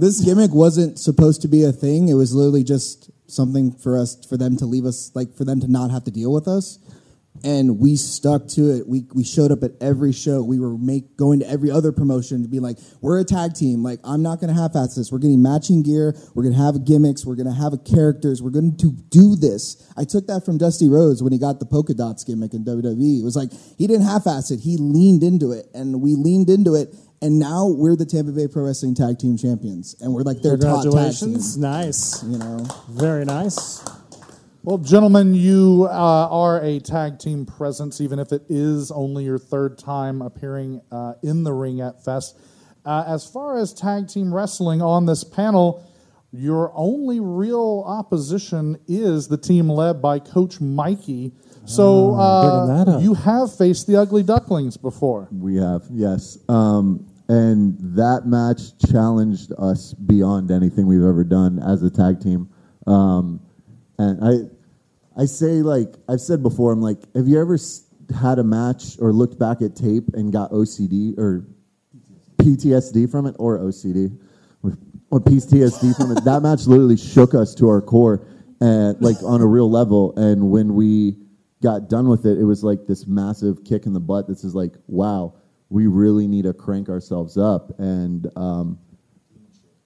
this 0.00 0.20
gimmick 0.20 0.52
wasn't 0.52 0.98
supposed 0.98 1.42
to 1.42 1.48
be 1.48 1.64
a 1.64 1.72
thing. 1.72 2.08
It 2.08 2.14
was 2.14 2.34
literally 2.34 2.64
just 2.64 3.10
something 3.30 3.72
for 3.72 3.98
us, 3.98 4.24
for 4.26 4.36
them 4.36 4.56
to 4.56 4.66
leave 4.66 4.84
us, 4.84 5.10
like 5.14 5.34
for 5.34 5.44
them 5.44 5.60
to 5.60 5.68
not 5.68 5.90
have 5.90 6.04
to 6.04 6.10
deal 6.10 6.32
with 6.32 6.48
us. 6.48 6.78
And 7.44 7.78
we 7.78 7.94
stuck 7.94 8.48
to 8.48 8.70
it. 8.70 8.88
We 8.88 9.04
we 9.14 9.22
showed 9.22 9.52
up 9.52 9.62
at 9.62 9.70
every 9.80 10.12
show. 10.12 10.42
We 10.42 10.58
were 10.58 10.76
make 10.76 11.16
going 11.16 11.38
to 11.38 11.48
every 11.48 11.70
other 11.70 11.92
promotion 11.92 12.42
to 12.42 12.48
be 12.48 12.58
like, 12.58 12.78
we're 13.00 13.20
a 13.20 13.24
tag 13.24 13.54
team. 13.54 13.84
Like 13.84 14.00
I'm 14.02 14.22
not 14.22 14.40
gonna 14.40 14.54
half-ass 14.54 14.96
this. 14.96 15.12
We're 15.12 15.18
getting 15.18 15.40
matching 15.40 15.84
gear. 15.84 16.16
We're 16.34 16.42
gonna 16.42 16.56
have 16.56 16.84
gimmicks. 16.84 17.24
We're 17.24 17.36
gonna 17.36 17.54
have 17.54 17.78
characters. 17.84 18.42
We're 18.42 18.50
going 18.50 18.76
to 18.78 18.90
do 18.90 19.36
this. 19.36 19.88
I 19.96 20.02
took 20.02 20.26
that 20.26 20.44
from 20.44 20.58
Dusty 20.58 20.88
Rhodes 20.88 21.22
when 21.22 21.32
he 21.32 21.38
got 21.38 21.60
the 21.60 21.66
polka 21.66 21.94
dots 21.94 22.24
gimmick 22.24 22.54
in 22.54 22.64
WWE. 22.64 23.20
It 23.20 23.24
was 23.24 23.36
like 23.36 23.52
he 23.76 23.86
didn't 23.86 24.06
half-ass 24.06 24.50
it. 24.50 24.58
He 24.58 24.76
leaned 24.76 25.22
into 25.22 25.52
it, 25.52 25.68
and 25.72 26.02
we 26.02 26.16
leaned 26.16 26.50
into 26.50 26.74
it. 26.74 26.92
And 27.20 27.38
now 27.38 27.66
we're 27.66 27.96
the 27.96 28.06
Tampa 28.06 28.30
Bay 28.30 28.46
Pro 28.46 28.64
Wrestling 28.64 28.94
Tag 28.94 29.18
Team 29.18 29.36
Champions, 29.36 29.96
and 30.00 30.12
we're 30.12 30.22
like 30.22 30.40
their 30.40 30.56
top 30.56 30.84
tag 30.84 30.84
team. 30.84 30.92
Congratulations. 30.92 31.58
Nice. 31.58 32.22
You 32.22 32.38
know, 32.38 32.66
very 32.88 33.24
nice. 33.24 33.84
Well, 34.62 34.78
gentlemen, 34.78 35.34
you 35.34 35.88
uh, 35.90 36.28
are 36.30 36.60
a 36.62 36.78
tag 36.78 37.18
team 37.18 37.46
presence, 37.46 38.00
even 38.00 38.18
if 38.18 38.32
it 38.32 38.42
is 38.48 38.90
only 38.90 39.24
your 39.24 39.38
third 39.38 39.78
time 39.78 40.22
appearing 40.22 40.80
uh, 40.92 41.14
in 41.22 41.42
the 41.42 41.52
ring 41.52 41.80
at 41.80 42.04
Fest. 42.04 42.38
Uh, 42.84 43.04
as 43.06 43.26
far 43.26 43.58
as 43.58 43.72
tag 43.72 44.08
team 44.08 44.32
wrestling 44.32 44.80
on 44.80 45.06
this 45.06 45.24
panel, 45.24 45.84
your 46.30 46.70
only 46.74 47.18
real 47.18 47.82
opposition 47.86 48.78
is 48.86 49.28
the 49.28 49.38
team 49.38 49.68
led 49.68 50.02
by 50.02 50.18
Coach 50.18 50.60
Mikey. 50.60 51.32
So 51.64 52.10
bringing 52.10 52.86
that 52.86 52.92
uh, 52.96 52.98
you 52.98 53.14
have 53.14 53.54
faced 53.56 53.86
the 53.86 53.96
Ugly 53.96 54.22
Ducklings 54.22 54.76
before. 54.76 55.28
We 55.30 55.56
have, 55.56 55.84
yes. 55.90 56.38
Um, 56.48 57.07
and 57.28 57.76
that 57.78 58.22
match 58.26 58.78
challenged 58.90 59.52
us 59.58 59.92
beyond 59.92 60.50
anything 60.50 60.86
we've 60.86 61.04
ever 61.04 61.24
done 61.24 61.58
as 61.58 61.82
a 61.82 61.90
tag 61.90 62.20
team. 62.20 62.48
Um, 62.86 63.40
and 63.98 64.24
I, 64.24 65.22
I 65.22 65.26
say 65.26 65.62
like 65.62 65.94
I've 66.08 66.20
said 66.20 66.42
before, 66.42 66.72
I'm 66.72 66.80
like, 66.80 66.98
have 67.14 67.28
you 67.28 67.40
ever 67.40 67.58
had 68.18 68.38
a 68.38 68.44
match 68.44 68.96
or 68.98 69.12
looked 69.12 69.38
back 69.38 69.60
at 69.60 69.76
tape 69.76 70.08
and 70.14 70.32
got 70.32 70.50
OCD 70.52 71.18
or 71.18 71.44
PTSD 72.38 73.10
from 73.10 73.26
it 73.26 73.36
or 73.38 73.58
OCD 73.58 74.16
or 75.10 75.20
PTSD 75.20 75.96
from 75.96 76.16
it? 76.16 76.24
That 76.24 76.40
match 76.42 76.66
literally 76.66 76.96
shook 76.96 77.34
us 77.34 77.54
to 77.56 77.68
our 77.68 77.82
core, 77.82 78.26
and 78.60 79.00
like 79.02 79.16
on 79.22 79.42
a 79.42 79.46
real 79.46 79.70
level. 79.70 80.16
And 80.16 80.50
when 80.50 80.74
we 80.74 81.16
got 81.62 81.90
done 81.90 82.08
with 82.08 82.24
it, 82.24 82.38
it 82.38 82.44
was 82.44 82.64
like 82.64 82.86
this 82.86 83.06
massive 83.06 83.64
kick 83.64 83.84
in 83.84 83.92
the 83.92 84.00
butt. 84.00 84.28
This 84.28 84.44
is 84.44 84.54
like, 84.54 84.72
wow, 84.86 85.34
we 85.70 85.86
really 85.86 86.26
need 86.26 86.44
to 86.44 86.54
crank 86.54 86.88
ourselves 86.88 87.36
up, 87.36 87.78
and 87.78 88.26
um, 88.36 88.78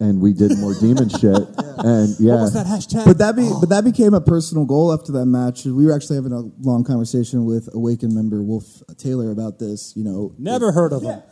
and 0.00 0.20
we 0.20 0.32
did 0.32 0.58
more 0.58 0.74
demon 0.74 1.08
shit. 1.20 1.36
And 1.78 2.14
yeah, 2.18 2.48
hashtag? 2.52 3.04
But 3.04 3.18
that 3.18 3.36
be 3.36 3.50
but 3.60 3.68
that 3.70 3.84
became 3.84 4.14
a 4.14 4.20
personal 4.20 4.64
goal 4.64 4.92
after 4.92 5.12
that 5.12 5.26
match. 5.26 5.64
We 5.64 5.86
were 5.86 5.92
actually 5.92 6.16
having 6.16 6.32
a 6.32 6.42
long 6.60 6.84
conversation 6.84 7.44
with 7.44 7.68
Awaken 7.74 8.14
member 8.14 8.42
Wolf 8.42 8.82
Taylor 8.96 9.30
about 9.30 9.58
this. 9.58 9.94
You 9.96 10.04
know, 10.04 10.34
Never 10.38 10.72
heard 10.72 10.92
of 10.92 11.02
him. 11.02 11.22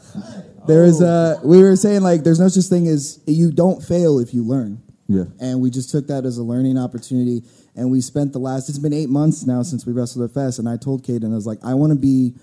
there 0.66 0.84
is 0.84 1.00
a 1.00 1.40
we 1.44 1.62
were 1.62 1.76
saying 1.76 2.02
like 2.02 2.22
there's 2.24 2.40
no 2.40 2.48
such 2.48 2.64
thing 2.66 2.88
as 2.88 3.20
you 3.26 3.52
don't 3.52 3.82
fail 3.82 4.18
if 4.18 4.34
you 4.34 4.44
learn. 4.44 4.82
Yeah. 5.10 5.24
And 5.40 5.60
we 5.60 5.70
just 5.70 5.90
took 5.90 6.06
that 6.06 6.24
as 6.24 6.38
a 6.38 6.44
learning 6.44 6.78
opportunity. 6.78 7.42
And 7.74 7.90
we 7.90 8.00
spent 8.00 8.32
the 8.32 8.38
last, 8.38 8.68
it's 8.68 8.78
been 8.78 8.92
eight 8.92 9.08
months 9.08 9.44
now 9.44 9.62
since 9.64 9.84
we 9.84 9.92
wrestled 9.92 10.24
at 10.24 10.32
Fest. 10.32 10.60
And 10.60 10.68
I 10.68 10.76
told 10.76 11.04
Kayden, 11.04 11.32
I 11.32 11.34
was 11.34 11.46
like, 11.48 11.58
I 11.64 11.74
want 11.74 11.92
to 11.92 11.98
be 11.98 12.34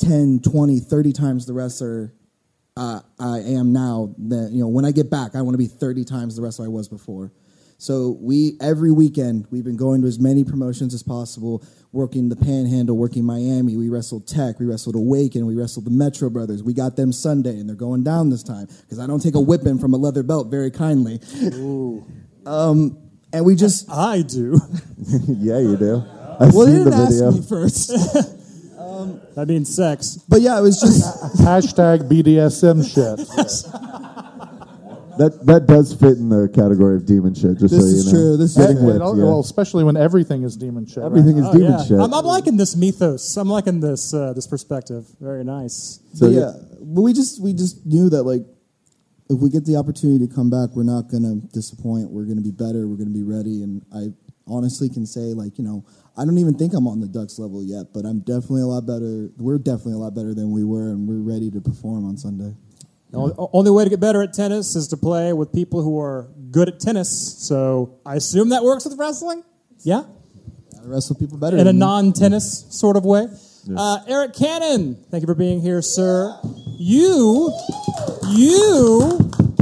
10, 0.00 0.40
20, 0.40 0.80
30 0.80 1.12
times 1.12 1.46
the 1.46 1.52
wrestler 1.52 2.12
uh, 2.76 3.00
I 3.18 3.40
am 3.40 3.72
now. 3.72 4.14
That, 4.18 4.50
you 4.52 4.60
know, 4.60 4.68
when 4.68 4.84
I 4.84 4.92
get 4.92 5.10
back, 5.10 5.34
I 5.34 5.42
want 5.42 5.54
to 5.54 5.58
be 5.58 5.66
30 5.66 6.04
times 6.04 6.36
the 6.36 6.42
wrestler 6.42 6.66
I 6.66 6.68
was 6.68 6.88
before. 6.88 7.32
So 7.78 8.18
we, 8.20 8.58
every 8.60 8.92
weekend, 8.92 9.46
we've 9.50 9.64
been 9.64 9.78
going 9.78 10.02
to 10.02 10.06
as 10.06 10.18
many 10.18 10.44
promotions 10.44 10.92
as 10.92 11.02
possible, 11.02 11.64
working 11.92 12.28
the 12.28 12.36
Panhandle, 12.36 12.94
working 12.94 13.24
Miami. 13.24 13.74
We 13.74 13.88
wrestled 13.88 14.28
Tech, 14.28 14.60
we 14.60 14.66
wrestled 14.66 14.96
Awaken, 14.96 15.46
we 15.46 15.54
wrestled 15.54 15.86
the 15.86 15.90
Metro 15.90 16.28
Brothers. 16.28 16.62
We 16.62 16.74
got 16.74 16.96
them 16.96 17.10
Sunday, 17.10 17.58
and 17.58 17.66
they're 17.66 17.76
going 17.76 18.04
down 18.04 18.28
this 18.28 18.42
time 18.42 18.66
because 18.82 18.98
I 18.98 19.06
don't 19.06 19.20
take 19.20 19.34
a 19.34 19.40
whipping 19.40 19.78
from 19.78 19.94
a 19.94 19.96
leather 19.96 20.22
belt 20.22 20.48
very 20.48 20.70
kindly. 20.70 21.20
Um, 22.44 22.98
and 23.32 23.44
we 23.46 23.56
just 23.56 23.90
I 23.90 24.22
do. 24.22 24.60
yeah, 25.28 25.58
you 25.58 25.76
do. 25.76 26.04
I've 26.38 26.54
well, 26.54 26.66
seen 26.66 26.84
the 26.84 26.90
didn't 26.90 27.08
video. 27.08 27.28
ask 27.28 27.36
me 27.36 27.46
first. 27.46 28.36
That 29.34 29.46
means 29.48 29.74
sex. 29.74 30.18
But 30.28 30.40
yeah, 30.40 30.58
it 30.58 30.62
was 30.62 30.80
just 30.80 31.02
Hashtag 31.40 32.08
BDSM 32.08 32.82
shit. 32.84 33.18
That 35.18 35.44
that 35.46 35.66
does 35.66 35.92
fit 35.92 36.16
in 36.16 36.30
the 36.30 36.48
category 36.48 36.96
of 36.96 37.04
demon 37.04 37.34
shit. 37.34 37.58
Just 37.58 37.74
This 37.74 37.80
so 37.82 37.86
you 37.86 37.96
is 37.96 38.06
know. 38.06 38.12
true. 38.12 38.36
This 38.38 38.50
is 38.52 38.56
Getting 38.56 38.78
And- 38.78 38.86
whipped, 38.86 39.00
and- 39.04 39.18
yeah. 39.18 39.24
Well, 39.24 39.40
especially 39.40 39.84
when 39.84 39.96
everything 39.96 40.44
is 40.44 40.56
demon 40.56 40.86
shit. 40.86 40.98
right? 40.98 41.06
Everything 41.06 41.36
is 41.36 41.44
Oh, 41.46 41.52
demon 41.52 41.72
yeah. 41.72 41.84
shit. 41.84 41.98
I'm, 42.00 42.14
I'm 42.14 42.24
liking 42.24 42.56
this 42.56 42.74
mythos. 42.74 43.36
I'm 43.36 43.48
liking 43.50 43.80
this 43.80 44.14
uh, 44.14 44.32
this 44.32 44.46
perspective. 44.46 45.04
Very 45.20 45.44
nice. 45.44 46.00
So, 46.14 46.26
But 46.26 46.32
yeah. 46.32 46.40
yeah, 46.40 46.52
but 46.80 47.02
we 47.02 47.12
just 47.12 47.42
we 47.42 47.52
just 47.52 47.84
knew 47.84 48.08
that 48.08 48.22
like 48.22 48.42
if 49.28 49.38
we 49.40 49.50
get 49.50 49.66
the 49.66 49.76
opportunity 49.76 50.26
to 50.26 50.32
come 50.34 50.48
back, 50.48 50.70
we're 50.74 50.84
not 50.84 51.10
gonna 51.10 51.34
disappoint. 51.52 52.10
We're 52.10 52.24
gonna 52.24 52.40
be 52.40 52.52
better. 52.52 52.86
We're 52.88 52.96
gonna 52.96 53.10
be 53.10 53.22
ready. 53.24 53.62
And 53.62 53.82
I 53.92 54.12
honestly 54.46 54.88
can 54.88 55.04
say 55.06 55.34
like 55.34 55.58
you 55.58 55.64
know 55.64 55.84
I 56.16 56.24
don't 56.24 56.38
even 56.38 56.54
think 56.54 56.74
I'm 56.74 56.86
on 56.86 57.00
the 57.00 57.08
Ducks 57.08 57.38
level 57.38 57.62
yet, 57.64 57.86
but 57.94 58.04
I'm 58.04 58.20
definitely 58.20 58.62
a 58.62 58.66
lot 58.66 58.84
better. 58.86 59.30
We're 59.38 59.58
definitely 59.58 59.94
a 59.94 59.98
lot 59.98 60.14
better 60.14 60.34
than 60.34 60.50
we 60.50 60.64
were, 60.64 60.88
and 60.90 61.08
we're 61.08 61.20
ready 61.32 61.50
to 61.52 61.60
perform 61.60 62.04
on 62.06 62.16
Sunday. 62.16 62.54
The 63.10 63.16
only- 63.18 63.34
only 63.38 63.70
way 63.70 63.84
to 63.84 63.90
get 63.90 64.00
better 64.00 64.22
at 64.22 64.32
tennis 64.32 64.76
is 64.76 64.86
to 64.88 64.96
play 64.96 65.32
with 65.32 65.52
people 65.52 65.82
who 65.82 65.98
are 65.98 66.28
good 66.50 66.68
at 66.68 66.78
tennis. 66.80 67.08
So 67.38 67.94
I 68.06 68.16
assume 68.16 68.50
that 68.50 68.62
works 68.62 68.84
with 68.84 68.98
wrestling. 68.98 69.42
Yeah, 69.82 70.02
Gotta 70.74 70.88
wrestle 70.88 71.16
people 71.16 71.38
better 71.38 71.56
in 71.56 71.62
a 71.62 71.64
than 71.64 71.76
me. 71.76 71.80
non-tennis 71.80 72.66
sort 72.70 72.96
of 72.96 73.04
way. 73.04 73.26
Uh, 73.76 73.98
Arik 74.08 74.34
Cannon, 74.34 74.96
thank 75.10 75.22
you 75.22 75.26
for 75.26 75.34
being 75.34 75.60
here, 75.60 75.82
sir. 75.82 76.34
You, 76.78 77.52
you 78.30 79.18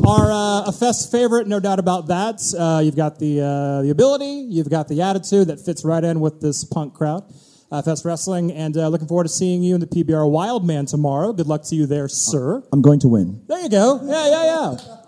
are 0.08 0.32
uh, 0.32 0.68
a 0.68 0.72
fest 0.72 1.12
favorite, 1.12 1.46
no 1.46 1.60
doubt 1.60 1.78
about 1.78 2.06
that. 2.08 2.40
Uh, 2.58 2.80
you've 2.80 2.96
got 2.96 3.18
the 3.18 3.40
uh, 3.40 3.82
the 3.82 3.90
ability, 3.90 4.46
you've 4.48 4.70
got 4.70 4.88
the 4.88 5.02
attitude 5.02 5.48
that 5.48 5.60
fits 5.60 5.84
right 5.84 6.02
in 6.02 6.20
with 6.20 6.40
this 6.40 6.64
punk 6.64 6.94
crowd. 6.94 7.24
Uh, 7.70 7.82
Fest 7.82 8.06
Wrestling, 8.06 8.50
and 8.50 8.78
uh, 8.78 8.88
looking 8.88 9.06
forward 9.06 9.24
to 9.24 9.28
seeing 9.28 9.62
you 9.62 9.74
in 9.74 9.80
the 9.80 9.86
PBR 9.86 10.30
Wildman 10.30 10.86
tomorrow. 10.86 11.34
Good 11.34 11.46
luck 11.46 11.64
to 11.64 11.74
you 11.74 11.84
there, 11.84 12.08
sir. 12.08 12.62
I'm 12.72 12.80
going 12.80 13.00
to 13.00 13.08
win. 13.08 13.42
There 13.46 13.60
you 13.60 13.68
go. 13.68 14.00
Yeah, 14.04 14.26
yeah, 14.30 14.76
yeah. 14.80 14.98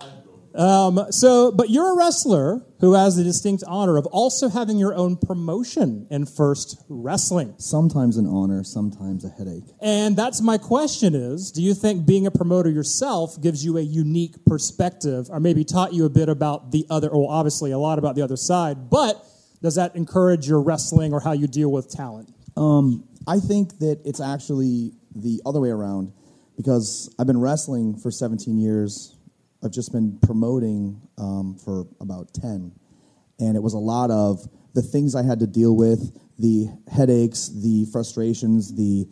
Um, 0.53 1.11
so, 1.11 1.51
but 1.51 1.71
you're 1.71 1.93
a 1.93 1.97
wrestler 1.97 2.61
who 2.81 2.93
has 2.93 3.15
the 3.15 3.23
distinct 3.23 3.63
honor 3.67 3.95
of 3.95 4.07
also 4.07 4.49
having 4.49 4.77
your 4.77 4.93
own 4.93 5.15
promotion 5.15 6.07
in 6.09 6.25
F1rst 6.25 6.83
Wrestling. 6.89 7.53
Sometimes 7.57 8.17
an 8.17 8.25
honor, 8.25 8.63
sometimes 8.63 9.23
a 9.23 9.29
headache. 9.29 9.63
And 9.79 10.17
that's 10.17 10.41
my 10.41 10.57
question 10.57 11.13
is, 11.13 11.51
do 11.51 11.61
you 11.61 11.75
think 11.75 12.07
being 12.07 12.25
a 12.25 12.31
promoter 12.31 12.69
yourself 12.69 13.39
gives 13.39 13.63
you 13.63 13.77
a 13.77 13.81
unique 13.81 14.43
perspective 14.45 15.29
or 15.29 15.39
maybe 15.39 15.63
taught 15.63 15.93
you 15.93 16.05
a 16.05 16.09
bit 16.09 16.27
about 16.27 16.71
the 16.71 16.85
other, 16.89 17.09
well, 17.11 17.27
obviously 17.27 17.71
a 17.71 17.77
lot 17.77 17.99
about 17.99 18.15
the 18.15 18.23
other 18.23 18.37
side, 18.37 18.89
but 18.89 19.23
does 19.61 19.75
that 19.75 19.95
encourage 19.95 20.47
your 20.47 20.59
wrestling 20.59 21.13
or 21.13 21.19
how 21.19 21.33
you 21.33 21.47
deal 21.47 21.71
with 21.71 21.87
talent? 21.89 22.33
Um, 22.57 23.07
I 23.27 23.39
think 23.39 23.77
that 23.79 24.01
it's 24.03 24.19
actually 24.19 24.93
the 25.15 25.39
other 25.45 25.59
way 25.59 25.69
around 25.69 26.13
because 26.57 27.13
I've 27.19 27.27
been 27.27 27.39
wrestling 27.39 27.95
for 27.95 28.09
17 28.09 28.57
years. 28.57 29.15
I've 29.63 29.71
just 29.71 29.91
been 29.91 30.17
promoting 30.23 31.01
um, 31.17 31.55
for 31.63 31.85
about 31.99 32.33
10. 32.33 32.71
And 33.39 33.55
it 33.55 33.61
was 33.61 33.73
a 33.73 33.79
lot 33.79 34.11
of 34.11 34.47
the 34.73 34.81
things 34.81 35.15
I 35.15 35.23
had 35.23 35.39
to 35.39 35.47
deal 35.47 35.75
with, 35.75 36.17
the 36.37 36.67
headaches, 36.91 37.49
the 37.49 37.85
frustrations, 37.91 38.73
the 38.75 39.07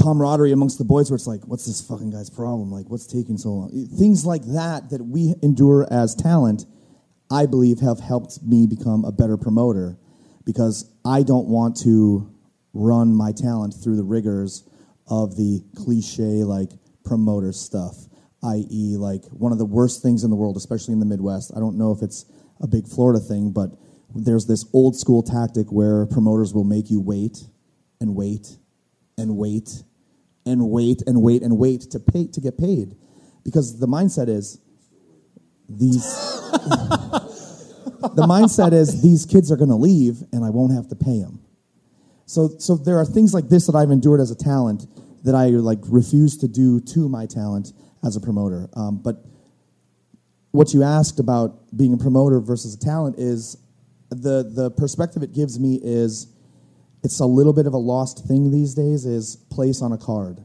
camaraderie 0.00 0.52
amongst 0.52 0.78
the 0.78 0.84
boys 0.84 1.10
where 1.10 1.16
it's 1.16 1.26
like, 1.26 1.46
what's 1.46 1.66
this 1.66 1.80
fucking 1.80 2.10
guy's 2.10 2.30
problem? 2.30 2.70
Like, 2.70 2.88
what's 2.88 3.06
taking 3.06 3.36
so 3.36 3.50
long? 3.50 3.86
Things 3.98 4.24
like 4.24 4.42
that 4.46 4.90
that 4.90 5.02
we 5.02 5.34
endure 5.42 5.86
as 5.90 6.14
talent, 6.14 6.66
I 7.30 7.46
believe 7.46 7.80
have 7.80 8.00
helped 8.00 8.42
me 8.42 8.66
become 8.66 9.04
a 9.04 9.12
better 9.12 9.36
promoter 9.36 9.98
because 10.44 10.90
I 11.04 11.22
don't 11.22 11.48
want 11.48 11.76
to 11.82 12.32
run 12.72 13.14
my 13.14 13.32
talent 13.32 13.74
through 13.74 13.96
the 13.96 14.04
rigors 14.04 14.64
of 15.08 15.36
the 15.36 15.62
cliche 15.76 16.44
like 16.44 16.70
promoter 17.04 17.52
stuff, 17.52 18.07
i.e., 18.42 18.96
like 18.96 19.24
one 19.26 19.52
of 19.52 19.58
the 19.58 19.64
worst 19.64 20.02
things 20.02 20.24
in 20.24 20.30
the 20.30 20.36
world, 20.36 20.56
especially 20.56 20.92
in 20.92 21.00
the 21.00 21.06
Midwest. 21.06 21.52
I 21.56 21.60
don't 21.60 21.76
know 21.76 21.92
if 21.92 22.02
it's 22.02 22.24
a 22.60 22.66
big 22.66 22.86
Florida 22.86 23.20
thing, 23.20 23.50
but 23.50 23.70
there's 24.14 24.46
this 24.46 24.64
old 24.72 24.96
school 24.96 25.22
tactic 25.22 25.70
where 25.70 26.06
promoters 26.06 26.54
will 26.54 26.64
make 26.64 26.90
you 26.90 27.00
wait 27.00 27.38
and 28.00 28.14
wait 28.14 28.56
and 29.16 29.36
wait 29.36 29.82
and 30.46 30.70
wait 30.70 31.02
and 31.06 31.22
wait 31.22 31.42
and 31.42 31.58
wait 31.58 31.82
to 31.90 32.00
pay 32.00 32.26
to 32.28 32.40
get 32.40 32.56
paid 32.56 32.96
because 33.44 33.78
the 33.78 33.86
mindset 33.86 34.28
is 34.28 34.60
these 35.68 36.02
the 38.14 38.26
mindset 38.28 38.72
is 38.72 39.02
these 39.02 39.26
kids 39.26 39.52
are 39.52 39.56
going 39.56 39.68
to 39.68 39.76
leave 39.76 40.22
and 40.32 40.44
I 40.44 40.50
won't 40.50 40.72
have 40.72 40.88
to 40.88 40.96
pay 40.96 41.20
them. 41.20 41.40
So, 42.26 42.50
so 42.58 42.76
there 42.76 42.98
are 42.98 43.04
things 43.04 43.34
like 43.34 43.48
this 43.48 43.66
that 43.66 43.74
I've 43.74 43.90
endured 43.90 44.20
as 44.20 44.30
a 44.30 44.36
talent 44.36 44.86
that 45.24 45.34
I 45.34 45.46
like 45.48 45.78
refuse 45.88 46.36
to 46.38 46.48
do 46.48 46.80
to 46.80 47.08
my 47.08 47.26
talent 47.26 47.72
as 48.04 48.16
a 48.16 48.20
promoter. 48.20 48.68
Um, 48.74 48.98
but 48.98 49.24
what 50.52 50.72
you 50.72 50.82
asked 50.82 51.20
about 51.20 51.76
being 51.76 51.92
a 51.92 51.96
promoter 51.96 52.40
versus 52.40 52.74
a 52.74 52.78
talent 52.78 53.18
is 53.18 53.56
the 54.10 54.50
the 54.54 54.70
perspective 54.70 55.22
it 55.22 55.32
gives 55.34 55.60
me 55.60 55.78
is 55.82 56.28
it's 57.04 57.20
a 57.20 57.26
little 57.26 57.52
bit 57.52 57.66
of 57.66 57.74
a 57.74 57.78
lost 57.78 58.26
thing 58.26 58.50
these 58.50 58.74
days 58.74 59.04
is 59.06 59.36
place 59.50 59.82
on 59.82 59.92
a 59.92 59.98
card. 59.98 60.42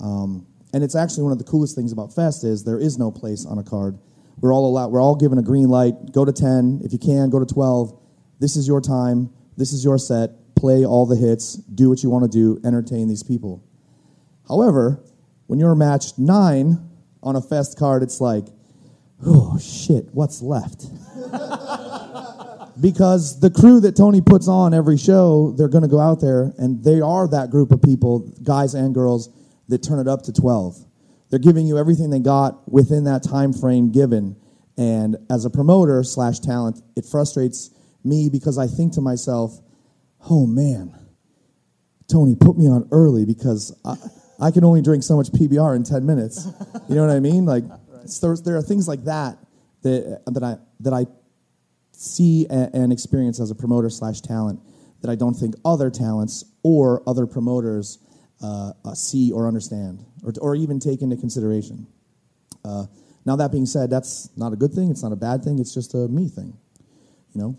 Um, 0.00 0.46
and 0.72 0.82
it's 0.82 0.96
actually 0.96 1.22
one 1.24 1.32
of 1.32 1.38
the 1.38 1.44
coolest 1.44 1.76
things 1.76 1.92
about 1.92 2.14
Fest 2.14 2.44
is 2.44 2.64
there 2.64 2.78
is 2.78 2.98
no 2.98 3.10
place 3.10 3.46
on 3.46 3.58
a 3.58 3.62
card. 3.62 3.98
We're 4.40 4.52
all 4.52 4.66
allowed, 4.66 4.88
we're 4.88 5.00
all 5.00 5.14
given 5.14 5.38
a 5.38 5.42
green 5.42 5.68
light. 5.68 6.12
Go 6.12 6.24
to 6.24 6.32
10. 6.32 6.80
If 6.84 6.92
you 6.92 6.98
can, 6.98 7.30
go 7.30 7.38
to 7.38 7.46
12. 7.46 7.96
This 8.40 8.56
is 8.56 8.66
your 8.66 8.80
time. 8.80 9.30
This 9.56 9.72
is 9.72 9.84
your 9.84 9.98
set. 9.98 10.30
Play 10.56 10.84
all 10.84 11.06
the 11.06 11.14
hits. 11.14 11.54
Do 11.54 11.88
what 11.88 12.02
you 12.02 12.10
want 12.10 12.24
to 12.24 12.30
do. 12.30 12.60
Entertain 12.66 13.06
these 13.06 13.22
people. 13.22 13.62
However, 14.48 15.04
when 15.46 15.60
you're 15.60 15.74
matched 15.74 16.18
nine 16.18 16.90
on 17.22 17.36
a 17.36 17.40
Fest 17.40 17.78
card, 17.78 18.02
it's 18.02 18.20
like, 18.20 18.46
oh 19.24 19.58
shit, 19.58 20.06
what's 20.12 20.42
left? 20.42 20.86
because 22.80 23.40
the 23.40 23.50
crew 23.50 23.80
that 23.80 23.96
Tony 23.96 24.20
puts 24.20 24.48
on 24.48 24.74
every 24.74 24.96
show, 24.96 25.52
they're 25.52 25.68
going 25.68 25.82
to 25.82 25.88
go 25.88 26.00
out 26.00 26.20
there 26.20 26.52
and 26.58 26.82
they 26.82 27.00
are 27.00 27.28
that 27.28 27.50
group 27.50 27.70
of 27.70 27.82
people, 27.82 28.20
guys 28.42 28.74
and 28.74 28.94
girls, 28.94 29.28
that 29.68 29.82
turn 29.82 29.98
it 29.98 30.08
up 30.08 30.22
to 30.22 30.32
12. 30.32 30.76
They're 31.30 31.38
giving 31.38 31.66
you 31.66 31.78
everything 31.78 32.10
they 32.10 32.18
got 32.18 32.70
within 32.70 33.04
that 33.04 33.22
time 33.22 33.52
frame 33.52 33.90
given. 33.90 34.36
And 34.76 35.16
as 35.30 35.44
a 35.44 35.50
promoter 35.50 36.02
slash 36.04 36.40
talent, 36.40 36.82
it 36.96 37.06
frustrates 37.06 37.70
me 38.04 38.28
because 38.28 38.58
I 38.58 38.66
think 38.66 38.94
to 38.94 39.00
myself, 39.00 39.58
oh 40.28 40.46
man, 40.46 40.94
Tony, 42.10 42.34
put 42.34 42.58
me 42.58 42.68
on 42.68 42.88
early 42.90 43.24
because 43.24 43.74
I, 43.84 43.96
I 44.40 44.50
can 44.50 44.64
only 44.64 44.82
drink 44.82 45.02
so 45.02 45.16
much 45.16 45.30
PBR 45.30 45.76
in 45.76 45.84
10 45.84 46.04
minutes. 46.04 46.48
You 46.88 46.96
know 46.96 47.06
what 47.06 47.14
I 47.14 47.20
mean? 47.20 47.44
Like, 47.44 47.64
so 48.06 48.34
there 48.34 48.56
are 48.56 48.62
things 48.62 48.88
like 48.88 49.04
that 49.04 49.38
that, 49.82 50.22
that, 50.26 50.42
I, 50.42 50.56
that 50.80 50.92
I 50.92 51.06
see 51.92 52.46
and, 52.50 52.74
and 52.74 52.92
experience 52.92 53.40
as 53.40 53.50
a 53.50 53.54
promoter 53.54 53.90
slash 53.90 54.20
talent 54.20 54.60
that 55.00 55.10
I 55.10 55.14
don't 55.14 55.34
think 55.34 55.54
other 55.64 55.90
talents 55.90 56.44
or 56.62 57.02
other 57.08 57.26
promoters 57.26 57.98
uh, 58.42 58.72
uh, 58.84 58.94
see 58.94 59.32
or 59.32 59.46
understand 59.46 60.04
or, 60.24 60.32
or 60.40 60.56
even 60.56 60.80
take 60.80 61.02
into 61.02 61.16
consideration. 61.16 61.86
Uh, 62.64 62.86
now, 63.24 63.36
that 63.36 63.52
being 63.52 63.66
said, 63.66 63.90
that's 63.90 64.30
not 64.36 64.52
a 64.52 64.56
good 64.56 64.72
thing. 64.72 64.90
It's 64.90 65.02
not 65.02 65.12
a 65.12 65.16
bad 65.16 65.44
thing. 65.44 65.58
It's 65.60 65.72
just 65.72 65.94
a 65.94 66.08
me 66.08 66.28
thing, 66.28 66.56
you 67.34 67.40
know? 67.40 67.56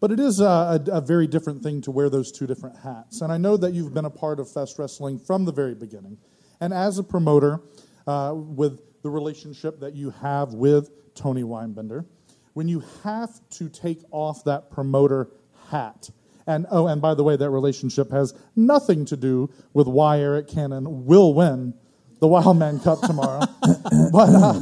But 0.00 0.10
it 0.10 0.18
is 0.18 0.40
a, 0.40 0.44
a, 0.44 0.82
a, 0.92 1.00
very 1.02 1.26
different 1.26 1.62
thing 1.62 1.82
to 1.82 1.90
wear 1.90 2.08
those 2.08 2.32
two 2.32 2.46
different 2.46 2.78
hats. 2.78 3.20
And 3.20 3.30
I 3.30 3.36
know 3.36 3.58
that 3.58 3.74
you've 3.74 3.92
been 3.92 4.06
a 4.06 4.10
part 4.10 4.40
of 4.40 4.50
Fest 4.50 4.78
Wrestling 4.78 5.18
from 5.18 5.44
the 5.44 5.52
very 5.52 5.74
beginning. 5.74 6.16
And 6.58 6.72
as 6.72 6.98
a 6.98 7.02
promoter, 7.02 7.60
uh, 8.06 8.32
with 8.34 8.80
the 9.02 9.10
relationship 9.10 9.78
that 9.80 9.94
you 9.94 10.10
have 10.10 10.54
with 10.54 11.14
Tony 11.14 11.42
Weinbender, 11.42 12.06
when 12.54 12.66
you 12.66 12.82
have 13.04 13.30
to 13.50 13.68
take 13.68 14.02
off 14.10 14.44
that 14.44 14.70
promoter 14.70 15.28
hat, 15.68 16.10
and 16.46 16.66
oh, 16.70 16.86
and 16.86 17.00
by 17.00 17.14
the 17.14 17.22
way, 17.22 17.36
that 17.36 17.50
relationship 17.50 18.10
has 18.10 18.34
nothing 18.56 19.04
to 19.06 19.16
do 19.16 19.50
with 19.72 19.86
why 19.86 20.18
Arik 20.18 20.52
Cannon 20.52 21.04
will 21.04 21.34
win 21.34 21.74
the 22.18 22.26
Wildman 22.26 22.80
Cup 22.80 23.00
tomorrow. 23.02 23.40
but 24.12 24.28
uh, 24.30 24.54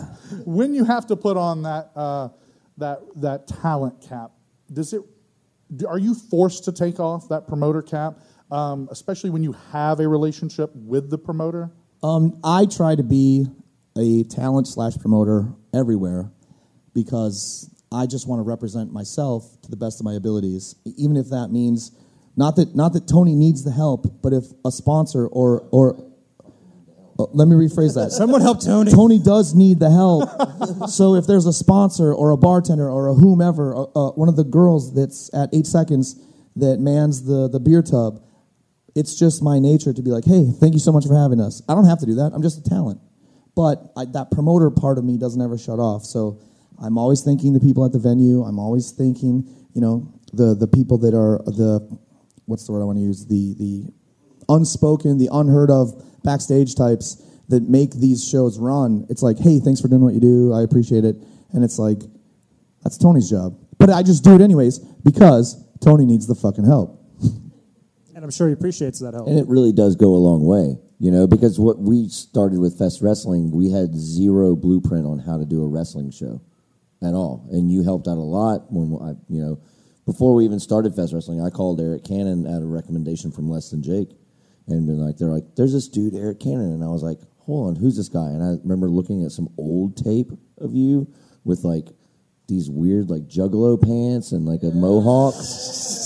when 0.45 0.74
you 0.74 0.84
have 0.84 1.07
to 1.07 1.16
put 1.16 1.36
on 1.36 1.62
that 1.62 1.91
uh, 1.97 2.28
that 2.76 3.01
that 3.16 3.47
talent 3.47 4.05
cap, 4.07 4.32
does 4.72 4.93
it? 4.93 5.03
Are 5.87 5.99
you 5.99 6.14
forced 6.14 6.64
to 6.64 6.73
take 6.73 6.99
off 7.01 7.29
that 7.29 7.47
promoter 7.47 7.83
cap, 7.83 8.21
um, 8.51 8.89
especially 8.91 9.31
when 9.31 9.43
you 9.43 9.53
have 9.73 10.01
a 10.01 10.09
relationship 10.09 10.71
with 10.75 11.11
the 11.11 11.19
promoter? 11.19 11.71
Um, 12.03 12.41
I 12.45 12.66
try 12.66 12.95
to 12.95 13.03
be 13.03 13.47
a 13.97 14.25
talent 14.25 14.69
slash 14.69 14.97
promoter 14.97 15.53
everywhere 15.75 16.31
because 16.95 17.75
I 17.93 18.07
just 18.07 18.29
want 18.29 18.41
to 18.41 18.45
represent 18.45 18.93
myself 18.93 19.61
to 19.62 19.71
the 19.71 19.77
best 19.77 20.01
of 20.01 20.05
my 20.05 20.14
abilities, 20.14 20.75
even 20.97 21.16
if 21.16 21.29
that 21.31 21.49
means 21.51 21.93
not 22.37 22.57
that 22.57 22.77
not 22.77 22.93
that 22.93 23.09
Tony 23.09 23.35
needs 23.35 23.64
the 23.64 23.73
help, 23.73 24.23
but 24.23 24.33
if 24.33 24.45
a 24.64 24.71
sponsor 24.71 25.27
or 25.27 25.66
or 25.73 26.07
let 27.19 27.49
me 27.49 27.57
rephrase 27.57 27.95
that. 27.95 28.12
Someone 28.12 28.41
help 28.41 28.62
Tony. 28.62 28.93
Tony 28.93 29.19
does 29.19 29.55
need 29.55 29.81
the 29.81 29.91
help. 29.91 30.89
so 30.89 31.16
if 31.16 31.27
there's 31.27 31.47
a 31.47 31.53
sponsor 31.53 32.12
or 32.12 32.31
a 32.31 32.37
bartender 32.37 32.89
or 32.89 33.09
a 33.09 33.14
whomever, 33.14 33.75
uh, 33.75 33.83
uh, 33.83 34.11
one 34.12 34.29
of 34.29 34.37
the 34.37 34.45
girls 34.45 34.95
that's 34.95 35.33
at 35.35 35.51
eight 35.53 35.66
seconds 35.66 36.21
that 36.55 36.79
mans 36.79 37.25
the 37.25 37.49
the 37.49 37.59
beer 37.59 37.83
tub, 37.83 38.23
it's 38.95 39.19
just 39.19 39.43
my 39.43 39.59
nature 39.59 39.93
to 39.93 40.03
be 40.03 40.11
like, 40.11 40.25
hey, 40.25 40.47
thank 40.61 40.75
you 40.75 40.81
so 40.81 40.93
much 40.93 41.07
for 41.07 41.16
having 41.16 41.41
us. 41.41 41.61
I 41.69 41.75
don't 41.75 41.87
have 41.87 41.99
to 42.01 42.07
do 42.07 42.14
that. 42.16 42.33
I'm 42.35 42.43
just 42.43 42.64
a 42.64 42.69
talent. 42.69 43.01
But 43.57 43.93
I, 43.97 44.05
that 44.07 44.31
promoter 44.31 44.71
part 44.71 44.99
of 44.99 45.05
me 45.05 45.19
doesn't 45.19 45.43
ever 45.43 45.59
shut 45.59 45.81
off. 45.81 46.05
So 46.05 46.41
I'm 46.81 46.97
always 46.97 47.23
thinking 47.23 47.53
the 47.53 47.61
people 47.61 47.85
at 47.85 47.91
the 47.91 47.99
venue. 47.99 48.45
I'm 48.45 48.61
always 48.61 48.93
thinking, 48.93 49.45
you 49.75 49.81
know, 49.81 50.12
the 50.33 50.55
the 50.55 50.69
people 50.69 50.99
that 50.99 51.14
are 51.14 51.39
the 51.47 51.99
what's 52.47 52.66
the 52.66 52.73
word 52.73 52.83
I 52.83 52.85
want 52.85 52.99
to 52.99 53.03
use 53.03 53.27
the 53.27 53.55
the 53.59 53.93
unspoken, 54.49 55.19
the 55.19 55.29
unheard 55.33 55.71
of 55.71 56.05
backstage 56.23 56.75
types 56.75 57.23
that 57.49 57.69
make 57.69 57.93
these 57.93 58.27
shows 58.27 58.59
run. 58.59 59.07
It's 59.09 59.23
like, 59.23 59.39
hey, 59.39 59.59
thanks 59.59 59.81
for 59.81 59.89
doing 59.89 60.03
what 60.03 60.14
you 60.14 60.21
do. 60.21 60.53
I 60.53 60.62
appreciate 60.62 61.05
it. 61.05 61.16
And 61.53 61.64
it's 61.64 61.79
like, 61.79 62.03
that's 62.83 62.99
Tony's 62.99 63.29
job. 63.29 63.59
But 63.79 63.91
I 63.91 64.03
just 64.03 64.25
do 64.25 64.35
it 64.35 64.41
anyways 64.41 64.79
because 64.79 65.64
Tony 65.81 66.05
needs 66.05 66.27
the 66.27 66.35
fucking 66.35 66.64
help. 66.64 67.01
And 68.14 68.25
I'm 68.25 68.33
sure 68.33 68.49
he 68.49 68.53
appreciates 68.53 68.99
that 68.99 69.14
help. 69.14 69.29
And 69.29 69.39
it 69.39 69.47
really 69.47 69.71
does 69.71 69.95
go 69.95 70.09
a 70.09 70.19
long 70.19 70.45
way, 70.45 70.77
you 70.99 71.12
know, 71.12 71.29
because 71.29 71.61
what 71.61 71.79
we 71.79 72.09
started 72.09 72.59
with 72.59 72.77
Fest 72.77 73.01
Wrestling, 73.01 73.53
we 73.53 73.71
had 73.71 73.95
zero 73.95 74.57
blueprint 74.57 75.07
on 75.07 75.21
how 75.21 75.39
to 75.39 75.45
do 75.45 75.62
a 75.62 75.69
wrestling 75.69 76.11
show 76.11 76.43
at 77.01 77.14
all. 77.14 77.47
And 77.53 77.71
you 77.71 77.85
helped 77.85 78.09
out 78.09 78.19
a 78.19 78.21
lot 78.21 78.73
when 78.73 78.99
I, 79.01 79.11
you 79.33 79.41
know, 79.41 79.61
before 80.05 80.35
we 80.35 80.45
even 80.45 80.59
started 80.59 80.97
Fest 80.97 81.12
Wrestling, 81.12 81.41
I 81.41 81.51
called 81.51 81.79
Arik 81.79 82.03
Cannon 82.09 82.45
at 82.45 82.61
a 82.61 82.66
recommendation 82.66 83.31
from 83.31 83.49
Less 83.49 83.71
Than 83.71 83.85
Jake 83.85 84.11
and 84.69 84.87
been 84.87 84.99
like, 84.99 85.16
they're 85.16 85.29
like, 85.29 85.57
there's 85.57 85.73
this 85.73 85.89
dude, 85.89 86.14
Arik 86.14 86.41
Cannon. 86.41 86.73
And 86.73 86.85
I 86.85 86.89
was 86.89 87.03
like, 87.03 87.19
hold 87.39 87.69
on, 87.69 87.77
who's 87.77 87.97
this 87.97 88.09
guy? 88.09 88.27
And 88.29 88.43
I 88.43 88.61
remember 88.62 88.89
looking 88.89 89.25
at 89.25 89.33
some 89.33 89.49
old 89.57 89.97
tape 89.97 90.31
of 90.59 90.75
you 90.75 91.12
with 91.45 91.64
like 91.64 91.89
these 92.47 92.71
weird 92.71 93.11
like 93.11 93.23
juggalo 93.29 93.81
pants 93.81 94.33
and 94.33 94.45
like 94.45 94.62
a 94.62 94.71
mohawk. 94.75 95.35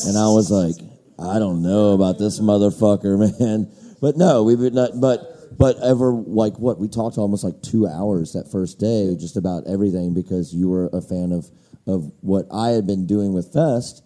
And 0.06 0.16
I 0.16 0.28
was 0.28 0.50
like, 0.50 0.76
I 1.18 1.38
don't 1.38 1.62
know 1.62 1.92
about 1.92 2.18
this 2.18 2.40
motherfucker, 2.40 3.18
man. 3.40 3.70
But 4.00 4.16
no, 4.16 4.42
we've 4.42 4.58
been 4.58 4.74
not, 4.74 5.00
but, 5.00 5.58
but 5.58 5.76
ever 5.82 6.12
like 6.12 6.58
what 6.58 6.78
we 6.78 6.88
talked 6.88 7.18
almost 7.18 7.44
like 7.44 7.60
two 7.62 7.86
hours 7.86 8.32
that 8.32 8.50
first 8.50 8.78
day, 8.78 9.14
just 9.18 9.36
about 9.36 9.64
everything 9.66 10.14
because 10.14 10.54
you 10.54 10.68
were 10.68 10.90
a 10.92 11.00
fan 11.00 11.32
of, 11.32 11.50
of 11.86 12.10
what 12.20 12.46
I 12.52 12.70
had 12.70 12.86
been 12.86 13.06
doing 13.06 13.32
with 13.32 13.52
Fest, 13.52 14.02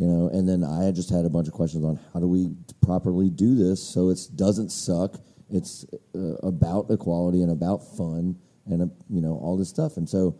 you 0.00 0.06
know, 0.06 0.30
and 0.32 0.48
then 0.48 0.64
I 0.64 0.92
just 0.92 1.10
had 1.10 1.26
a 1.26 1.28
bunch 1.28 1.46
of 1.46 1.52
questions 1.52 1.84
on 1.84 2.00
how 2.14 2.20
do 2.20 2.26
we 2.26 2.54
properly 2.80 3.28
do 3.28 3.54
this 3.54 3.82
so 3.82 4.08
it 4.08 4.18
doesn't 4.34 4.70
suck. 4.70 5.20
It's 5.50 5.84
uh, 6.14 6.36
about 6.42 6.86
equality 6.88 7.42
and 7.42 7.52
about 7.52 7.86
fun 7.98 8.38
and, 8.64 8.80
uh, 8.80 8.86
you 9.10 9.20
know, 9.20 9.34
all 9.34 9.58
this 9.58 9.68
stuff. 9.68 9.98
And 9.98 10.08
so, 10.08 10.38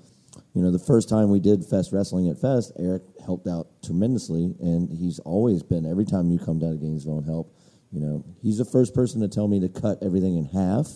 you 0.54 0.62
know, 0.62 0.70
the 0.70 0.78
first 0.78 1.10
time 1.10 1.28
we 1.28 1.40
did 1.40 1.62
Fest 1.62 1.92
Wrestling 1.92 2.30
at 2.30 2.38
Fest, 2.38 2.72
Arik 2.80 3.02
helped 3.22 3.46
out 3.46 3.68
tremendously, 3.84 4.54
and 4.60 4.88
he's 4.88 5.18
always 5.18 5.62
been 5.62 5.84
every 5.84 6.06
time 6.06 6.30
you 6.30 6.38
come 6.38 6.58
down 6.58 6.70
to 6.70 6.78
Gainesville 6.78 7.18
and 7.18 7.26
help. 7.26 7.54
You 7.92 8.00
know, 8.00 8.24
he's 8.40 8.56
the 8.56 8.64
first 8.64 8.94
person 8.94 9.20
to 9.20 9.28
tell 9.28 9.46
me 9.46 9.60
to 9.60 9.68
cut 9.68 9.98
everything 10.02 10.38
in 10.38 10.46
half, 10.46 10.88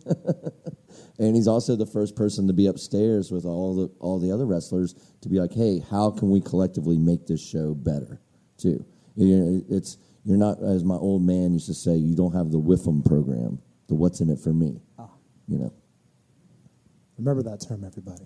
and 1.18 1.36
he's 1.36 1.48
also 1.48 1.76
the 1.76 1.86
first 1.86 2.16
person 2.16 2.46
to 2.46 2.52
be 2.52 2.66
upstairs 2.66 3.30
with 3.30 3.44
all 3.44 3.74
the 3.74 3.90
all 3.98 4.18
the 4.18 4.30
other 4.30 4.46
wrestlers 4.46 4.94
to 5.20 5.28
be 5.28 5.38
like, 5.38 5.52
"Hey, 5.52 5.80
how 5.90 6.10
can 6.10 6.30
we 6.30 6.40
collectively 6.40 6.98
make 6.98 7.26
this 7.26 7.44
show 7.44 7.74
better?" 7.74 8.20
Too, 8.58 8.84
you 9.16 9.36
know, 9.36 9.62
it's 9.68 9.98
you're 10.24 10.38
not 10.38 10.62
as 10.62 10.84
my 10.84 10.94
old 10.94 11.22
man 11.22 11.52
used 11.52 11.66
to 11.66 11.74
say, 11.74 11.96
you 11.96 12.14
don't 12.14 12.32
have 12.32 12.50
the 12.50 12.60
WIFM 12.60 13.04
program, 13.04 13.60
the 13.88 13.94
what's 13.94 14.20
in 14.20 14.30
it 14.30 14.38
for 14.38 14.52
me. 14.52 14.80
You 15.48 15.58
know. 15.58 15.72
Remember 17.18 17.42
that 17.42 17.60
term, 17.66 17.84
everybody. 17.84 18.24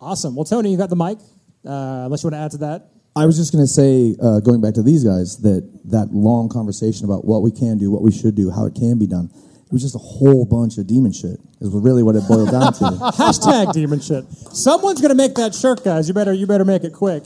Awesome. 0.00 0.34
Well, 0.34 0.44
Tony, 0.44 0.70
you 0.70 0.78
got 0.78 0.90
the 0.90 0.96
mic. 0.96 1.18
Uh, 1.64 2.06
unless 2.06 2.22
you 2.22 2.30
want 2.30 2.34
to 2.34 2.44
add 2.44 2.50
to 2.52 2.58
that. 2.58 2.90
I 3.14 3.26
was 3.26 3.36
just 3.36 3.52
going 3.52 3.62
to 3.62 3.70
say, 3.70 4.16
uh, 4.20 4.40
going 4.40 4.60
back 4.60 4.74
to 4.74 4.82
these 4.82 5.04
guys, 5.04 5.36
that 5.42 5.68
that 5.84 6.12
long 6.12 6.48
conversation 6.48 7.04
about 7.04 7.24
what 7.24 7.42
we 7.42 7.50
can 7.50 7.78
do, 7.78 7.90
what 7.90 8.02
we 8.02 8.10
should 8.10 8.34
do, 8.34 8.50
how 8.50 8.66
it 8.66 8.74
can 8.74 8.98
be 8.98 9.06
done. 9.06 9.30
It 9.72 9.76
was 9.76 9.82
just 9.84 9.94
a 9.94 9.98
whole 9.98 10.44
bunch 10.44 10.76
of 10.76 10.86
demon 10.86 11.12
shit. 11.12 11.40
Is 11.62 11.70
really 11.70 12.02
what 12.02 12.14
it 12.14 12.28
boiled 12.28 12.50
down 12.50 12.74
to. 12.74 12.84
Hashtag 13.16 13.72
demon 13.72 14.00
shit. 14.00 14.30
Someone's 14.52 15.00
going 15.00 15.08
to 15.08 15.14
make 15.14 15.34
that 15.36 15.54
shirt, 15.54 15.82
guys. 15.82 16.08
You 16.08 16.12
better 16.12 16.34
you 16.34 16.46
better 16.46 16.66
make 16.66 16.84
it 16.84 16.92
quick. 16.92 17.24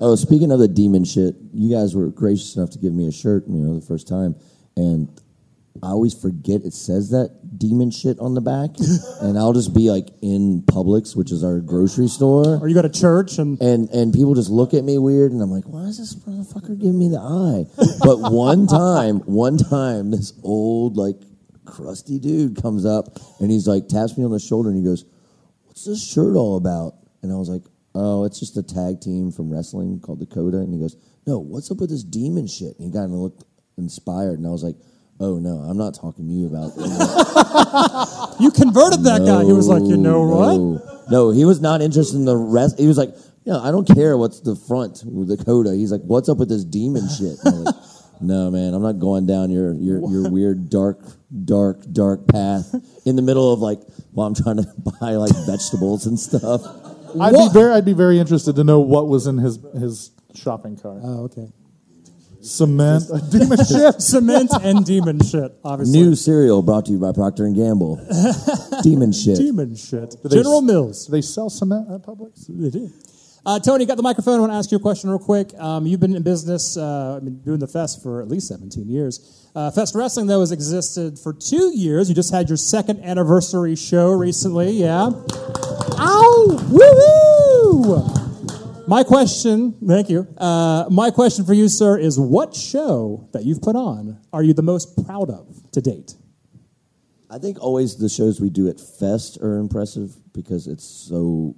Oh, 0.00 0.14
speaking 0.14 0.50
of 0.50 0.58
the 0.58 0.66
demon 0.66 1.04
shit, 1.04 1.34
you 1.52 1.70
guys 1.70 1.94
were 1.94 2.08
gracious 2.08 2.56
enough 2.56 2.70
to 2.70 2.78
give 2.78 2.94
me 2.94 3.06
a 3.06 3.12
shirt, 3.12 3.44
you 3.46 3.60
know, 3.60 3.78
the 3.78 3.84
first 3.84 4.08
time, 4.08 4.34
and 4.78 5.10
I 5.82 5.88
always 5.88 6.14
forget 6.14 6.62
it 6.64 6.72
says 6.72 7.10
that 7.10 7.58
demon 7.58 7.90
shit 7.90 8.18
on 8.18 8.32
the 8.32 8.40
back, 8.40 8.70
and 9.20 9.36
I'll 9.36 9.52
just 9.52 9.74
be 9.74 9.90
like 9.90 10.08
in 10.22 10.62
Publix, 10.62 11.14
which 11.14 11.30
is 11.30 11.44
our 11.44 11.60
grocery 11.60 12.08
store, 12.08 12.60
or 12.62 12.66
you 12.66 12.74
go 12.74 12.80
to 12.80 12.88
church 12.88 13.36
and 13.36 13.60
and 13.60 13.90
and 13.90 14.14
people 14.14 14.34
just 14.34 14.48
look 14.48 14.72
at 14.72 14.84
me 14.84 14.96
weird, 14.96 15.32
and 15.32 15.42
I'm 15.42 15.50
like, 15.50 15.64
why 15.64 15.82
is 15.82 15.98
this 15.98 16.14
motherfucker 16.14 16.80
giving 16.80 16.98
me 16.98 17.10
the 17.10 17.20
eye? 17.20 17.66
But 18.00 18.32
one 18.32 18.66
time, 18.66 19.18
one 19.26 19.58
time, 19.58 20.12
this 20.12 20.32
old 20.42 20.96
like 20.96 21.16
crusty 21.64 22.18
dude 22.18 22.60
comes 22.60 22.84
up 22.84 23.18
and 23.40 23.50
he's 23.50 23.66
like 23.66 23.88
taps 23.88 24.16
me 24.16 24.24
on 24.24 24.30
the 24.30 24.40
shoulder 24.40 24.70
and 24.70 24.78
he 24.78 24.84
goes, 24.84 25.04
"What's 25.64 25.84
this 25.84 26.04
shirt 26.04 26.36
all 26.36 26.56
about?" 26.56 26.94
And 27.22 27.32
I 27.32 27.36
was 27.36 27.48
like, 27.48 27.62
"Oh, 27.94 28.24
it's 28.24 28.38
just 28.38 28.56
a 28.56 28.62
tag 28.62 29.00
team 29.00 29.32
from 29.32 29.52
wrestling 29.52 30.00
called 30.00 30.20
the 30.20 30.26
Coda." 30.26 30.58
And 30.58 30.72
he 30.72 30.80
goes, 30.80 30.96
"No, 31.26 31.38
what's 31.38 31.70
up 31.70 31.78
with 31.78 31.90
this 31.90 32.04
demon 32.04 32.46
shit?" 32.46 32.78
And 32.78 32.86
he 32.86 32.92
kind 32.92 33.12
of 33.12 33.18
looked 33.18 33.44
inspired, 33.76 34.38
and 34.38 34.46
I 34.46 34.50
was 34.50 34.62
like. 34.62 34.76
Oh 35.20 35.38
no, 35.38 35.58
I'm 35.58 35.78
not 35.78 35.94
talking 35.94 36.26
to 36.26 36.32
you 36.32 36.48
about 36.48 36.74
that. 36.74 38.36
you 38.40 38.50
converted 38.50 39.04
that 39.04 39.24
guy. 39.24 39.44
He 39.44 39.52
was 39.52 39.68
like, 39.68 39.84
you 39.84 39.96
know 39.96 40.22
what? 40.26 40.56
No, 40.56 41.00
no, 41.08 41.30
he 41.30 41.44
was 41.44 41.60
not 41.60 41.80
interested 41.80 42.16
in 42.16 42.24
the 42.24 42.36
rest. 42.36 42.80
He 42.80 42.88
was 42.88 42.98
like, 42.98 43.14
yeah, 43.44 43.58
I 43.58 43.70
don't 43.70 43.86
care 43.86 44.16
what's 44.16 44.40
the 44.40 44.56
front 44.56 45.02
with 45.04 45.28
the 45.28 45.36
Coda. 45.36 45.72
He's 45.74 45.92
like, 45.92 46.00
what's 46.02 46.28
up 46.28 46.38
with 46.38 46.48
this 46.48 46.64
demon 46.64 47.08
shit? 47.08 47.38
And 48.20 48.30
I'm 48.30 48.36
like, 48.38 48.44
no, 48.44 48.50
man, 48.50 48.74
I'm 48.74 48.82
not 48.82 48.98
going 48.98 49.26
down 49.26 49.50
your 49.50 49.72
your 49.74 49.98
your 50.10 50.30
weird 50.30 50.70
dark 50.70 51.00
dark 51.44 51.80
dark 51.92 52.26
path 52.28 52.74
in 53.04 53.16
the 53.16 53.22
middle 53.22 53.52
of 53.52 53.60
like 53.60 53.80
while 54.12 54.26
I'm 54.26 54.34
trying 54.34 54.56
to 54.56 54.66
buy 55.00 55.12
like 55.16 55.34
vegetables 55.46 56.06
and 56.06 56.18
stuff. 56.18 56.62
I'd 57.20 57.32
be 57.32 57.48
very, 57.52 57.72
I'd 57.72 57.84
be 57.84 57.92
very 57.92 58.18
interested 58.18 58.56
to 58.56 58.64
know 58.64 58.80
what 58.80 59.08
was 59.08 59.26
in 59.26 59.38
his 59.38 59.58
his 59.78 60.10
shopping 60.34 60.76
cart. 60.76 61.00
Oh, 61.04 61.24
okay. 61.24 61.48
Cement, 62.40 63.04
demon 63.30 63.56
shit, 63.64 64.02
cement, 64.02 64.50
and 64.62 64.84
demon 64.84 65.18
shit. 65.24 65.52
Obviously, 65.64 65.98
New 65.98 66.14
cereal 66.14 66.60
brought 66.60 66.84
to 66.86 66.92
you 66.92 66.98
by 66.98 67.12
Procter 67.12 67.46
and 67.46 67.56
Gamble. 67.56 67.96
demon 68.82 69.12
shit. 69.12 69.38
demon 69.38 69.74
shit. 69.74 70.14
Do 70.22 70.28
General 70.28 70.58
s- 70.58 70.62
Mills. 70.64 71.06
Do 71.06 71.12
they 71.12 71.22
sell 71.22 71.48
cement 71.48 71.90
at 71.90 72.02
Publix? 72.02 72.46
They 72.48 72.68
do. 72.70 72.92
Uh, 73.46 73.58
Tony, 73.58 73.84
got 73.84 73.96
the 73.96 74.02
microphone. 74.02 74.36
I 74.36 74.40
want 74.40 74.52
to 74.52 74.56
ask 74.56 74.70
you 74.70 74.78
a 74.78 74.80
question 74.80 75.10
real 75.10 75.18
quick. 75.18 75.52
Um, 75.58 75.86
you've 75.86 76.00
been 76.00 76.16
in 76.16 76.22
business, 76.22 76.78
uh, 76.78 77.20
mean, 77.22 77.40
doing 77.40 77.58
the 77.58 77.68
fest 77.68 78.02
for 78.02 78.22
at 78.22 78.28
least 78.28 78.48
17 78.48 78.88
years. 78.88 79.50
Uh, 79.54 79.70
fest 79.70 79.94
Wrestling, 79.94 80.26
though, 80.26 80.40
has 80.40 80.50
existed 80.50 81.18
for 81.18 81.34
two 81.34 81.76
years. 81.76 82.08
You 82.08 82.14
just 82.14 82.32
had 82.32 82.48
your 82.48 82.56
second 82.56 83.04
anniversary 83.04 83.76
show 83.76 84.12
recently, 84.12 84.70
yeah? 84.70 85.10
Ow! 85.98 86.58
Woo 86.70 87.84
woo! 87.92 88.24
My 88.86 89.02
question, 89.02 89.72
thank 89.86 90.08
you. 90.08 90.26
Uh, 90.38 90.86
my 90.90 91.10
question 91.10 91.44
for 91.44 91.54
you, 91.54 91.68
sir, 91.68 91.98
is 91.98 92.18
what 92.18 92.54
show 92.54 93.28
that 93.32 93.44
you've 93.44 93.62
put 93.62 93.76
on 93.76 94.20
are 94.32 94.42
you 94.42 94.54
the 94.54 94.62
most 94.62 95.06
proud 95.06 95.30
of 95.30 95.70
to 95.72 95.80
date? 95.80 96.14
I 97.30 97.38
think 97.38 97.60
always 97.60 97.96
the 97.96 98.08
shows 98.08 98.40
we 98.40 98.50
do 98.50 98.68
at 98.68 98.78
Fest 98.78 99.38
are 99.42 99.58
impressive 99.58 100.14
because 100.32 100.66
it's 100.66 100.84
so. 100.84 101.56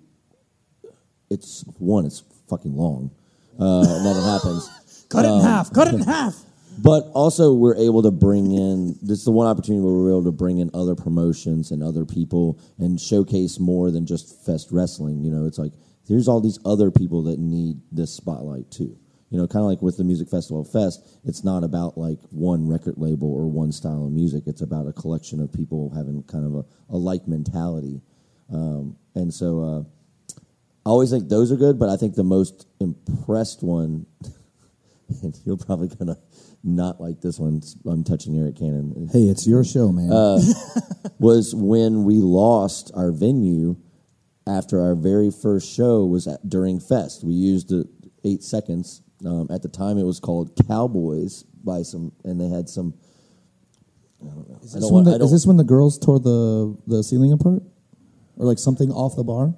It's 1.31 1.65
one, 1.79 2.07
it's 2.07 2.23
fucking 2.49 2.77
long, 2.77 3.11
uh, 3.59 3.81
and 3.81 4.07
then 4.07 4.17
it 4.17 4.23
happens. 4.25 4.71
Cut 5.09 5.25
it 5.25 5.29
in 5.29 5.35
Um, 5.35 5.41
half. 5.41 5.73
Cut 5.73 5.89
it 5.89 5.95
in 5.95 6.01
half. 6.17 6.37
But 6.79 7.05
also, 7.15 7.55
we're 7.55 7.77
able 7.77 8.03
to 8.03 8.11
bring 8.11 8.53
in. 8.53 8.97
This 9.01 9.21
is 9.21 9.25
the 9.25 9.31
one 9.33 9.47
opportunity 9.47 9.83
where 9.83 9.95
we're 9.95 10.11
able 10.11 10.25
to 10.25 10.33
bring 10.33 10.59
in 10.59 10.71
other 10.75 10.95
promotions 10.95 11.71
and 11.71 11.83
other 11.83 12.05
people 12.05 12.59
and 12.79 13.01
showcase 13.01 13.59
more 13.59 13.91
than 13.91 14.05
just 14.05 14.45
Fest 14.45 14.69
Wrestling. 14.71 15.25
You 15.25 15.31
know, 15.31 15.47
it's 15.47 15.59
like 15.59 15.73
there's 16.09 16.29
all 16.29 16.41
these 16.41 16.59
other 16.67 16.91
people 16.91 17.23
that 17.25 17.39
need 17.39 17.81
this 17.93 18.13
spotlight 18.13 18.71
too. 18.71 18.97
You 19.31 19.39
know, 19.39 19.47
kind 19.49 19.63
of 19.65 19.69
like 19.71 19.81
with 19.83 19.97
the 19.97 20.05
Music 20.05 20.29
Festival 20.29 20.65
Fest, 20.65 21.01
it's 21.25 21.43
not 21.43 21.65
about 21.65 21.97
like 21.97 22.19
one 22.31 22.69
record 22.69 22.95
label 22.99 23.33
or 23.33 23.47
one 23.51 23.73
style 23.73 24.05
of 24.05 24.13
music. 24.13 24.45
It's 24.47 24.61
about 24.61 24.87
a 24.87 24.93
collection 24.93 25.41
of 25.41 25.53
people 25.53 25.91
having 25.97 26.23
kind 26.25 26.45
of 26.45 26.55
a, 26.55 26.95
a 26.95 26.97
like 26.97 27.27
mentality. 27.27 28.03
Um, 28.53 28.97
and 29.15 29.33
so 29.33 29.63
uh, 29.63 29.83
I 30.87 30.89
always 30.89 31.11
think 31.11 31.29
those 31.29 31.51
are 31.51 31.57
good, 31.57 31.81
but 31.81 31.89
I 31.89 31.97
think 31.97 32.15
the 32.15 32.23
most 32.23 32.69
impressed 32.79 33.61
one, 33.61 34.07
and 35.21 35.37
you're 35.45 35.57
probably 35.57 35.89
to 35.89 36.17
not 36.63 37.01
like 37.01 37.21
this 37.21 37.41
one, 37.41 37.61
I'm 37.85 38.05
touching 38.05 38.35
Arik 38.35 38.57
Cannon. 38.57 39.09
Hey, 39.13 39.25
it's 39.25 39.49
your 39.49 39.65
show, 39.65 39.91
man. 39.91 40.13
Uh, 40.13 40.39
was 41.19 41.57
when 41.57 42.05
we 42.05 42.19
lost 42.19 42.93
our 42.95 43.11
venue 43.11 43.77
after 44.47 44.81
our 44.81 44.95
very 44.95 45.33
first 45.33 45.75
show 45.75 46.05
was 46.05 46.29
at, 46.29 46.49
during 46.49 46.79
Fest. 46.79 47.25
We 47.25 47.33
used 47.33 47.71
the 47.71 47.89
eight 48.23 48.45
seconds. 48.45 49.03
Um, 49.25 49.49
at 49.51 49.63
the 49.63 49.69
time, 49.69 49.99
it 49.99 50.05
was 50.05 50.21
called 50.21 50.53
Cowboys 50.69 51.43
by 51.65 51.83
some, 51.83 52.13
and 52.23 52.41
they 52.41 52.49
had 52.49 52.69
some. 52.69 52.95
I 54.23 54.29
don't 54.29 54.49
know. 54.49 54.59
Is 54.63 54.73
this, 54.73 54.83
don't 54.83 54.95
when 54.95 55.05
want- 55.05 55.19
the, 55.19 55.25
is 55.25 55.33
this 55.33 55.47
when 55.47 55.57
the 55.57 55.65
girls 55.65 55.99
tore 55.99 56.21
the, 56.21 56.79
the 56.87 57.03
ceiling 57.03 57.33
apart? 57.33 57.65
Or 58.37 58.47
like 58.47 58.61
something 58.61 58.93
off 58.93 59.17
the 59.17 59.25
bar? 59.25 59.53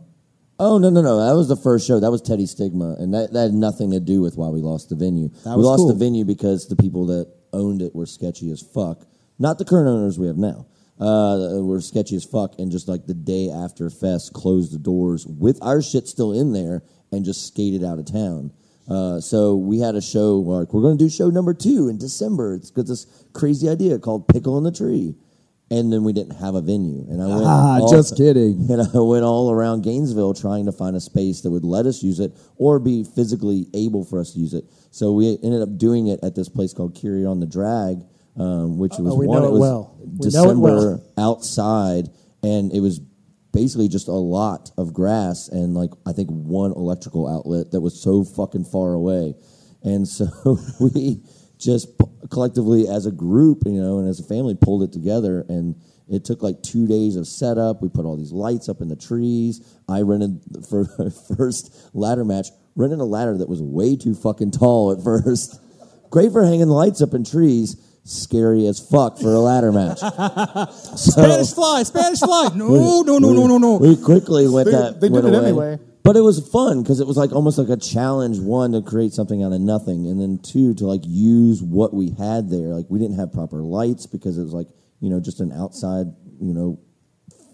Oh 0.60 0.78
no 0.78 0.90
no 0.90 1.02
no! 1.02 1.24
That 1.24 1.36
was 1.36 1.48
the 1.48 1.56
first 1.56 1.86
show. 1.86 2.00
That 2.00 2.10
was 2.10 2.20
Teddy 2.20 2.46
Stigma, 2.46 2.96
and 2.98 3.14
that, 3.14 3.32
that 3.32 3.42
had 3.42 3.52
nothing 3.52 3.92
to 3.92 4.00
do 4.00 4.20
with 4.20 4.36
why 4.36 4.48
we 4.48 4.60
lost 4.60 4.88
the 4.88 4.96
venue. 4.96 5.28
That 5.44 5.50
we 5.50 5.58
was 5.58 5.66
lost 5.66 5.78
cool. 5.80 5.88
the 5.88 5.94
venue 5.94 6.24
because 6.24 6.66
the 6.66 6.74
people 6.74 7.06
that 7.06 7.32
owned 7.52 7.80
it 7.80 7.94
were 7.94 8.06
sketchy 8.06 8.50
as 8.50 8.60
fuck. 8.60 9.06
Not 9.38 9.58
the 9.58 9.64
current 9.64 9.88
owners 9.88 10.18
we 10.18 10.26
have 10.26 10.36
now. 10.36 10.66
Uh, 10.98 11.62
were 11.62 11.80
sketchy 11.80 12.16
as 12.16 12.24
fuck, 12.24 12.58
and 12.58 12.72
just 12.72 12.88
like 12.88 13.06
the 13.06 13.14
day 13.14 13.50
after 13.50 13.88
Fest, 13.88 14.32
closed 14.32 14.72
the 14.72 14.78
doors 14.78 15.24
with 15.28 15.62
our 15.62 15.80
shit 15.80 16.08
still 16.08 16.32
in 16.32 16.52
there, 16.52 16.82
and 17.12 17.24
just 17.24 17.46
skated 17.46 17.84
out 17.84 18.00
of 18.00 18.06
town. 18.06 18.50
Uh, 18.90 19.20
so 19.20 19.54
we 19.54 19.78
had 19.78 19.94
a 19.94 20.02
show 20.02 20.38
like 20.38 20.72
we're 20.74 20.82
going 20.82 20.98
to 20.98 21.04
do 21.04 21.08
show 21.10 21.28
number 21.28 21.54
two 21.54 21.88
in 21.88 21.98
December. 21.98 22.54
It's 22.54 22.70
got 22.70 22.86
this 22.86 23.06
crazy 23.32 23.68
idea 23.68 23.98
called 24.00 24.26
Pickle 24.26 24.58
in 24.58 24.64
the 24.64 24.72
Tree, 24.72 25.14
and 25.70 25.92
then 25.92 26.02
we 26.04 26.12
didn't 26.12 26.36
have 26.36 26.54
a 26.54 26.62
venue. 26.62 27.04
And 27.10 27.22
I 27.22 27.26
went 27.26 27.42
Ah, 27.44 27.78
all- 27.80 27.90
just 27.90 28.16
kidding. 28.22 28.66
and 28.70 28.80
I 28.82 28.98
went 29.00 29.24
all 29.24 29.50
around 29.50 29.82
Gainesville 29.82 30.34
trying 30.34 30.66
to 30.66 30.72
find 30.72 30.96
a 30.96 31.00
space 31.00 31.42
that 31.42 31.50
would 31.50 31.64
let 31.64 31.84
us 31.86 32.02
use 32.02 32.20
it 32.20 32.32
or 32.56 32.78
be 32.78 33.04
physically 33.04 33.66
able 33.74 34.04
for 34.04 34.18
us 34.20 34.32
to 34.32 34.38
use 34.38 34.54
it. 34.54 34.64
So 34.90 35.12
we 35.12 35.38
ended 35.42 35.60
up 35.62 35.76
doing 35.76 36.06
it 36.08 36.20
at 36.22 36.34
this 36.34 36.48
place 36.48 36.72
called 36.72 36.94
Curia 36.94 37.26
on 37.28 37.40
the 37.40 37.46
Drag, 37.46 38.02
um, 38.36 38.78
which 38.78 38.94
was 38.98 39.14
we 39.16 39.26
one. 39.26 39.38
know 39.42 39.44
it 39.44 39.48
it 39.48 39.52
was 39.52 39.60
well. 39.60 39.96
We 40.00 40.06
know 40.06 40.14
it 40.14 40.22
December 40.22 40.60
well. 40.60 41.04
outside, 41.18 42.08
and 42.42 42.72
it 42.72 42.80
was 42.80 43.00
basically 43.52 43.88
just 43.88 44.08
a 44.08 44.12
lot 44.12 44.70
of 44.78 44.92
grass 44.94 45.48
and 45.48 45.74
like 45.74 45.90
I 46.06 46.12
think 46.12 46.28
one 46.30 46.70
electrical 46.72 47.26
outlet 47.28 47.70
that 47.72 47.80
was 47.80 48.00
so 48.00 48.24
fucking 48.24 48.64
far 48.64 48.92
away, 48.94 49.34
and 49.82 50.06
so 50.08 50.26
we 50.80 51.20
just 51.58 51.98
p- 51.98 52.04
collectively 52.30 52.86
as 52.88 53.06
a 53.06 53.10
group, 53.12 53.62
you 53.66 53.80
know, 53.82 53.98
and 53.98 54.08
as 54.08 54.20
a 54.20 54.24
family 54.24 54.56
pulled 54.60 54.82
it 54.82 54.92
together 54.92 55.44
and. 55.48 55.74
It 56.10 56.24
took 56.24 56.42
like 56.42 56.62
two 56.62 56.86
days 56.86 57.16
of 57.16 57.26
setup. 57.28 57.82
We 57.82 57.90
put 57.90 58.06
all 58.06 58.16
these 58.16 58.32
lights 58.32 58.70
up 58.70 58.80
in 58.80 58.88
the 58.88 58.96
trees. 58.96 59.60
I 59.90 60.00
rented 60.00 60.40
for 60.66 60.86
our 60.98 61.10
first 61.36 61.70
ladder 61.92 62.24
match. 62.24 62.46
Rented 62.76 62.98
a 63.00 63.04
ladder 63.04 63.36
that 63.36 63.46
was 63.46 63.60
way 63.60 63.94
too 63.94 64.14
fucking 64.14 64.52
tall 64.52 64.90
at 64.92 65.04
first. 65.04 65.60
Great 66.08 66.32
for 66.32 66.42
hanging 66.42 66.68
lights 66.68 67.02
up 67.02 67.12
in 67.12 67.24
trees. 67.24 67.76
Scary 68.04 68.66
as 68.66 68.80
fuck 68.80 69.18
for 69.18 69.34
a 69.34 69.38
ladder 69.38 69.70
match. 69.70 69.98
Spanish 70.96 71.52
fly, 71.52 71.82
Spanish 71.82 72.20
fly. 72.20 72.48
No, 72.54 73.02
no, 73.02 73.18
no, 73.18 73.32
no, 73.34 73.46
no, 73.46 73.58
no. 73.58 73.76
We 73.76 73.94
quickly 73.96 74.48
went 74.48 74.64
They- 74.64 74.72
that. 74.72 75.00
they 75.02 75.10
did 75.10 75.24
it 75.26 75.34
away. 75.34 75.44
anyway. 75.44 75.78
But 76.08 76.16
it 76.16 76.22
was 76.22 76.40
fun 76.48 76.82
because 76.82 77.00
it 77.00 77.06
was 77.06 77.18
like 77.18 77.32
almost 77.32 77.58
like 77.58 77.68
a 77.68 77.76
challenge. 77.76 78.38
One 78.38 78.72
to 78.72 78.80
create 78.80 79.12
something 79.12 79.42
out 79.42 79.52
of 79.52 79.60
nothing, 79.60 80.06
and 80.06 80.18
then 80.18 80.38
two 80.38 80.72
to 80.76 80.86
like 80.86 81.02
use 81.04 81.62
what 81.62 81.92
we 81.92 82.14
had 82.18 82.48
there. 82.48 82.68
Like 82.68 82.86
we 82.88 82.98
didn't 82.98 83.18
have 83.18 83.30
proper 83.30 83.58
lights 83.58 84.06
because 84.06 84.38
it 84.38 84.42
was 84.42 84.54
like 84.54 84.68
you 85.00 85.10
know 85.10 85.20
just 85.20 85.40
an 85.40 85.52
outside 85.52 86.06
you 86.40 86.54
know 86.54 86.80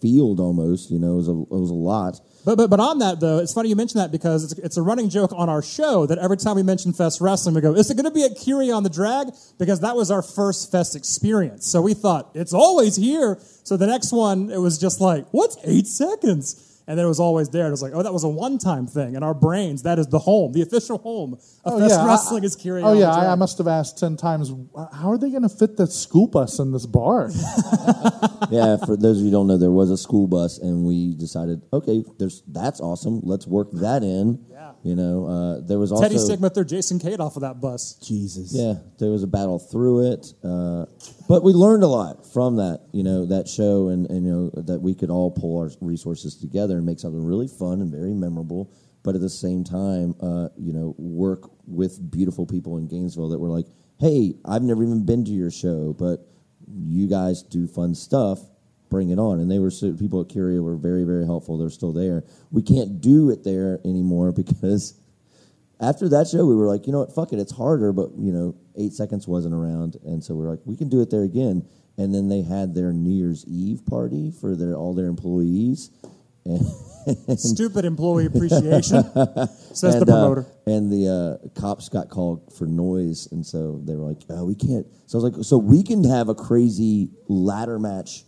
field 0.01 0.39
almost. 0.39 0.93
You 0.93 1.01
know 1.01 1.15
it 1.15 1.17
was 1.17 1.29
a 1.29 1.33
it 1.33 1.51
was 1.51 1.71
a 1.71 1.75
lot. 1.75 2.21
But, 2.45 2.55
but 2.55 2.71
but 2.71 2.79
on 2.79 3.01
that 3.01 3.19
though, 3.19 3.39
it's 3.39 3.53
funny 3.53 3.71
you 3.71 3.75
mention 3.75 3.99
that 3.99 4.13
because 4.13 4.45
it's, 4.45 4.61
it's 4.61 4.77
a 4.77 4.83
running 4.83 5.09
joke 5.09 5.33
on 5.35 5.49
our 5.49 5.61
show 5.61 6.07
that 6.07 6.19
every 6.19 6.37
time 6.37 6.55
we 6.55 6.63
mention 6.63 6.93
Fest 6.93 7.21
Wrestling, 7.21 7.57
we 7.57 7.61
go, 7.61 7.75
"Is 7.75 7.91
it 7.91 7.97
going 7.97 8.05
to 8.05 8.13
be 8.13 8.23
at 8.23 8.37
Curia 8.37 8.73
on 8.73 8.85
the 8.85 8.89
Drag?" 8.89 9.31
Because 9.59 9.81
that 9.81 9.97
was 9.97 10.13
our 10.13 10.23
first 10.23 10.71
Fest 10.71 10.95
experience. 10.95 11.67
So 11.67 11.83
we 11.83 11.93
thought 11.93 12.31
it's 12.35 12.55
always 12.55 12.95
here. 12.95 13.37
So 13.65 13.77
the 13.77 13.89
next 13.89 14.13
one, 14.13 14.53
it 14.53 14.61
was 14.61 14.79
just 14.79 15.01
like, 15.01 15.27
"What's 15.33 15.57
eight 15.65 15.89
seconds?" 15.89 16.74
And 16.87 16.99
then 16.99 17.07
it 17.07 17.09
was 17.09 17.18
always 17.20 17.49
there. 17.49 17.66
It 17.66 17.70
was 17.70 17.80
like, 17.82 17.93
"Oh, 17.95 18.03
that 18.03 18.12
was 18.12 18.24
a 18.24 18.28
one-time 18.28 18.87
thing." 18.87 19.14
In 19.14 19.22
our 19.22 19.32
brains, 19.32 19.82
that 19.85 19.99
is 19.99 20.07
the 20.09 20.18
home, 20.18 20.53
the 20.53 20.61
official 20.61 20.99
home 20.99 21.32
of 21.35 21.41
Oh, 21.64 21.78
Fest 21.80 21.95
yeah, 21.95 22.03
I- 22.03 22.07
Wrestling 22.07 22.45
is 22.45 22.57
Curia. 22.57 22.85
Oh 22.85 22.93
yeah, 22.93 23.11
I, 23.11 23.32
I 23.32 23.35
must 23.37 23.57
have 23.57 23.66
asked 23.68 23.99
ten 23.99 24.16
times. 24.18 24.53
How 24.93 25.11
are 25.11 25.16
they 25.16 25.30
going 25.30 25.43
to 25.45 25.49
fit 25.49 25.78
the 25.78 25.87
school 25.87 26.26
bus 26.26 26.59
in 26.59 26.72
this 26.72 26.85
bar? 26.85 27.30
yeah, 28.51 28.76
for 28.85 28.97
those 28.97 29.16
of 29.18 29.24
you 29.24 29.24
who 29.26 29.30
don't 29.30 29.47
know, 29.47 29.57
there 29.57 29.70
was 29.70 29.91
a 29.91 29.97
school 29.97 30.26
bus, 30.26 30.59
and 30.59 30.85
we 30.85 31.14
decided, 31.14 31.62
okay, 31.72 32.05
there's 32.18 32.43
that's 32.49 32.80
awesome. 32.80 33.20
Let's 33.22 33.47
work 33.47 33.68
that 33.72 34.03
in. 34.03 34.45
Yeah. 34.65 34.73
You 34.83 34.97
know, 34.97 35.27
uh, 35.27 35.61
there 35.61 35.79
was 35.79 35.93
also 35.93 36.05
Teddy 36.05 36.19
Stigma 36.19 36.49
threw 36.49 36.65
Jason 36.65 36.99
Cade 36.99 37.21
off 37.21 37.37
of 37.37 37.43
that 37.43 37.61
bus. 37.61 37.95
Jesus. 38.03 38.55
Yeah, 38.55 38.75
there 38.99 39.11
was 39.11 39.23
a 39.23 39.27
battle 39.27 39.59
through 39.59 40.12
it, 40.12 40.33
uh, 40.43 40.87
but 41.29 41.43
we 41.43 41.53
learned 41.53 41.83
a 41.83 41.87
lot 41.87 42.27
from 42.33 42.57
that. 42.57 42.81
You 42.93 43.03
know, 43.03 43.27
that 43.27 43.47
show, 43.47 43.89
and, 43.89 44.09
and 44.11 44.25
you 44.25 44.33
know 44.33 44.62
that 44.62 44.81
we 44.81 44.95
could 44.95 45.11
all 45.11 45.31
pull 45.31 45.59
our 45.61 45.71
resources 45.81 46.35
together 46.37 46.77
and 46.79 46.87
make 46.87 46.99
something 46.99 47.23
really 47.23 47.49
fun 47.49 47.83
and 47.83 47.91
very 47.91 48.15
memorable. 48.15 48.73
But 49.03 49.15
at 49.15 49.21
the 49.21 49.29
same 49.29 49.65
time, 49.65 50.15
uh, 50.21 50.49
you 50.57 50.73
know, 50.73 50.95
work 50.97 51.51
with 51.67 52.11
beautiful 52.11 52.47
people 52.47 52.79
in 52.79 52.89
Gainesville 52.89 53.29
that 53.29 53.39
were 53.39 53.51
like, 53.51 53.67
"Hey, 53.99 54.35
I've 54.47 54.62
never 54.62 54.83
even 54.83 55.05
been 55.05 55.25
to 55.27 55.33
your 55.33 55.51
show, 55.51 55.93
but 55.99 56.27
you 56.67 57.07
guys 57.07 57.43
do 57.43 57.67
fun 57.67 57.95
stuff. 57.95 58.41
Bring 58.95 59.11
it 59.11 59.18
on. 59.18 59.40
And 59.40 59.51
they 59.51 59.59
were 59.59 59.72
so, 59.72 59.92
people 59.92 60.20
at 60.20 60.28
Curia 60.28 60.62
were 60.62 60.76
very 60.76 61.03
very 61.03 61.26
helpful. 61.26 61.59
They're 61.59 61.68
still 61.68 61.92
there. 61.92 62.22
We 62.53 62.62
can't 62.62 63.01
do 63.01 63.28
it 63.30 63.42
there 63.42 63.80
anymore 63.84 64.30
because 64.42 64.95
after 65.80 66.09
that 66.11 66.28
show, 66.28 66.47
we 66.47 66.55
were 66.55 66.68
like, 66.68 66.86
you 66.86 66.92
know 66.92 67.01
what, 67.01 67.12
fuck 67.12 67.32
it, 67.32 67.40
it's 67.40 67.51
harder, 67.51 67.92
but 67.92 68.11
you 68.16 68.30
know, 68.30 68.55
eight 68.78 68.92
seconds 68.92 69.26
wasn't 69.26 69.53
around, 69.53 69.97
and 70.05 70.22
so 70.22 70.36
we 70.36 70.47
are 70.47 70.51
like, 70.51 70.61
we 70.64 70.76
can 70.76 70.88
do 70.88 71.01
it 71.01 71.11
there 71.11 71.24
again. 71.24 71.66
And 71.99 72.14
then 72.14 72.28
they 72.28 72.42
had 72.42 72.72
their 72.72 72.92
New 72.92 73.11
Year's 73.11 73.45
Eve 73.47 73.80
party 73.84 74.30
for 74.30 74.55
their 74.55 74.74
all 74.76 74.95
their 74.95 75.07
employees. 75.07 75.90
And 77.07 77.38
Stupid 77.38 77.84
employee 77.84 78.24
appreciation, 78.26 79.03
says 79.03 79.11
the 79.12 79.88
and, 80.01 80.03
uh, 80.03 80.05
promoter. 80.05 80.47
and 80.66 80.90
the 80.90 81.40
uh, 81.45 81.61
cops 81.61 81.90
got 81.90 82.09
called 82.09 82.51
for 82.57 82.64
noise, 82.66 83.28
and 83.30 83.45
so 83.45 83.78
they 83.84 83.95
were 83.95 84.09
like, 84.09 84.22
oh, 84.30 84.47
we 84.47 84.55
can't. 84.55 84.86
So 85.07 85.18
I 85.18 85.22
was 85.22 85.36
like, 85.36 85.45
so 85.45 85.59
we 85.59 85.82
can 85.82 86.05
have 86.05 86.30
a 86.30 86.34
crazy 86.34 87.11
ladder 87.28 87.78
match 87.78 88.24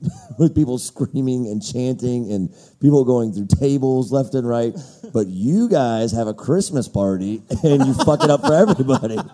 with 0.38 0.54
people 0.54 0.78
screaming 0.78 1.46
and 1.48 1.62
chanting 1.62 2.30
and 2.32 2.54
people 2.80 3.04
going 3.04 3.32
through 3.32 3.46
tables 3.58 4.12
left 4.12 4.34
and 4.34 4.48
right. 4.48 4.74
But 5.12 5.26
you 5.26 5.68
guys 5.68 6.12
have 6.12 6.28
a 6.28 6.34
Christmas 6.34 6.88
party 6.88 7.42
and 7.64 7.84
you 7.84 7.94
fuck 7.94 8.22
it 8.22 8.30
up 8.30 8.42
for 8.42 8.54
everybody. 8.54 9.18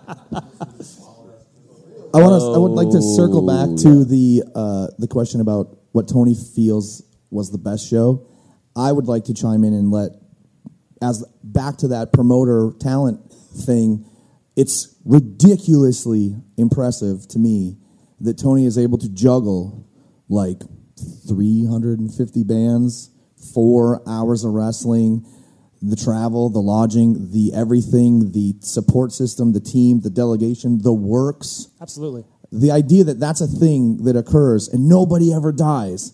I 2.13 2.19
want 2.19 2.41
to. 2.41 2.53
I 2.53 2.57
would 2.57 2.71
like 2.71 2.89
to 2.91 3.01
circle 3.01 3.45
back 3.45 3.67
Oh, 3.71 3.77
to 3.77 4.05
the 4.05 4.43
uh, 4.55 4.87
the 4.97 5.07
question 5.07 5.41
about 5.41 5.77
what 5.91 6.07
Tony 6.07 6.33
feels 6.33 7.03
was 7.29 7.51
the 7.51 7.57
best 7.57 7.89
show. 7.89 8.25
I 8.75 8.91
would 8.91 9.05
like 9.07 9.25
to 9.25 9.33
chime 9.33 9.63
in 9.63 9.73
and 9.73 9.91
let, 9.91 10.11
as 11.01 11.25
back 11.43 11.77
to 11.77 11.89
that 11.89 12.13
promoter 12.13 12.71
talent 12.79 13.33
thing, 13.65 14.05
it's 14.55 14.95
ridiculously 15.03 16.35
impressive 16.57 17.27
to 17.29 17.39
me 17.39 17.77
that 18.21 18.37
Tony 18.37 18.65
is 18.65 18.77
able 18.77 18.97
to 18.99 19.09
juggle 19.09 19.84
like 20.29 20.61
350 21.27 22.43
bands, 22.43 23.09
four 23.53 24.01
hours 24.07 24.43
of 24.43 24.53
wrestling, 24.53 25.25
the 25.81 25.95
travel, 25.95 26.49
the 26.49 26.59
lodging, 26.59 27.31
the 27.31 27.53
everything, 27.53 28.31
the 28.31 28.55
support 28.61 29.11
system, 29.11 29.53
the 29.53 29.59
team, 29.59 30.01
the 30.01 30.09
delegation, 30.09 30.81
the 30.81 30.93
works. 30.93 31.67
Absolutely. 31.81 32.25
The 32.51 32.71
idea 32.71 33.03
that 33.03 33.19
that's 33.19 33.41
a 33.41 33.47
thing 33.47 34.03
that 34.05 34.15
occurs 34.15 34.67
and 34.67 34.87
nobody 34.87 35.33
ever 35.33 35.51
dies 35.51 36.13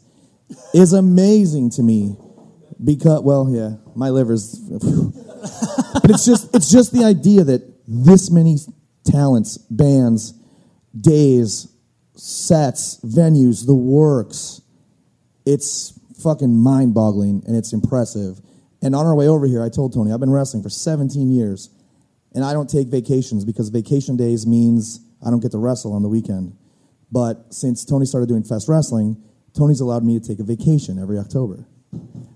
is 0.74 0.94
amazing 0.94 1.70
to 1.72 1.84
me. 1.84 2.18
Because, 2.84 3.22
well, 3.22 3.48
yeah, 3.50 3.76
my 3.96 4.10
liver's. 4.10 4.56
but 5.94 6.10
it's 6.10 6.26
just 6.26 6.54
it's 6.56 6.72
just 6.72 6.92
the 6.92 7.04
idea 7.04 7.44
that 7.44 7.62
this 7.88 8.32
many 8.32 8.58
talents, 9.06 9.58
bands, 9.58 10.34
days, 11.00 11.71
sets, 12.22 13.00
venues, 13.04 13.66
the 13.66 13.74
works. 13.74 14.62
It's 15.44 16.00
fucking 16.22 16.56
mind 16.56 16.94
boggling 16.94 17.42
and 17.48 17.56
it's 17.56 17.74
impressive. 17.74 18.40
And 18.84 18.96
on 18.96 19.08
our 19.08 19.16
way 19.16 19.28
over 19.28 19.48
here, 19.48 19.64
I 19.64 19.70
told 19.70 19.92
Tony, 19.94 20.14
I've 20.14 20.20
been 20.20 20.30
wrestling 20.30 20.62
for 20.62 20.70
17 20.70 21.32
years 21.32 21.72
and 22.36 22.46
I 22.46 22.54
don't 22.54 22.70
take 22.70 22.90
vacations 22.90 23.44
because 23.44 23.70
vacation 23.70 24.18
days 24.18 24.46
means 24.46 25.00
I 25.26 25.32
don't 25.32 25.40
get 25.40 25.52
to 25.54 25.58
wrestle 25.58 25.94
on 25.94 26.04
the 26.04 26.10
weekend. 26.10 26.56
But 27.12 27.52
since 27.54 27.84
Tony 27.84 28.06
started 28.06 28.30
doing 28.30 28.44
Fest 28.44 28.70
Wrestling, 28.70 29.18
Tony's 29.58 29.82
allowed 29.82 30.04
me 30.04 30.20
to 30.20 30.26
take 30.26 30.40
a 30.40 30.44
vacation 30.44 31.00
every 31.02 31.18
October. 31.18 31.66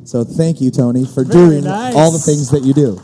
So 0.04 0.24
thank 0.24 0.62
you, 0.62 0.72
Tony, 0.72 1.06
for 1.06 1.24
Very 1.24 1.62
doing 1.62 1.64
nice. 1.64 1.94
all 1.96 2.12
the 2.12 2.20
things 2.20 2.50
that 2.50 2.64
you 2.64 2.74
do. 2.74 3.00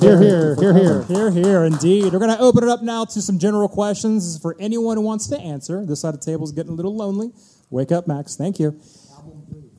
Here, 0.00 0.20
here, 0.20 0.54
here, 0.60 0.74
here, 0.74 1.02
here, 1.02 1.30
here. 1.30 1.64
Indeed, 1.64 2.12
we're 2.12 2.20
going 2.20 2.36
to 2.36 2.38
open 2.38 2.62
it 2.62 2.70
up 2.70 2.82
now 2.82 3.04
to 3.04 3.20
some 3.20 3.38
general 3.38 3.68
questions 3.68 4.38
for 4.40 4.54
anyone 4.60 4.96
who 4.96 5.02
wants 5.02 5.26
to 5.28 5.40
answer. 5.40 5.84
This 5.84 6.02
side 6.02 6.14
of 6.14 6.20
the 6.20 6.26
table 6.26 6.44
is 6.44 6.52
getting 6.52 6.72
a 6.72 6.74
little 6.74 6.94
lonely. 6.94 7.32
Wake 7.70 7.90
up, 7.90 8.06
Maxx. 8.06 8.36
Thank 8.36 8.60
you. 8.60 8.80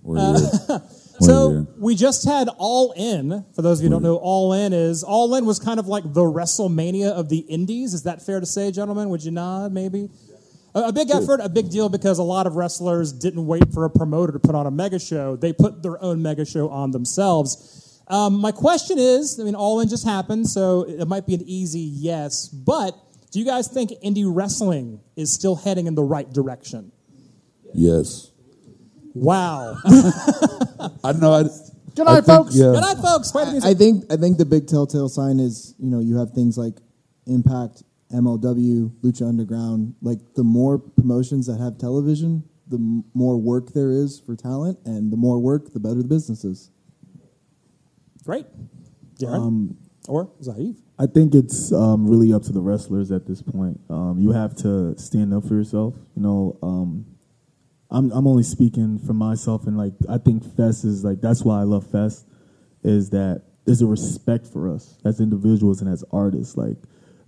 Uh, 0.06 0.38
so 1.22 1.68
we 1.78 1.96
just 1.96 2.26
had 2.26 2.50
All 2.58 2.92
In. 2.98 3.46
For 3.56 3.62
those 3.62 3.80
of 3.80 3.84
you 3.84 3.90
who 3.90 3.96
don't 3.96 4.04
know, 4.04 4.18
All 4.18 4.52
In 4.52 4.74
is 4.74 5.04
All 5.04 5.34
In 5.36 5.46
was 5.46 5.58
kind 5.58 5.80
of 5.80 5.88
like 5.88 6.04
the 6.04 6.24
WrestleMania 6.24 7.12
of 7.12 7.30
the 7.30 7.40
Indies. 7.40 7.94
Is 7.94 8.04
that 8.04 8.22
fair 8.22 8.42
to 8.42 8.46
say, 8.46 8.72
gentlemen? 8.72 9.08
Would 9.10 9.24
you 9.24 9.32
nod? 9.32 9.72
Maybe. 9.72 10.10
A, 10.76 10.82
a 10.82 10.92
big 10.92 11.12
effort, 11.12 11.40
a 11.42 11.50
big 11.50 11.70
deal 11.70 11.88
because 11.88 12.20
a 12.20 12.24
lot 12.24 12.46
of 12.46 12.58
wrestlers 12.58 13.14
didn't 13.14 13.48
wait 13.48 13.74
for 13.74 13.86
a 13.86 13.90
promoter 13.90 14.34
to 14.34 14.40
put 14.40 14.54
on 14.54 14.68
a 14.68 14.72
mega 14.72 15.00
show. 15.00 15.38
They 15.38 15.54
put 15.54 15.82
their 15.82 16.02
own 16.04 16.22
mega 16.22 16.46
show 16.46 16.70
on 16.70 16.92
themselves. 16.92 17.89
Um, 18.10 18.42
my 18.42 18.52
question 18.52 18.98
is, 18.98 19.40
I 19.40 19.44
mean, 19.44 19.56
All 19.56 19.80
In 19.82 19.88
just 19.90 20.06
happened, 20.06 20.48
so 20.48 20.84
it 20.84 21.08
might 21.08 21.28
be 21.28 21.36
an 21.36 21.44
easy 21.46 21.80
yes. 21.82 22.48
But 22.48 22.96
do 23.32 23.40
you 23.40 23.46
guys 23.46 23.68
think 23.68 23.92
indie 24.04 24.24
wrestling 24.28 25.00
is 25.16 25.32
still 25.32 25.56
heading 25.56 25.86
in 25.86 25.94
the 25.96 26.04
right 26.04 26.32
direction? 26.32 26.92
Yes. 27.74 28.32
Wow. 29.14 29.78
I 29.86 31.12
don't 31.12 31.20
know. 31.22 31.34
I, 31.34 31.44
Good 31.96 32.08
I 32.08 32.14
night, 32.16 32.26
think- 32.26 32.26
folks. 32.26 32.56
Yeah. 32.56 32.72
Good 32.72 32.82
night, 32.82 32.98
folks. 32.98 33.32
Play 33.32 33.46
the 33.46 33.52
music. 33.52 33.70
I 33.70 33.74
think 33.74 34.06
I 34.12 34.16
think 34.16 34.38
the 34.38 34.46
big 34.46 34.68
telltale 34.68 35.10
sign 35.10 35.40
is 35.40 35.76
you 35.80 35.90
know 35.90 36.00
you 36.00 36.18
have 36.18 36.32
things 36.32 36.58
like 36.58 36.76
Impact, 37.28 37.84
MLW, 38.14 38.90
Lucha 39.02 39.28
Underground. 39.28 39.96
Like 40.02 40.20
the 40.36 40.44
more 40.44 40.78
promotions 40.80 41.46
that 41.48 41.60
have 41.60 41.78
television, 41.78 42.44
the 42.68 42.78
m- 42.78 43.04
more 43.14 43.38
work 43.38 43.74
there 43.74 43.92
is 43.92 44.20
for 44.20 44.36
talent, 44.36 44.80
and 44.86 45.12
the 45.12 45.18
more 45.18 45.40
work, 45.40 45.74
the 45.74 45.80
better 45.80 45.96
the 46.02 46.08
business 46.08 46.44
is. 46.44 46.72
Great. 48.26 48.46
Daryn? 49.20 49.36
Um, 49.36 49.78
or 50.08 50.32
Zaif? 50.42 50.76
I 50.98 51.06
think 51.06 51.34
it's 51.34 51.72
um, 51.72 52.08
really 52.08 52.34
up 52.34 52.44
to 52.44 52.52
the 52.52 52.62
wrestlers 52.62 53.12
at 53.12 53.26
this 53.26 53.42
point. 53.42 53.80
Um, 53.90 54.18
you 54.20 54.32
have 54.32 54.56
to 54.58 54.98
stand 54.98 55.34
up 55.34 55.48
for 55.48 55.54
yourself. 55.54 55.96
You 56.16 56.22
know, 56.22 56.58
um, 56.62 57.06
I'm 57.90 58.12
I'm 58.12 58.28
only 58.28 58.44
speaking 58.44 59.00
for 59.00 59.14
myself, 59.14 59.66
and 59.66 59.78
like 59.78 59.94
I 60.10 60.18
think 60.18 60.44
Fest 60.56 60.84
is 60.84 61.04
like 61.04 61.22
that's 61.22 61.44
why 61.44 61.60
I 61.60 61.64
love 61.64 61.90
Fest 61.90 62.26
is 62.84 63.10
that 63.12 63.44
there's 63.66 63.82
a 63.82 63.86
respect 63.86 64.48
for 64.48 64.70
us 64.70 64.98
as 65.06 65.20
individuals 65.20 65.82
and 65.82 65.92
as 65.92 66.04
artists. 66.12 66.58
Like 66.58 66.78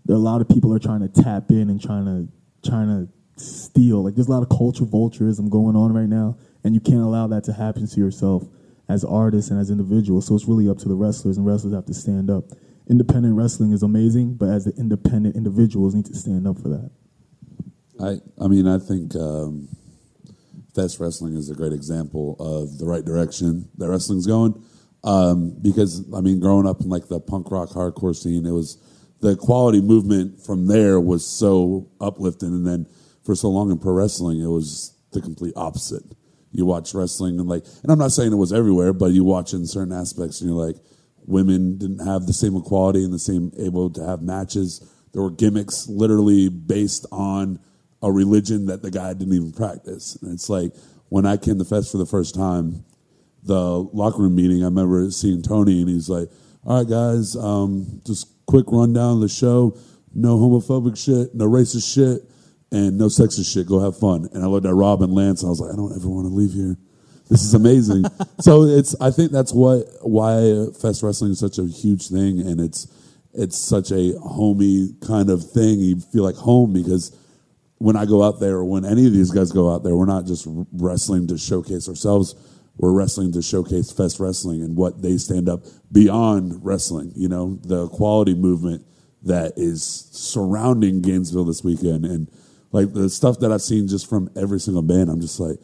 there 0.06 0.16
are 0.16 0.20
a 0.20 0.22
lot 0.22 0.42
of 0.42 0.50
people 0.50 0.74
are 0.74 0.80
trying 0.80 1.02
to 1.02 1.24
tap 1.24 1.50
in 1.50 1.70
and 1.70 1.82
trying 1.82 2.06
to 2.06 2.70
trying 2.70 2.88
to 2.88 3.42
steal. 3.42 4.04
Like 4.04 4.16
there's 4.16 4.28
a 4.28 4.32
lot 4.32 4.44
of 4.44 4.50
culture 4.50 4.86
vulturism 4.86 5.50
going 5.50 5.76
on 5.76 5.94
right 5.94 6.10
now, 6.10 6.38
and 6.64 6.74
you 6.76 6.82
can't 6.82 7.02
allow 7.02 7.28
that 7.28 7.44
to 7.46 7.54
happen 7.54 7.88
to 7.88 8.00
yourself 8.00 8.44
as 8.92 9.04
artists 9.06 9.50
and 9.50 9.60
as 9.60 9.70
individuals. 9.70 10.28
So 10.28 10.36
it's 10.36 10.46
really 10.46 10.70
up 10.70 10.78
to 10.80 10.90
the 10.90 10.96
wrestlers, 10.96 11.38
and 11.38 11.46
wrestlers 11.46 11.74
have 11.74 11.86
to 11.86 11.94
stand 11.94 12.30
up. 12.30 12.46
Independent 12.90 13.36
wrestling 13.36 13.72
is 13.72 13.84
amazing, 13.84 14.36
but 14.36 14.50
as 14.50 14.66
the 14.66 14.74
independent 14.78 15.36
individuals 15.36 15.96
need 15.96 16.06
to 16.06 16.16
stand 16.16 16.48
up 16.48 16.60
for 16.60 16.70
that. 16.70 16.92
I 18.00 18.44
I 18.44 18.48
mean 18.48 18.68
I 18.68 18.80
think 18.80 19.16
um, 19.16 19.70
Fest 20.76 21.00
Wrestling 21.00 21.36
is 21.36 21.50
a 21.50 21.56
great 21.56 21.74
example 21.74 22.36
of 22.40 22.78
the 22.78 22.86
right 22.86 23.06
direction 23.06 23.70
that 23.78 23.90
wrestling's 23.90 24.28
going. 24.28 24.62
Um, 25.04 25.56
because 25.62 26.06
I 26.14 26.22
mean, 26.22 26.40
growing 26.40 26.68
up 26.68 26.82
in 26.82 26.90
like 26.90 27.08
the 27.08 27.20
punk 27.20 27.50
rock 27.50 27.70
hardcore 27.70 28.16
scene, 28.16 28.46
it 28.46 28.52
was 28.52 28.78
the 29.22 29.36
quality 29.36 29.82
movement 29.82 30.44
from 30.46 30.68
there 30.68 31.00
was 31.00 31.26
so 31.26 31.90
uplifting, 32.00 32.50
and 32.50 32.68
then 32.68 32.88
for 33.24 33.36
so 33.36 33.50
long 33.50 33.72
in 33.72 33.80
pro 33.80 33.94
wrestling, 33.94 34.42
it 34.42 34.48
was 34.48 34.96
the 35.12 35.22
complete 35.22 35.54
opposite. 35.56 36.04
You 36.52 36.66
watch 36.66 36.94
wrestling 36.94 37.40
and 37.40 37.48
like, 37.48 37.66
and 37.84 37.92
I'm 37.92 38.00
not 38.00 38.12
saying 38.12 38.32
it 38.32 38.36
was 38.36 38.54
everywhere, 38.54 38.94
but 38.94 39.12
you 39.12 39.24
watch 39.24 39.54
in 39.54 39.66
certain 39.66 39.94
aspects, 39.94 40.42
and 40.42 40.50
you're 40.50 40.66
like, 40.66 40.76
women 41.26 41.78
didn't 41.78 42.06
have 42.06 42.26
the 42.26 42.34
same 42.34 42.56
equality 42.56 43.04
and 43.04 43.14
the 43.14 43.20
same 43.20 43.52
able 43.58 43.90
to 43.92 44.06
have 44.06 44.22
matches. 44.22 44.86
There 45.14 45.22
were 45.22 45.32
gimmicks 45.32 45.88
literally 45.88 46.50
based 46.50 47.06
on 47.12 47.60
a 48.02 48.12
religion 48.12 48.66
that 48.68 48.82
the 48.82 48.92
guy 48.92 49.14
didn't 49.14 49.34
even 49.34 49.52
practice. 49.52 50.18
And 50.22 50.34
it's 50.34 50.50
like 50.50 50.74
when 51.10 51.26
I 51.26 51.38
came 51.38 51.60
to 51.60 51.66
Fest 51.66 51.92
for 51.92 51.98
the 51.98 52.06
first 52.06 52.36
time, 52.36 52.84
the 53.44 53.90
locker 53.94 54.22
room 54.22 54.36
meeting, 54.36 54.62
I 54.62 54.66
remember 54.66 55.10
seeing 55.12 55.42
Tony 55.42 55.82
and 55.82 55.90
he's 55.90 56.10
like, 56.10 56.30
All 56.66 56.80
right, 56.80 56.90
guys, 56.90 57.36
um, 57.36 58.02
just 58.06 58.28
quick 58.46 58.66
rundown 58.70 59.16
of 59.16 59.22
the 59.22 59.30
show. 59.30 59.78
No 60.14 60.38
homophobic 60.38 60.98
shit, 60.98 61.34
no 61.34 61.46
racist 61.46 61.94
shit, 61.94 62.22
and 62.72 62.98
no 62.98 63.06
sexist 63.06 63.54
shit. 63.54 63.68
Go 63.68 63.80
have 63.80 63.98
fun. 63.98 64.30
And 64.34 64.44
I 64.44 64.48
looked 64.48 64.66
at 64.66 64.74
Rob 64.74 65.02
and 65.02 65.14
Lance 65.14 65.42
and 65.42 65.50
I 65.50 65.52
was 65.52 65.60
like, 65.60 65.74
I 65.74 65.76
don't 65.76 65.96
ever 65.96 66.10
want 66.10 66.28
to 66.28 66.34
leave 66.34 66.54
here. 66.54 66.78
This 67.30 67.44
is 67.44 67.54
amazing. 67.54 68.06
so 68.40 68.64
it's 68.64 68.96
I 69.00 69.12
think 69.12 69.32
that's 69.32 69.54
what 69.54 69.86
why 70.02 70.66
Fest 70.82 71.04
Wrestling 71.04 71.32
is 71.32 71.40
such 71.40 71.58
a 71.58 71.66
huge 71.66 72.10
thing 72.10 72.40
and 72.42 72.60
it's 72.60 72.88
it's 73.34 73.58
such 73.58 73.92
a 73.92 74.14
homey 74.20 74.90
kind 75.06 75.30
of 75.30 75.50
thing. 75.50 75.80
You 75.80 76.00
feel 76.00 76.24
like 76.24 76.36
home 76.36 76.74
because 76.74 77.18
when 77.82 77.96
I 77.96 78.06
go 78.06 78.22
out 78.22 78.40
there, 78.40 78.58
or 78.58 78.66
when 78.66 78.86
any 78.86 79.08
of 79.08 79.14
these 79.14 79.32
guys 79.32 79.52
go 79.52 79.74
out 79.74 79.84
there, 79.84 79.96
we're 79.96 80.06
not 80.06 80.28
just 80.28 80.46
wrestling 80.72 81.26
to 81.28 81.38
showcase 81.40 81.90
ourselves. 81.90 82.36
We're 82.78 82.92
wrestling 82.92 83.32
to 83.34 83.42
showcase 83.42 83.92
Fest 83.92 84.20
Wrestling 84.20 84.62
and 84.62 84.76
what 84.76 85.02
they 85.02 85.18
stand 85.18 85.50
up 85.50 85.66
beyond 85.92 86.64
wrestling. 86.64 87.12
You 87.16 87.28
know, 87.28 87.60
the 87.64 87.88
quality 87.88 88.36
movement 88.36 88.86
that 89.24 89.54
is 89.58 89.84
surrounding 90.12 91.02
Gainesville 91.02 91.46
this 91.46 91.64
weekend, 91.64 92.06
and 92.06 92.30
like 92.72 92.94
the 92.94 93.10
stuff 93.10 93.40
that 93.40 93.52
I've 93.52 93.62
seen 93.62 93.88
just 93.88 94.10
from 94.10 94.30
every 94.36 94.60
single 94.60 94.82
band. 94.82 95.10
I'm 95.10 95.22
just 95.22 95.40
like, 95.40 95.58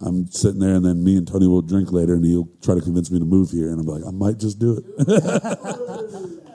I'm 0.00 0.30
sitting 0.30 0.60
there, 0.60 0.74
and 0.74 0.84
then 0.84 1.04
me 1.04 1.16
and 1.16 1.26
Tony 1.26 1.46
will 1.46 1.62
drink 1.62 1.92
later, 1.92 2.14
and 2.14 2.24
he'll 2.24 2.48
try 2.60 2.74
to 2.74 2.80
convince 2.80 3.10
me 3.10 3.18
to 3.18 3.24
move 3.24 3.50
here, 3.50 3.70
and 3.70 3.80
I'm 3.80 3.86
like, 3.86 4.02
I 4.06 4.10
might 4.10 4.38
just 4.38 4.58
do 4.58 4.78
it. 4.78 6.38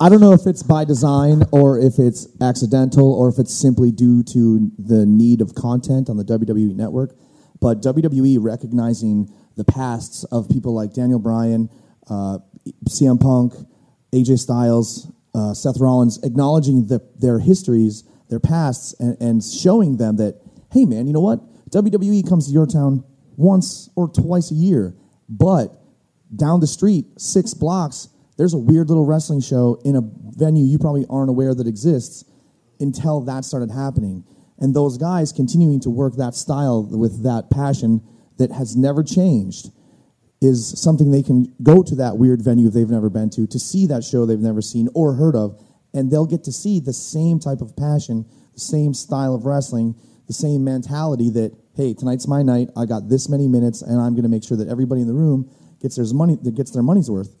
I 0.00 0.08
don't 0.08 0.20
know 0.20 0.32
if 0.32 0.46
it's 0.46 0.62
by 0.62 0.84
design 0.84 1.44
or 1.52 1.78
if 1.78 1.98
it's 1.98 2.26
accidental 2.40 3.12
or 3.12 3.28
if 3.28 3.38
it's 3.38 3.54
simply 3.54 3.92
due 3.92 4.22
to 4.24 4.70
the 4.78 5.06
need 5.06 5.40
of 5.40 5.54
content 5.54 6.10
on 6.10 6.16
the 6.16 6.24
WWE 6.24 6.74
network. 6.74 7.14
But 7.60 7.82
WWE 7.82 8.38
recognizing 8.40 9.32
the 9.56 9.64
pasts 9.64 10.24
of 10.24 10.48
people 10.48 10.74
like 10.74 10.94
Daniel 10.94 11.18
Bryan, 11.18 11.70
uh, 12.08 12.38
CM 12.88 13.20
Punk, 13.20 13.54
AJ 14.12 14.38
Styles, 14.38 15.12
uh, 15.34 15.54
Seth 15.54 15.78
Rollins, 15.78 16.22
acknowledging 16.24 16.86
the, 16.86 17.00
their 17.18 17.38
histories, 17.38 18.04
their 18.28 18.40
pasts, 18.40 18.94
and, 19.00 19.16
and 19.20 19.42
showing 19.42 19.96
them 19.96 20.16
that, 20.16 20.40
hey 20.72 20.84
man, 20.84 21.06
you 21.06 21.12
know 21.12 21.20
what? 21.20 21.40
WWE 21.70 22.28
comes 22.28 22.46
to 22.46 22.52
your 22.52 22.66
town 22.66 23.04
once 23.36 23.90
or 23.94 24.08
twice 24.08 24.50
a 24.50 24.54
year, 24.54 24.94
but 25.28 25.80
down 26.34 26.60
the 26.60 26.66
street, 26.66 27.06
six 27.18 27.54
blocks, 27.54 28.08
there's 28.36 28.54
a 28.54 28.58
weird 28.58 28.88
little 28.88 29.04
wrestling 29.04 29.40
show 29.40 29.80
in 29.84 29.96
a 29.96 30.00
venue 30.36 30.64
you 30.64 30.78
probably 30.78 31.06
aren't 31.10 31.30
aware 31.30 31.54
that 31.54 31.66
exists 31.66 32.24
until 32.80 33.20
that 33.22 33.44
started 33.44 33.70
happening. 33.70 34.24
And 34.58 34.74
those 34.74 34.98
guys 34.98 35.32
continuing 35.32 35.80
to 35.80 35.90
work 35.90 36.16
that 36.16 36.34
style 36.34 36.84
with 36.84 37.22
that 37.24 37.50
passion 37.50 38.02
that 38.38 38.52
has 38.52 38.76
never 38.76 39.02
changed 39.02 39.70
is 40.40 40.80
something 40.80 41.10
they 41.10 41.22
can 41.22 41.52
go 41.62 41.82
to 41.82 41.96
that 41.96 42.16
weird 42.16 42.42
venue 42.42 42.70
they've 42.70 42.88
never 42.88 43.10
been 43.10 43.28
to 43.30 43.46
to 43.48 43.58
see 43.58 43.86
that 43.86 44.04
show 44.04 44.24
they've 44.24 44.38
never 44.38 44.62
seen 44.62 44.88
or 44.94 45.14
heard 45.14 45.34
of 45.34 45.60
and 45.94 46.10
they'll 46.10 46.26
get 46.26 46.44
to 46.44 46.52
see 46.52 46.80
the 46.80 46.92
same 46.92 47.38
type 47.38 47.60
of 47.60 47.76
passion 47.76 48.24
the 48.54 48.60
same 48.60 48.94
style 48.94 49.34
of 49.34 49.44
wrestling 49.44 49.94
the 50.26 50.32
same 50.32 50.62
mentality 50.62 51.30
that 51.30 51.52
hey 51.74 51.94
tonight's 51.94 52.28
my 52.28 52.42
night. 52.42 52.68
I 52.76 52.84
got 52.84 53.08
this 53.08 53.28
many 53.28 53.48
minutes 53.48 53.82
and 53.82 54.00
i'm 54.00 54.12
going 54.12 54.24
to 54.24 54.28
make 54.28 54.44
sure 54.44 54.56
that 54.56 54.68
everybody 54.68 55.00
in 55.00 55.08
the 55.08 55.14
room 55.14 55.50
gets 55.80 55.96
their 55.96 56.06
money 56.14 56.36
that 56.42 56.54
gets 56.54 56.70
their 56.70 56.82
money's 56.82 57.10
worth. 57.10 57.34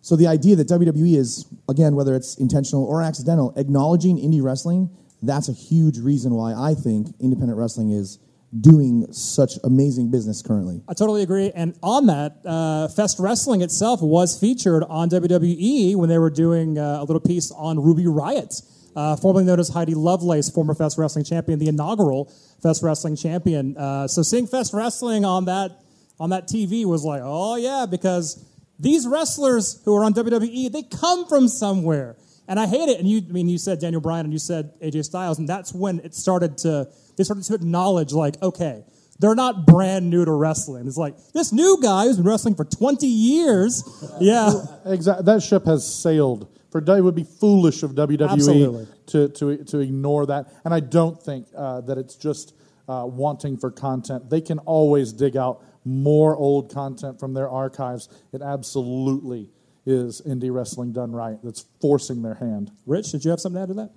So 0.00 0.16
the 0.16 0.26
idea 0.26 0.56
that 0.56 0.66
WWE 0.66 1.16
is 1.16 1.46
again 1.68 1.94
whether 1.94 2.14
it's 2.14 2.36
intentional 2.36 2.84
or 2.84 3.02
accidental 3.02 3.54
acknowledging 3.56 4.18
indie 4.18 4.42
wrestling 4.42 4.90
that's 5.22 5.48
a 5.48 5.52
huge 5.52 5.98
reason 5.98 6.34
why 6.34 6.52
I 6.52 6.74
think 6.74 7.14
independent 7.20 7.56
wrestling 7.56 7.90
is 7.90 8.18
doing 8.60 9.10
such 9.12 9.52
amazing 9.64 10.10
business 10.10 10.42
currently. 10.42 10.82
I 10.88 10.94
totally 10.94 11.22
agree. 11.22 11.50
And 11.54 11.78
on 11.82 12.06
that, 12.06 12.36
uh, 12.44 12.88
Fest 12.88 13.18
Wrestling 13.18 13.62
itself 13.62 14.02
was 14.02 14.38
featured 14.38 14.84
on 14.84 15.08
WWE 15.08 15.96
when 15.96 16.08
they 16.08 16.18
were 16.18 16.30
doing 16.30 16.78
uh, 16.78 16.98
a 17.00 17.04
little 17.04 17.20
piece 17.20 17.50
on 17.50 17.82
Ruby 17.82 18.06
Riot, 18.06 18.60
uh, 18.94 19.16
formerly 19.16 19.44
known 19.44 19.58
as 19.58 19.70
Heidi 19.70 19.94
Lovelace, 19.94 20.50
former 20.50 20.74
Fest 20.74 20.98
Wrestling 20.98 21.24
champion, 21.24 21.58
the 21.58 21.68
inaugural 21.68 22.30
Fest 22.62 22.82
Wrestling 22.82 23.16
champion. 23.16 23.76
Uh, 23.76 24.06
so 24.06 24.22
seeing 24.22 24.46
Fest 24.46 24.74
Wrestling 24.74 25.24
on 25.24 25.46
that 25.46 25.78
on 26.20 26.30
that 26.30 26.46
TV 26.46 26.84
was 26.84 27.04
like, 27.04 27.22
oh 27.24 27.56
yeah, 27.56 27.86
because 27.90 28.44
these 28.78 29.06
wrestlers 29.06 29.80
who 29.84 29.96
are 29.96 30.04
on 30.04 30.12
WWE, 30.12 30.70
they 30.70 30.82
come 30.82 31.26
from 31.26 31.48
somewhere. 31.48 32.16
And 32.48 32.58
I 32.60 32.66
hate 32.66 32.88
it. 32.88 32.98
And 32.98 33.08
you, 33.08 33.22
I 33.26 33.32
mean, 33.32 33.48
you 33.48 33.58
said 33.58 33.80
Daniel 33.80 34.00
Bryan 34.00 34.26
and 34.26 34.32
you 34.32 34.38
said 34.38 34.72
AJ 34.80 35.04
Styles, 35.04 35.38
and 35.38 35.48
that's 35.48 35.72
when 35.72 36.00
it 36.00 36.14
started 36.14 36.58
to, 36.58 36.88
they 37.16 37.24
started 37.24 37.44
to 37.44 37.54
acknowledge, 37.54 38.12
like, 38.12 38.40
okay, 38.42 38.84
they're 39.18 39.34
not 39.34 39.66
brand 39.66 40.10
new 40.10 40.24
to 40.24 40.32
wrestling. 40.32 40.86
It's 40.86 40.96
like 40.96 41.14
this 41.32 41.52
new 41.52 41.78
guy 41.80 42.04
who's 42.04 42.16
been 42.16 42.26
wrestling 42.26 42.54
for 42.54 42.64
20 42.64 43.06
years. 43.06 43.84
Yeah. 44.20 44.52
Exactly. 44.84 45.24
That 45.24 45.42
ship 45.42 45.64
has 45.66 45.86
sailed. 45.86 46.48
For 46.70 46.78
it 46.78 47.02
would 47.02 47.14
be 47.14 47.24
foolish 47.24 47.82
of 47.82 47.92
WWE 47.92 48.30
Absolutely. 48.30 48.86
to, 49.08 49.28
to 49.28 49.64
to 49.64 49.78
ignore 49.80 50.24
that. 50.26 50.50
And 50.64 50.72
I 50.72 50.80
don't 50.80 51.22
think 51.22 51.46
uh, 51.54 51.82
that 51.82 51.98
it's 51.98 52.16
just 52.16 52.54
uh, 52.88 53.04
wanting 53.06 53.58
for 53.58 53.70
content. 53.70 54.30
They 54.30 54.40
can 54.40 54.58
always 54.60 55.12
dig 55.12 55.36
out 55.36 55.62
more 55.84 56.34
old 56.34 56.72
content 56.72 57.20
from 57.20 57.34
their 57.34 57.48
archives. 57.48 58.08
It 58.32 58.40
absolutely 58.40 59.50
is 59.84 60.22
indie 60.22 60.52
wrestling 60.52 60.92
done 60.92 61.12
right. 61.12 61.36
That's 61.42 61.66
forcing 61.80 62.22
their 62.22 62.34
hand. 62.34 62.70
Rich, 62.86 63.12
did 63.12 63.24
you 63.24 63.30
have 63.30 63.40
something 63.40 63.58
to 63.58 63.62
add 63.62 63.68
to 63.68 63.74
that? 63.74 63.90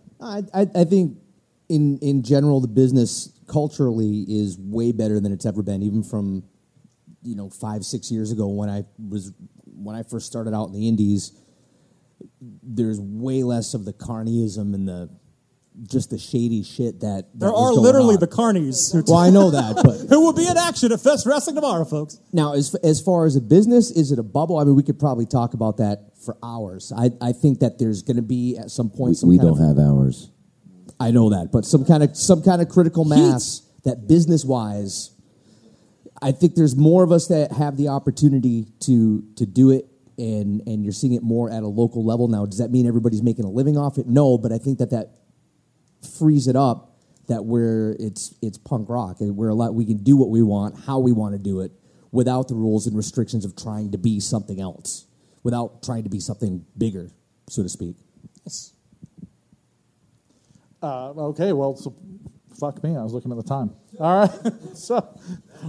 I, 0.54 0.62
I, 0.62 0.82
I 0.82 0.84
think 0.84 1.18
in 1.70 1.98
in 2.02 2.24
general 2.24 2.62
the 2.62 2.68
business 2.68 3.32
culturally 3.48 4.26
is 4.28 4.58
way 4.60 4.92
better 4.92 5.20
than 5.20 5.32
it's 5.32 5.46
ever 5.46 5.62
been, 5.62 5.82
even 5.84 6.04
from 6.04 6.44
you 7.24 7.36
know 7.36 7.50
five 7.50 7.84
six 7.84 8.12
years 8.12 8.32
ago 8.32 8.48
when 8.48 8.70
I 8.70 8.84
was 8.98 9.32
when 9.66 9.96
I 9.96 10.04
first 10.04 10.28
started 10.28 10.54
out 10.54 10.68
in 10.68 10.74
the 10.74 10.88
indies. 10.88 11.32
There's 12.42 13.00
way 13.00 13.44
less 13.44 13.74
of 13.74 13.86
the 13.86 13.94
carnyism 13.94 14.74
and 14.74 14.88
the 14.88 15.10
just 15.84 16.10
the 16.10 16.18
shady 16.18 16.64
shit 16.64 17.02
that, 17.02 17.26
that 17.34 17.40
There 17.40 17.50
are 17.50 17.72
going 17.72 17.82
literally 17.82 18.14
on. 18.16 18.20
the 18.22 18.28
carnies. 18.28 18.94
Well, 19.08 19.18
I 19.18 19.30
know 19.30 19.52
that, 19.52 19.76
but 19.76 19.98
who 20.10 20.22
will 20.22 20.34
be 20.34 20.48
in 20.48 20.58
action 20.58 20.92
at 20.92 21.02
Fest 21.02 21.26
Wrestling 21.26 21.56
tomorrow, 21.56 21.84
folks? 21.84 22.20
Now, 22.32 22.54
as 22.54 22.76
as 22.76 23.02
far 23.02 23.26
as 23.26 23.36
a 23.36 23.42
business, 23.42 23.92
is 23.92 24.12
it 24.12 24.20
a 24.20 24.24
bubble? 24.24 24.58
I 24.58 24.64
mean, 24.64 24.76
we 24.76 24.84
could 24.84 25.00
probably 25.00 25.26
talk 25.26 25.54
about 25.54 25.78
that 25.78 26.12
for 26.24 26.38
hours. 26.42 26.94
I, 26.96 27.12
I 27.22 27.34
think 27.34 27.60
that 27.60 27.78
there's 27.78 28.02
going 28.04 28.16
to 28.18 28.24
be 28.24 28.58
at 28.58 28.72
some 28.72 28.90
point 28.90 29.18
some 29.18 29.30
we 29.30 29.38
kind 29.38 29.50
don't 29.50 29.62
of, 29.62 29.78
have 29.78 29.86
hours. 29.86 30.32
I 31.00 31.12
know 31.12 31.30
that, 31.30 31.52
but 31.52 31.66
some 31.66 31.86
kind 31.86 32.04
of 32.04 32.16
some 32.16 32.42
kind 32.42 32.62
of 32.62 32.70
critical 32.70 33.06
mass 33.06 33.62
that 33.84 34.08
business 34.08 34.46
wise, 34.46 35.12
I 36.22 36.32
think 36.32 36.56
there's 36.56 36.76
more 36.76 37.04
of 37.04 37.12
us 37.12 37.28
that 37.28 37.52
have 37.52 37.78
the 37.78 37.90
opportunity 37.90 38.68
to 38.82 39.24
to 39.36 39.46
do 39.46 39.72
it, 39.72 39.88
and 40.18 40.62
and 40.68 40.84
you're 40.84 40.94
seeing 40.94 41.14
it 41.14 41.24
more 41.24 41.52
at 41.52 41.64
a 41.64 41.68
local 41.68 42.06
level 42.06 42.28
now. 42.28 42.46
Does 42.46 42.60
that 42.60 42.72
mean 42.72 42.88
everybody's 42.88 43.22
making 43.22 43.46
a 43.46 43.50
living 43.50 43.78
off 43.78 43.98
it? 43.98 44.08
No, 44.08 44.38
but 44.38 44.52
I 44.52 44.58
think 44.58 44.80
that 44.80 44.92
that 44.92 45.16
frees 46.18 46.48
it 46.48 46.56
up 46.56 46.96
that 47.28 47.46
we're 47.46 47.96
it's 48.00 48.36
it's 48.42 48.58
punk 48.58 48.90
rock 48.90 49.20
and 49.20 49.36
we're 49.36 49.50
a 49.50 49.56
lot 49.56 49.74
we 49.74 49.86
can 49.86 49.98
do 49.98 50.16
what 50.16 50.30
we 50.30 50.42
want 50.42 50.76
how 50.86 51.00
we 51.00 51.12
want 51.12 51.34
to 51.34 51.40
do 51.40 51.62
it 51.62 51.72
without 52.12 52.48
the 52.48 52.56
rules 52.56 52.88
and 52.88 52.96
restrictions 52.96 53.46
of 53.46 53.56
trying 53.56 53.92
to 53.92 53.98
be 53.98 54.20
something 54.20 54.62
else 54.62 55.08
without 55.44 55.84
trying 55.84 56.04
to 56.04 56.10
be 56.10 56.20
something 56.20 56.66
bigger 56.78 57.12
so 57.50 57.64
to 57.64 57.70
speak 57.70 57.96
Uh, 60.86 61.10
okay, 61.18 61.52
well, 61.52 61.76
so 61.76 61.96
fuck 62.60 62.84
me. 62.84 62.96
I 62.96 63.02
was 63.02 63.12
looking 63.12 63.32
at 63.32 63.38
the 63.38 63.44
time. 63.44 63.72
All 64.00 64.20
right. 64.20 64.54
so, 64.76 65.20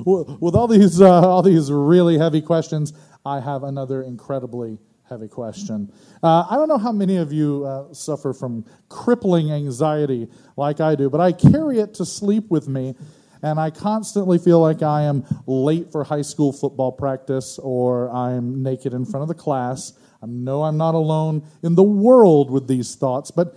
with 0.04 0.54
all 0.54 0.68
these 0.68 1.00
uh, 1.00 1.26
all 1.26 1.40
these 1.40 1.72
really 1.72 2.18
heavy 2.18 2.42
questions, 2.42 2.92
I 3.24 3.40
have 3.40 3.62
another 3.62 4.02
incredibly 4.02 4.78
heavy 5.08 5.28
question. 5.28 5.90
Uh, 6.22 6.44
I 6.50 6.56
don't 6.56 6.68
know 6.68 6.76
how 6.76 6.92
many 6.92 7.16
of 7.16 7.32
you 7.32 7.64
uh, 7.64 7.94
suffer 7.94 8.34
from 8.34 8.66
crippling 8.90 9.50
anxiety 9.52 10.28
like 10.58 10.82
I 10.82 10.94
do, 10.94 11.08
but 11.08 11.22
I 11.22 11.32
carry 11.32 11.78
it 11.78 11.94
to 11.94 12.04
sleep 12.04 12.50
with 12.50 12.68
me. 12.68 12.94
And 13.42 13.58
I 13.58 13.70
constantly 13.70 14.36
feel 14.36 14.60
like 14.60 14.82
I 14.82 15.04
am 15.04 15.24
late 15.46 15.92
for 15.92 16.04
high 16.04 16.22
school 16.22 16.52
football 16.52 16.92
practice 16.92 17.58
or 17.58 18.10
I'm 18.10 18.62
naked 18.62 18.92
in 18.92 19.06
front 19.06 19.22
of 19.22 19.28
the 19.28 19.34
class. 19.34 19.94
I 20.22 20.26
know 20.26 20.64
I'm 20.64 20.76
not 20.76 20.94
alone 20.94 21.46
in 21.62 21.74
the 21.74 21.82
world 21.82 22.50
with 22.50 22.66
these 22.66 22.96
thoughts, 22.96 23.30
but 23.30 23.54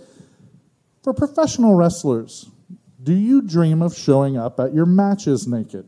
for 1.02 1.14
professional 1.14 1.74
wrestlers, 1.74 2.50
do 3.02 3.12
you 3.12 3.42
dream 3.42 3.82
of 3.82 3.96
showing 3.96 4.36
up 4.36 4.60
at 4.60 4.74
your 4.74 4.86
matches 4.86 5.46
naked? 5.46 5.86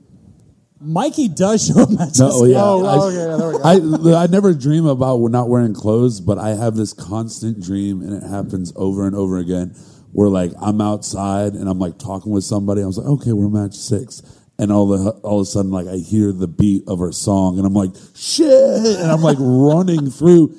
Mikey 0.81 1.29
does 1.29 1.69
show 1.69 1.83
up 1.83 1.91
matches. 1.91 2.19
No, 2.19 2.31
oh, 2.33 2.45
yeah. 2.45 2.57
Oh, 2.59 2.85
I, 2.85 3.07
okay, 3.07 3.17
yeah, 3.17 3.37
there 3.37 3.93
we 3.93 4.03
go. 4.03 4.15
I, 4.17 4.25
I 4.25 4.27
never 4.27 4.53
dream 4.53 4.87
about 4.87 5.19
not 5.31 5.49
wearing 5.49 5.75
clothes, 5.75 6.21
but 6.21 6.39
I 6.39 6.51
have 6.51 6.75
this 6.75 6.93
constant 6.93 7.63
dream, 7.63 8.03
and 8.03 8.13
it 8.13 8.27
happens 8.29 8.73
over 8.75 9.07
and 9.07 9.15
over 9.15 9.39
again. 9.39 9.77
Where 10.13 10.29
like 10.29 10.53
I'm 10.61 10.81
outside 10.83 11.55
and 11.55 11.69
I'm 11.71 11.79
like 11.79 11.99
talking 11.99 12.33
with 12.33 12.45
somebody. 12.45 12.83
I 12.83 12.87
was 12.87 12.99
like, 12.99 13.07
okay, 13.07 13.33
we're 13.33 13.49
match 13.49 13.75
six, 13.75 14.21
and 14.59 14.71
all 14.71 14.87
the 14.87 15.11
all 15.23 15.41
of 15.41 15.43
a 15.43 15.47
sudden 15.47 15.71
like 15.71 15.87
I 15.87 15.97
hear 15.97 16.33
the 16.33 16.49
beat 16.49 16.85
of 16.87 17.01
our 17.01 17.13
song, 17.13 17.57
and 17.59 17.67
I'm 17.67 17.73
like, 17.73 17.93
shit, 18.15 18.51
and 19.01 19.11
I'm 19.11 19.23
like 19.23 19.39
running 19.41 20.11
through. 20.11 20.55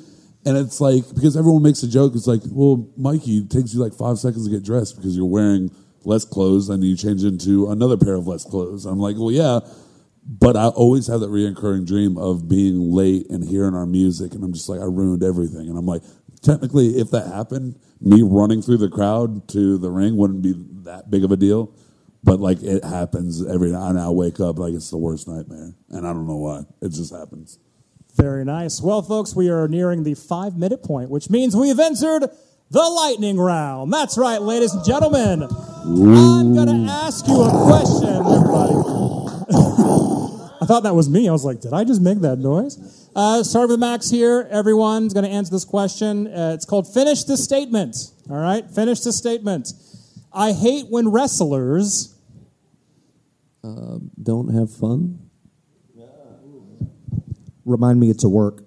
And 0.45 0.57
it's 0.57 0.81
like 0.81 1.03
because 1.15 1.37
everyone 1.37 1.63
makes 1.63 1.83
a 1.83 1.87
joke. 1.87 2.13
It's 2.15 2.27
like, 2.27 2.41
well, 2.47 2.89
Mikey, 2.97 3.37
it 3.37 3.49
takes 3.49 3.73
you 3.73 3.79
like 3.79 3.93
five 3.93 4.17
seconds 4.19 4.45
to 4.45 4.51
get 4.51 4.63
dressed 4.63 4.97
because 4.97 5.15
you're 5.15 5.25
wearing 5.25 5.71
less 6.03 6.25
clothes, 6.25 6.67
and 6.69 6.83
you 6.83 6.97
change 6.97 7.23
into 7.23 7.69
another 7.71 7.95
pair 7.95 8.15
of 8.15 8.27
less 8.27 8.43
clothes. 8.43 8.85
I'm 8.85 8.99
like, 8.99 9.15
well, 9.15 9.31
yeah, 9.31 9.61
but 10.25 10.57
I 10.57 10.67
always 10.67 11.07
have 11.07 11.21
that 11.21 11.29
reoccurring 11.29 11.87
dream 11.87 12.17
of 12.17 12.49
being 12.49 12.91
late 12.91 13.29
and 13.29 13.43
hearing 13.43 13.73
our 13.73 13.85
music, 13.85 14.33
and 14.33 14.43
I'm 14.43 14.53
just 14.53 14.67
like, 14.67 14.81
I 14.81 14.85
ruined 14.85 15.23
everything. 15.23 15.69
And 15.69 15.77
I'm 15.77 15.85
like, 15.85 16.03
technically, 16.41 16.97
if 16.97 17.09
that 17.11 17.27
happened, 17.27 17.79
me 18.01 18.21
running 18.21 18.61
through 18.61 18.77
the 18.77 18.89
crowd 18.89 19.47
to 19.49 19.77
the 19.77 19.89
ring 19.89 20.17
wouldn't 20.17 20.41
be 20.41 20.53
that 20.83 21.09
big 21.09 21.23
of 21.23 21.31
a 21.31 21.37
deal. 21.37 21.73
But 22.21 22.39
like, 22.39 22.61
it 22.61 22.83
happens 22.83 23.45
every 23.45 23.71
night, 23.71 23.91
and 23.91 23.99
I 23.99 24.09
wake 24.09 24.41
up 24.41 24.59
like 24.59 24.73
it's 24.73 24.89
the 24.89 24.97
worst 24.97 25.27
nightmare, 25.27 25.73
and 25.89 26.07
I 26.07 26.11
don't 26.13 26.27
know 26.27 26.37
why. 26.37 26.63
It 26.81 26.89
just 26.89 27.13
happens. 27.13 27.59
Very 28.15 28.45
nice. 28.45 28.79
Well, 28.81 29.01
folks, 29.01 29.35
we 29.35 29.49
are 29.49 29.67
nearing 29.67 30.03
the 30.03 30.13
five 30.13 30.55
minute 30.55 30.83
point, 30.83 31.09
which 31.09 31.29
means 31.29 31.55
we 31.55 31.69
have 31.69 31.79
entered 31.79 32.29
the 32.69 32.81
lightning 32.81 33.39
round. 33.39 33.91
That's 33.91 34.17
right, 34.17 34.41
ladies 34.41 34.73
and 34.73 34.85
gentlemen. 34.85 35.43
I'm 35.43 36.53
going 36.53 36.67
to 36.67 36.91
ask 36.91 37.27
you 37.27 37.41
a 37.41 37.49
question, 37.49 38.09
everybody. 38.09 38.73
I 40.61 40.65
thought 40.65 40.83
that 40.83 40.95
was 40.95 41.09
me. 41.09 41.27
I 41.27 41.31
was 41.31 41.43
like, 41.43 41.59
did 41.59 41.73
I 41.73 41.83
just 41.83 42.01
make 42.01 42.19
that 42.21 42.37
noise? 42.37 43.09
Uh, 43.15 43.43
start 43.43 43.69
with 43.69 43.79
Maxx 43.79 44.09
here. 44.09 44.47
Everyone's 44.49 45.13
going 45.13 45.25
to 45.25 45.29
answer 45.29 45.51
this 45.51 45.65
question. 45.65 46.27
Uh, 46.27 46.53
it's 46.53 46.65
called 46.65 46.91
Finish 46.91 47.25
the 47.25 47.35
Statement. 47.35 47.95
All 48.29 48.37
right? 48.37 48.63
Finish 48.69 49.01
the 49.01 49.11
statement. 49.11 49.73
I 50.31 50.53
hate 50.53 50.85
when 50.89 51.09
wrestlers. 51.09 52.17
Uh, 53.63 53.99
don't 54.21 54.53
have 54.53 54.71
fun. 54.71 55.22
Remind 57.65 57.99
me 57.99 58.09
it's 58.09 58.23
a 58.23 58.29
work 58.29 58.63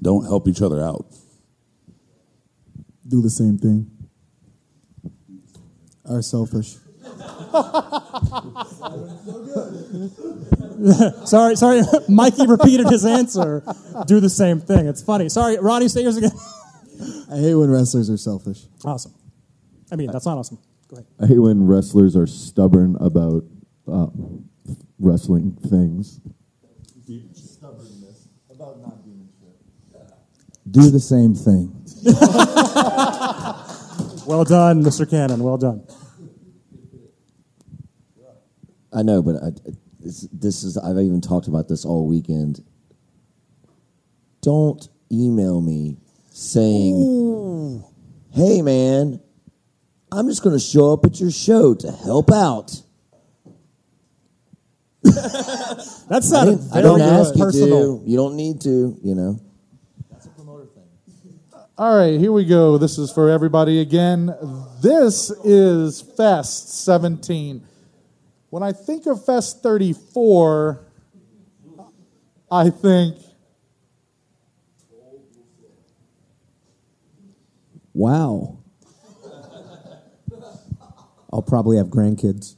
don't 0.00 0.24
help 0.24 0.48
each 0.48 0.62
other 0.62 0.82
out. 0.82 1.06
Do 3.06 3.22
the 3.22 3.30
same 3.30 3.58
thing. 3.58 3.90
Are 6.08 6.22
selfish. 6.22 6.76
sorry, 11.26 11.56
sorry. 11.56 11.82
Mikey 12.08 12.46
repeated 12.46 12.88
his 12.88 13.04
answer. 13.04 13.62
Do 14.06 14.20
the 14.20 14.30
same 14.30 14.60
thing. 14.60 14.86
It's 14.86 15.02
funny. 15.02 15.28
Sorry, 15.28 15.58
Ronnie, 15.58 15.88
say 15.88 16.02
yours 16.02 16.16
again. 16.16 16.30
I 17.30 17.36
hate 17.36 17.54
when 17.54 17.70
wrestlers 17.70 18.10
are 18.10 18.16
selfish. 18.16 18.64
awesome. 18.84 19.14
I 19.90 19.96
mean, 19.96 20.10
that's 20.10 20.26
not 20.26 20.38
awesome. 20.38 20.58
Go 20.88 20.96
ahead. 20.96 21.06
I 21.20 21.26
hate 21.26 21.38
when 21.38 21.66
wrestlers 21.66 22.16
are 22.16 22.26
stubborn 22.26 22.96
about 23.00 23.44
uh, 23.90 24.08
wrestling 24.98 25.56
things. 25.68 26.20
Stubbornness 27.34 28.28
about 28.50 28.80
not 28.80 29.04
doing 29.04 29.28
shit. 29.40 30.10
Do 30.70 30.90
the 30.90 31.00
same 31.00 31.34
thing. 31.34 31.74
Well 34.28 34.44
done, 34.44 34.82
Mr. 34.82 35.08
Cannon. 35.08 35.42
Well 35.42 35.56
done. 35.56 35.86
I 38.92 39.02
know, 39.02 39.22
but 39.22 39.36
I, 39.36 39.52
this 40.00 40.64
is 40.64 40.76
I've 40.76 40.98
even 40.98 41.22
talked 41.22 41.48
about 41.48 41.66
this 41.66 41.86
all 41.86 42.06
weekend. 42.06 42.62
Don't 44.42 44.86
email 45.10 45.62
me 45.62 45.96
saying, 46.28 47.82
"Hey, 48.32 48.60
man, 48.60 49.18
I'm 50.12 50.28
just 50.28 50.42
going 50.42 50.54
to 50.54 50.60
show 50.62 50.92
up 50.92 51.06
at 51.06 51.18
your 51.20 51.30
show 51.30 51.72
to 51.76 51.90
help 51.90 52.30
out." 52.30 52.82
That 56.08 56.16
I 56.16 56.20
sounded 56.20 56.56
didn't, 56.58 56.72
I 56.72 56.82
very 56.82 56.98
didn't 56.98 57.14
ask 57.14 57.36
you 57.36 57.44
personal. 57.44 57.98
to. 58.00 58.04
You 58.10 58.16
don't 58.16 58.34
need 58.36 58.60
to. 58.62 58.98
You 59.02 59.14
know. 59.14 59.40
That's 60.10 60.26
a 60.26 60.30
promoter 60.30 60.66
thing. 60.66 60.84
Uh, 61.52 61.62
all 61.76 61.96
right, 61.96 62.18
here 62.18 62.32
we 62.32 62.44
go. 62.44 62.78
This 62.78 62.98
is 62.98 63.12
for 63.12 63.28
everybody 63.30 63.80
again. 63.80 64.34
This 64.82 65.30
is 65.44 66.00
Fest 66.00 66.84
17. 66.84 67.62
When 68.50 68.62
I 68.62 68.72
think 68.72 69.06
of 69.06 69.24
Fest 69.24 69.62
34, 69.62 70.84
I 72.50 72.70
think 72.70 73.16
Wow. 77.94 78.58
I'll 81.32 81.42
probably 81.42 81.76
have 81.78 81.88
grandkids. 81.88 82.54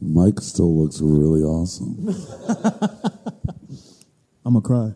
Mike 0.00 0.40
still 0.40 0.76
looks 0.76 1.00
really 1.00 1.42
awesome. 1.42 2.08
I'm 4.44 4.54
gonna 4.54 4.60
cry. 4.62 4.92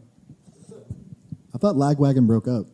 I 1.55 1.59
thought 1.59 1.77
Lagwagon 1.77 2.27
broke 2.27 2.49
up. 2.49 2.67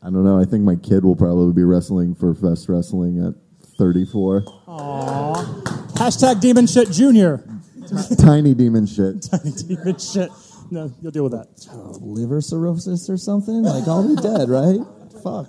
I 0.00 0.10
don't 0.10 0.24
know. 0.24 0.38
I 0.38 0.44
think 0.44 0.62
my 0.62 0.76
kid 0.76 1.04
will 1.04 1.16
probably 1.16 1.52
be 1.52 1.64
wrestling 1.64 2.14
for 2.14 2.34
Fest 2.34 2.68
Wrestling 2.68 3.26
at 3.26 3.34
34. 3.78 4.42
Aww. 4.42 5.62
Hashtag 5.94 6.40
Demon 6.40 6.66
Shit 6.66 6.90
Junior. 6.90 7.44
Tiny 8.18 8.54
demon 8.54 8.86
shit. 8.86 9.22
Tiny 9.30 9.50
Demon 9.50 9.98
Shit. 9.98 10.30
No, 10.70 10.92
you'll 11.00 11.12
deal 11.12 11.24
with 11.24 11.32
that. 11.32 11.48
Oh, 11.72 11.96
liver 12.00 12.40
cirrhosis 12.40 13.08
or 13.08 13.16
something? 13.16 13.62
Like 13.62 13.88
I'll 13.88 14.06
be 14.06 14.20
dead, 14.20 14.50
right? 14.50 14.80
Fuck. 15.22 15.48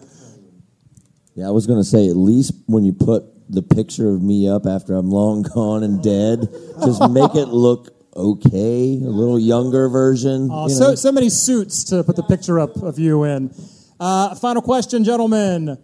Yeah, 1.35 1.47
I 1.47 1.51
was 1.51 1.67
gonna 1.67 1.83
say 1.83 2.07
at 2.09 2.15
least 2.15 2.53
when 2.67 2.85
you 2.85 2.93
put 2.93 3.23
the 3.49 3.63
picture 3.63 4.09
of 4.09 4.21
me 4.21 4.47
up 4.47 4.65
after 4.65 4.95
I'm 4.95 5.09
long 5.09 5.41
gone 5.55 5.83
and 5.83 6.01
dead, 6.01 6.47
just 6.83 7.09
make 7.09 7.35
it 7.35 7.47
look 7.47 7.95
okay, 8.15 8.93
a 8.93 9.09
little 9.09 9.39
younger 9.39 9.89
version. 9.89 10.49
Aw, 10.49 10.67
you 10.67 10.75
so, 10.75 10.95
so 10.95 11.11
many 11.11 11.29
suits 11.29 11.83
to 11.85 12.03
put 12.03 12.15
the 12.15 12.23
picture 12.23 12.59
up 12.59 12.75
of 12.77 12.99
you 12.99 13.23
in. 13.23 13.53
Uh, 13.99 14.35
final 14.35 14.61
question, 14.61 15.03
gentlemen. 15.03 15.77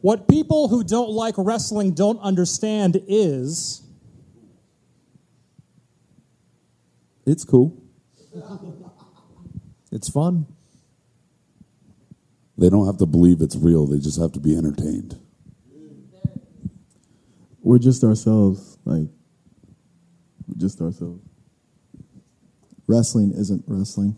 What 0.00 0.28
people 0.28 0.68
who 0.68 0.84
don't 0.84 1.10
like 1.10 1.34
wrestling 1.36 1.92
don't 1.92 2.20
understand 2.20 3.02
is. 3.08 3.82
It's 7.26 7.44
cool. 7.44 7.82
It's 9.90 10.08
fun. 10.08 10.46
They 12.56 12.68
don't 12.70 12.86
have 12.86 12.98
to 12.98 13.06
believe 13.06 13.40
it's 13.40 13.56
real. 13.56 13.86
They 13.86 13.98
just 13.98 14.20
have 14.20 14.32
to 14.32 14.40
be 14.40 14.56
entertained. 14.56 15.18
We're 17.68 17.78
just 17.78 18.02
ourselves. 18.02 18.78
Like, 18.86 19.08
we're 20.46 20.56
just 20.56 20.80
ourselves. 20.80 21.22
Wrestling 22.86 23.32
isn't 23.36 23.62
wrestling. 23.66 24.16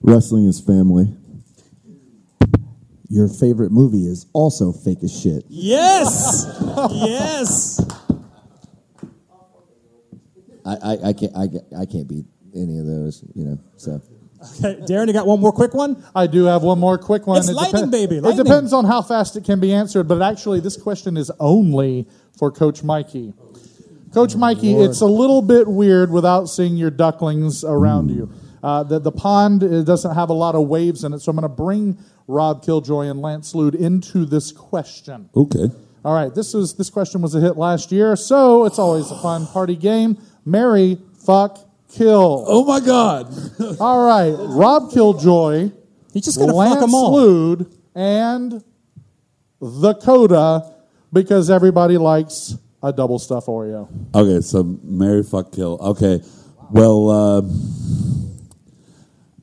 Wrestling 0.00 0.46
is 0.46 0.60
family. 0.60 1.12
Your 3.08 3.26
favorite 3.26 3.72
movie 3.72 4.06
is 4.06 4.26
also 4.32 4.70
fake 4.70 5.02
as 5.02 5.10
shit. 5.20 5.44
Yes! 5.48 6.46
yes! 6.92 7.80
I, 10.64 10.76
I, 10.76 10.98
I 11.08 11.12
can't 11.12 11.32
I, 11.34 11.48
I 11.80 11.84
can't 11.84 12.06
beat 12.06 12.26
any 12.54 12.78
of 12.78 12.86
those, 12.86 13.24
you 13.34 13.44
know. 13.44 13.58
So 13.76 14.00
Okay, 14.40 14.80
Daryn, 14.88 15.06
you 15.06 15.12
got 15.12 15.26
one 15.26 15.40
more 15.40 15.52
quick 15.52 15.74
one? 15.74 16.02
I 16.14 16.26
do 16.26 16.44
have 16.44 16.62
one 16.62 16.78
more 16.78 16.98
quick 16.98 17.26
one. 17.26 17.38
It's 17.38 17.50
lightning, 17.50 17.90
baby, 17.90 18.16
It 18.16 18.36
depends 18.36 18.72
on 18.72 18.84
how 18.84 19.02
fast 19.02 19.36
it 19.36 19.44
can 19.44 19.60
be 19.60 19.72
answered, 19.72 20.04
but 20.04 20.22
actually, 20.22 20.60
this 20.60 20.76
question 20.76 21.16
is 21.16 21.30
only 21.38 22.06
for 22.38 22.50
Coach 22.50 22.82
Mikey. 22.82 23.34
Coach 24.14 24.34
Mikey, 24.34 24.74
Lord. 24.74 24.90
it's 24.90 25.00
a 25.02 25.06
little 25.06 25.42
bit 25.42 25.68
weird 25.68 26.10
without 26.10 26.46
seeing 26.46 26.76
your 26.76 26.90
ducklings 26.90 27.62
around 27.62 28.10
you. 28.10 28.32
Uh, 28.62 28.82
the, 28.82 28.98
the 28.98 29.12
pond 29.12 29.62
it 29.62 29.84
doesn't 29.84 30.14
have 30.14 30.30
a 30.30 30.34
lot 30.34 30.54
of 30.54 30.66
waves 30.66 31.04
in 31.04 31.12
it, 31.12 31.20
so 31.20 31.30
I'm 31.30 31.36
going 31.36 31.48
to 31.48 31.54
bring 31.54 31.98
Rob 32.26 32.64
Killjoy 32.64 33.06
and 33.08 33.22
Lance 33.22 33.54
Lude 33.54 33.74
into 33.74 34.24
this 34.24 34.52
question. 34.52 35.30
Okay. 35.34 35.70
All 36.04 36.14
right, 36.14 36.34
this 36.34 36.54
is 36.54 36.74
this 36.74 36.88
question 36.90 37.20
was 37.20 37.34
a 37.34 37.40
hit 37.40 37.56
last 37.56 37.92
year, 37.92 38.16
so 38.16 38.64
it's 38.64 38.78
always 38.78 39.10
a 39.10 39.18
fun 39.20 39.46
party 39.46 39.76
game. 39.76 40.18
Marry, 40.44 40.98
fuck, 41.24 41.58
kill. 41.92 42.44
Oh 42.46 42.64
my 42.64 42.80
God! 42.80 43.32
all 43.80 44.04
right, 44.04 44.34
Rob 44.38 44.90
Killjoy. 44.92 45.72
He's 46.12 46.24
just 46.24 46.38
gonna 46.38 46.54
Lance 46.54 46.74
fuck 46.74 46.82
'em 46.84 46.94
all. 46.94 47.14
Lude 47.14 47.66
and 47.94 48.64
the 49.60 49.94
Coda 49.94 50.72
because 51.12 51.50
everybody 51.50 51.98
likes 51.98 52.56
a 52.82 52.92
double 52.92 53.18
stuff 53.18 53.46
Oreo. 53.46 53.88
Okay, 54.14 54.40
so 54.40 54.62
Mary 54.82 55.22
fuck 55.22 55.52
kill. 55.52 55.78
Okay, 55.80 56.22
well, 56.70 57.10
uh, 57.10 57.38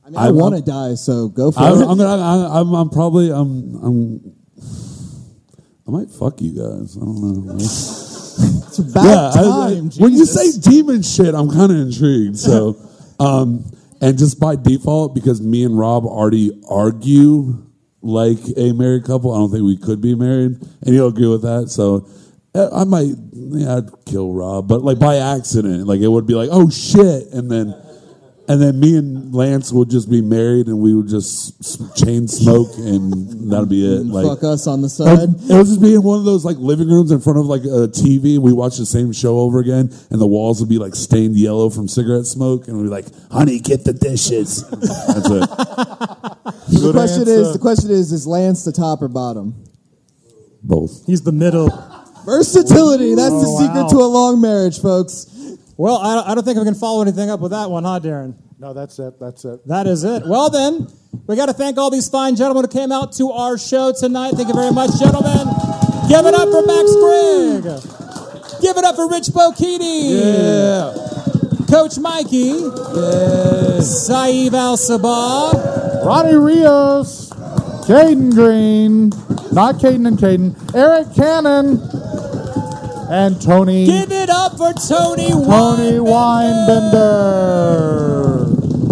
I 0.04 0.10
mean, 0.10 0.16
I, 0.16 0.30
want 0.30 0.56
to 0.56 0.62
die, 0.62 0.94
so 0.94 1.28
go 1.28 1.50
for 1.50 1.60
I, 1.60 1.68
it. 1.70 1.86
I'm, 1.86 1.98
gonna, 1.98 2.06
I, 2.06 2.60
I'm, 2.60 2.72
I'm 2.74 2.90
probably, 2.90 3.30
I'm, 3.30 3.74
I'm, 3.84 4.34
I 5.86 5.90
might 5.90 6.10
fuck 6.10 6.40
you 6.40 6.52
guys. 6.52 6.96
I 6.96 7.00
don't 7.00 7.46
know. 7.46 7.58
It's 8.78 8.90
about 8.90 9.34
time. 9.34 9.90
when 9.98 10.12
you 10.12 10.24
say 10.24 10.58
demon 10.60 11.02
shit, 11.02 11.34
I'm 11.34 11.50
kind 11.50 11.72
of 11.72 11.78
intrigued. 11.78 12.38
So, 12.38 12.76
um, 13.20 13.64
and 14.00 14.16
just 14.16 14.38
by 14.38 14.56
default, 14.56 15.14
because 15.14 15.40
me 15.40 15.64
and 15.64 15.78
Rob 15.78 16.04
already 16.04 16.62
argue 16.68 17.64
like 18.00 18.38
a 18.56 18.72
married 18.72 19.04
couple, 19.04 19.32
I 19.34 19.38
don't 19.38 19.50
think 19.50 19.64
we 19.64 19.76
could 19.76 20.00
be 20.00 20.14
married, 20.14 20.58
and 20.82 20.94
you'll 20.94 21.08
agree 21.08 21.28
with 21.28 21.42
that. 21.42 21.68
So, 21.68 22.08
uh, 22.54 22.68
I 22.72 22.84
might, 22.84 23.14
yeah, 23.32 23.78
I'd 23.78 24.04
kill 24.06 24.32
Rob, 24.32 24.68
but 24.68 24.82
like 24.82 24.98
by 24.98 25.16
accident, 25.16 25.86
like 25.86 26.00
it 26.00 26.08
would 26.08 26.26
be 26.26 26.34
like, 26.34 26.48
oh 26.52 26.70
shit, 26.70 27.28
and 27.32 27.50
then. 27.50 27.74
And 28.50 28.62
then 28.62 28.80
me 28.80 28.96
and 28.96 29.34
Lance 29.34 29.70
would 29.72 29.90
just 29.90 30.08
be 30.08 30.22
married, 30.22 30.68
and 30.68 30.78
we 30.78 30.94
would 30.94 31.06
just 31.08 31.52
chain 32.02 32.26
smoke, 32.26 32.70
and 32.78 33.52
that'd 33.52 33.68
be 33.68 33.84
it. 33.84 34.06
Like, 34.06 34.24
fuck 34.26 34.42
us 34.42 34.66
on 34.66 34.80
the 34.80 34.88
side. 34.88 35.28
it 35.28 35.54
was 35.54 35.68
just 35.68 35.82
being 35.82 36.02
one 36.02 36.18
of 36.18 36.24
those 36.24 36.46
like 36.46 36.56
living 36.56 36.88
rooms 36.88 37.10
in 37.10 37.20
front 37.20 37.38
of 37.38 37.44
like 37.44 37.60
a 37.64 37.88
TV. 37.92 38.38
We 38.38 38.54
watch 38.54 38.78
the 38.78 38.86
same 38.86 39.12
show 39.12 39.38
over 39.40 39.58
again, 39.58 39.92
and 40.10 40.18
the 40.18 40.26
walls 40.26 40.60
would 40.60 40.68
be 40.70 40.78
like 40.78 40.94
stained 40.94 41.36
yellow 41.36 41.68
from 41.68 41.88
cigarette 41.88 42.24
smoke, 42.24 42.68
and 42.68 42.78
we'd 42.78 42.84
be 42.84 42.88
like, 42.88 43.06
"Honey, 43.30 43.58
get 43.60 43.84
the 43.84 43.92
dishes." 43.92 44.66
That's 44.70 45.28
it. 45.28 45.40
the 45.50 46.78
Good 46.80 46.94
question 46.94 47.20
answer. 47.20 47.32
is, 47.32 47.52
the 47.52 47.58
question 47.60 47.90
is, 47.90 48.12
is 48.12 48.26
Lance 48.26 48.64
the 48.64 48.72
top 48.72 49.02
or 49.02 49.08
bottom? 49.08 49.62
Both. 50.62 51.04
He's 51.06 51.20
the 51.22 51.32
middle. 51.32 51.68
Versatility. 52.24 53.14
That's 53.14 53.30
the 53.30 53.46
Oh, 53.46 53.58
secret 53.60 53.82
wow. 53.82 53.88
to 53.88 53.96
a 53.98 54.08
long 54.08 54.40
marriage, 54.40 54.80
folks. 54.80 55.26
Well, 55.78 55.96
I, 55.96 56.32
I 56.32 56.34
don't 56.34 56.44
think 56.44 56.58
I 56.58 56.64
can 56.64 56.74
follow 56.74 57.00
anything 57.00 57.30
up 57.30 57.40
with 57.40 57.52
that 57.52 57.70
one, 57.70 57.84
huh, 57.84 58.00
Daryn? 58.00 58.34
No, 58.58 58.74
that's 58.74 58.98
it. 58.98 59.18
That's 59.20 59.44
it. 59.44 59.66
That 59.68 59.86
is 59.86 60.02
it. 60.04 60.26
Well, 60.26 60.50
then, 60.50 60.88
we 61.26 61.36
got 61.36 61.46
to 61.46 61.52
thank 61.52 61.78
all 61.78 61.88
these 61.88 62.08
fine 62.08 62.34
gentlemen 62.34 62.64
who 62.64 62.68
came 62.68 62.90
out 62.90 63.12
to 63.14 63.30
our 63.30 63.56
show 63.56 63.92
tonight. 63.92 64.32
Thank 64.34 64.48
you 64.48 64.54
very 64.54 64.72
much, 64.72 64.98
gentlemen. 64.98 65.46
Give 66.08 66.26
it 66.26 66.34
up 66.34 66.48
for 66.50 66.66
Maxx 66.66 66.92
Gregg. 66.98 68.60
Give 68.60 68.76
it 68.76 68.84
up 68.84 68.96
for 68.96 69.08
Rich 69.08 69.28
Bocchini. 69.28 70.18
Yeah. 70.18 70.92
Coach 71.70 71.96
Mikey. 71.98 72.58
Yeah. 72.58 73.78
Saieve 73.78 74.54
Al 74.54 74.76
Sabah. 74.76 76.04
Ronnie 76.04 76.36
Rios, 76.36 77.30
Kayden 77.86 78.32
Greene, 78.32 79.10
not 79.52 79.76
Kayden 79.76 80.06
and 80.06 80.18
Kayden, 80.18 80.50
Arik 80.72 81.14
Cannon, 81.14 81.76
And 83.10 83.40
Tony. 83.40 83.86
Give 83.86 84.12
it 84.12 84.28
up 84.28 84.58
for 84.58 84.72
Tony 84.74 85.30
Tony 85.30 85.98
Weinbender. 85.98 87.38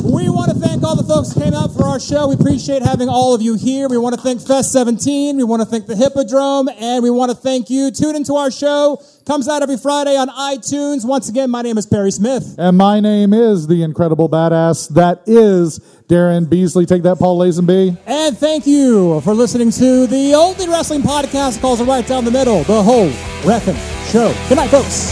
We 0.05 0.29
want 0.29 0.53
to 0.53 0.59
thank 0.59 0.83
all 0.83 0.97
the 0.97 1.03
folks 1.03 1.33
who 1.33 1.41
came 1.41 1.53
out 1.53 1.75
for 1.75 1.85
our 1.85 2.01
show. 2.01 2.29
We 2.29 2.35
appreciate 2.35 2.83
having 2.83 3.09
all 3.09 3.35
of 3.35 3.43
you 3.43 3.57
here. 3.57 3.89
We 3.89 3.99
want 3.99 4.15
to 4.15 4.21
thank 4.21 4.41
Fest 4.41 4.73
17. 4.73 5.37
We 5.37 5.45
want 5.45 5.63
to 5.63 5.67
thank 5.67 5.87
the 5.87 5.97
Hippodrome. 5.97 6.69
And 6.69 7.03
we 7.03 7.11
want 7.11 7.31
to 7.31 7.37
thank 7.37 7.69
you. 7.71 7.91
Tune 7.91 8.17
into 8.17 8.37
our 8.37 8.51
show. 8.51 9.03
Comes 9.27 9.49
out 9.49 9.61
every 9.61 9.77
Friday 9.77 10.17
on 10.17 10.29
iTunes. 10.29 11.05
Once 11.05 11.29
again, 11.29 11.51
my 11.51 11.61
name 11.61 11.77
is 11.79 11.85
Perry 11.85 12.13
Smith. 12.13 12.55
And 12.59 12.79
my 12.79 13.01
name 13.01 13.35
is 13.35 13.67
the 13.67 13.83
incredible 13.83 14.29
badass 14.29 14.89
that 14.91 15.23
is 15.27 15.81
Daryn 16.07 16.49
Beasley. 16.49 16.87
Take 16.87 17.03
that, 17.03 17.19
Paul 17.19 17.37
Lazenby. 17.41 17.99
And 18.07 18.39
thank 18.39 18.69
you 18.69 19.21
for 19.23 19.35
listening 19.35 19.73
to 19.73 20.07
the 20.07 20.33
only 20.35 20.69
wrestling 20.69 21.03
podcast 21.03 21.55
that 21.55 21.61
calls 21.61 21.81
it 21.81 21.87
right 21.87 22.07
down 22.07 22.25
the 22.25 22.31
middle, 22.31 22.63
the 22.63 22.81
whole 22.81 23.11
Ref'n 23.43 23.75
Show. 24.13 24.33
Good 24.49 24.59
night, 24.59 24.71
folks. 24.71 25.11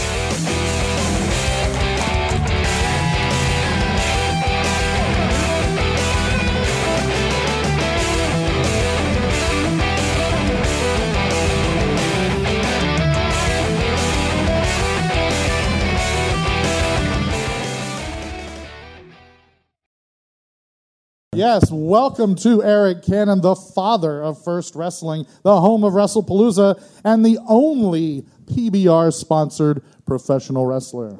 Yes, 21.35 21.68
welcome 21.72 22.37
to 22.37 22.59
Arik 22.59 23.05
Cannon, 23.05 23.41
the 23.41 23.57
father 23.57 24.22
of 24.22 24.39
F1rst 24.39 24.76
Wrestling, 24.76 25.26
the 25.43 25.61
home 25.61 25.82
of 25.82 25.93
WrestlePalooza, 25.95 26.80
and 27.05 27.26
the 27.26 27.39
only 27.49 28.24
PBR 28.47 29.12
sponsored 29.12 29.82
professional 30.07 30.64
wrestler. 30.64 31.18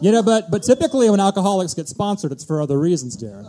You 0.00 0.12
know, 0.12 0.22
but 0.22 0.50
but 0.50 0.62
typically 0.62 1.08
when 1.08 1.20
alcoholics 1.20 1.72
get 1.72 1.88
sponsored, 1.88 2.32
it's 2.32 2.44
for 2.44 2.60
other 2.60 2.78
reasons, 2.78 3.16
Daryn. 3.16 3.46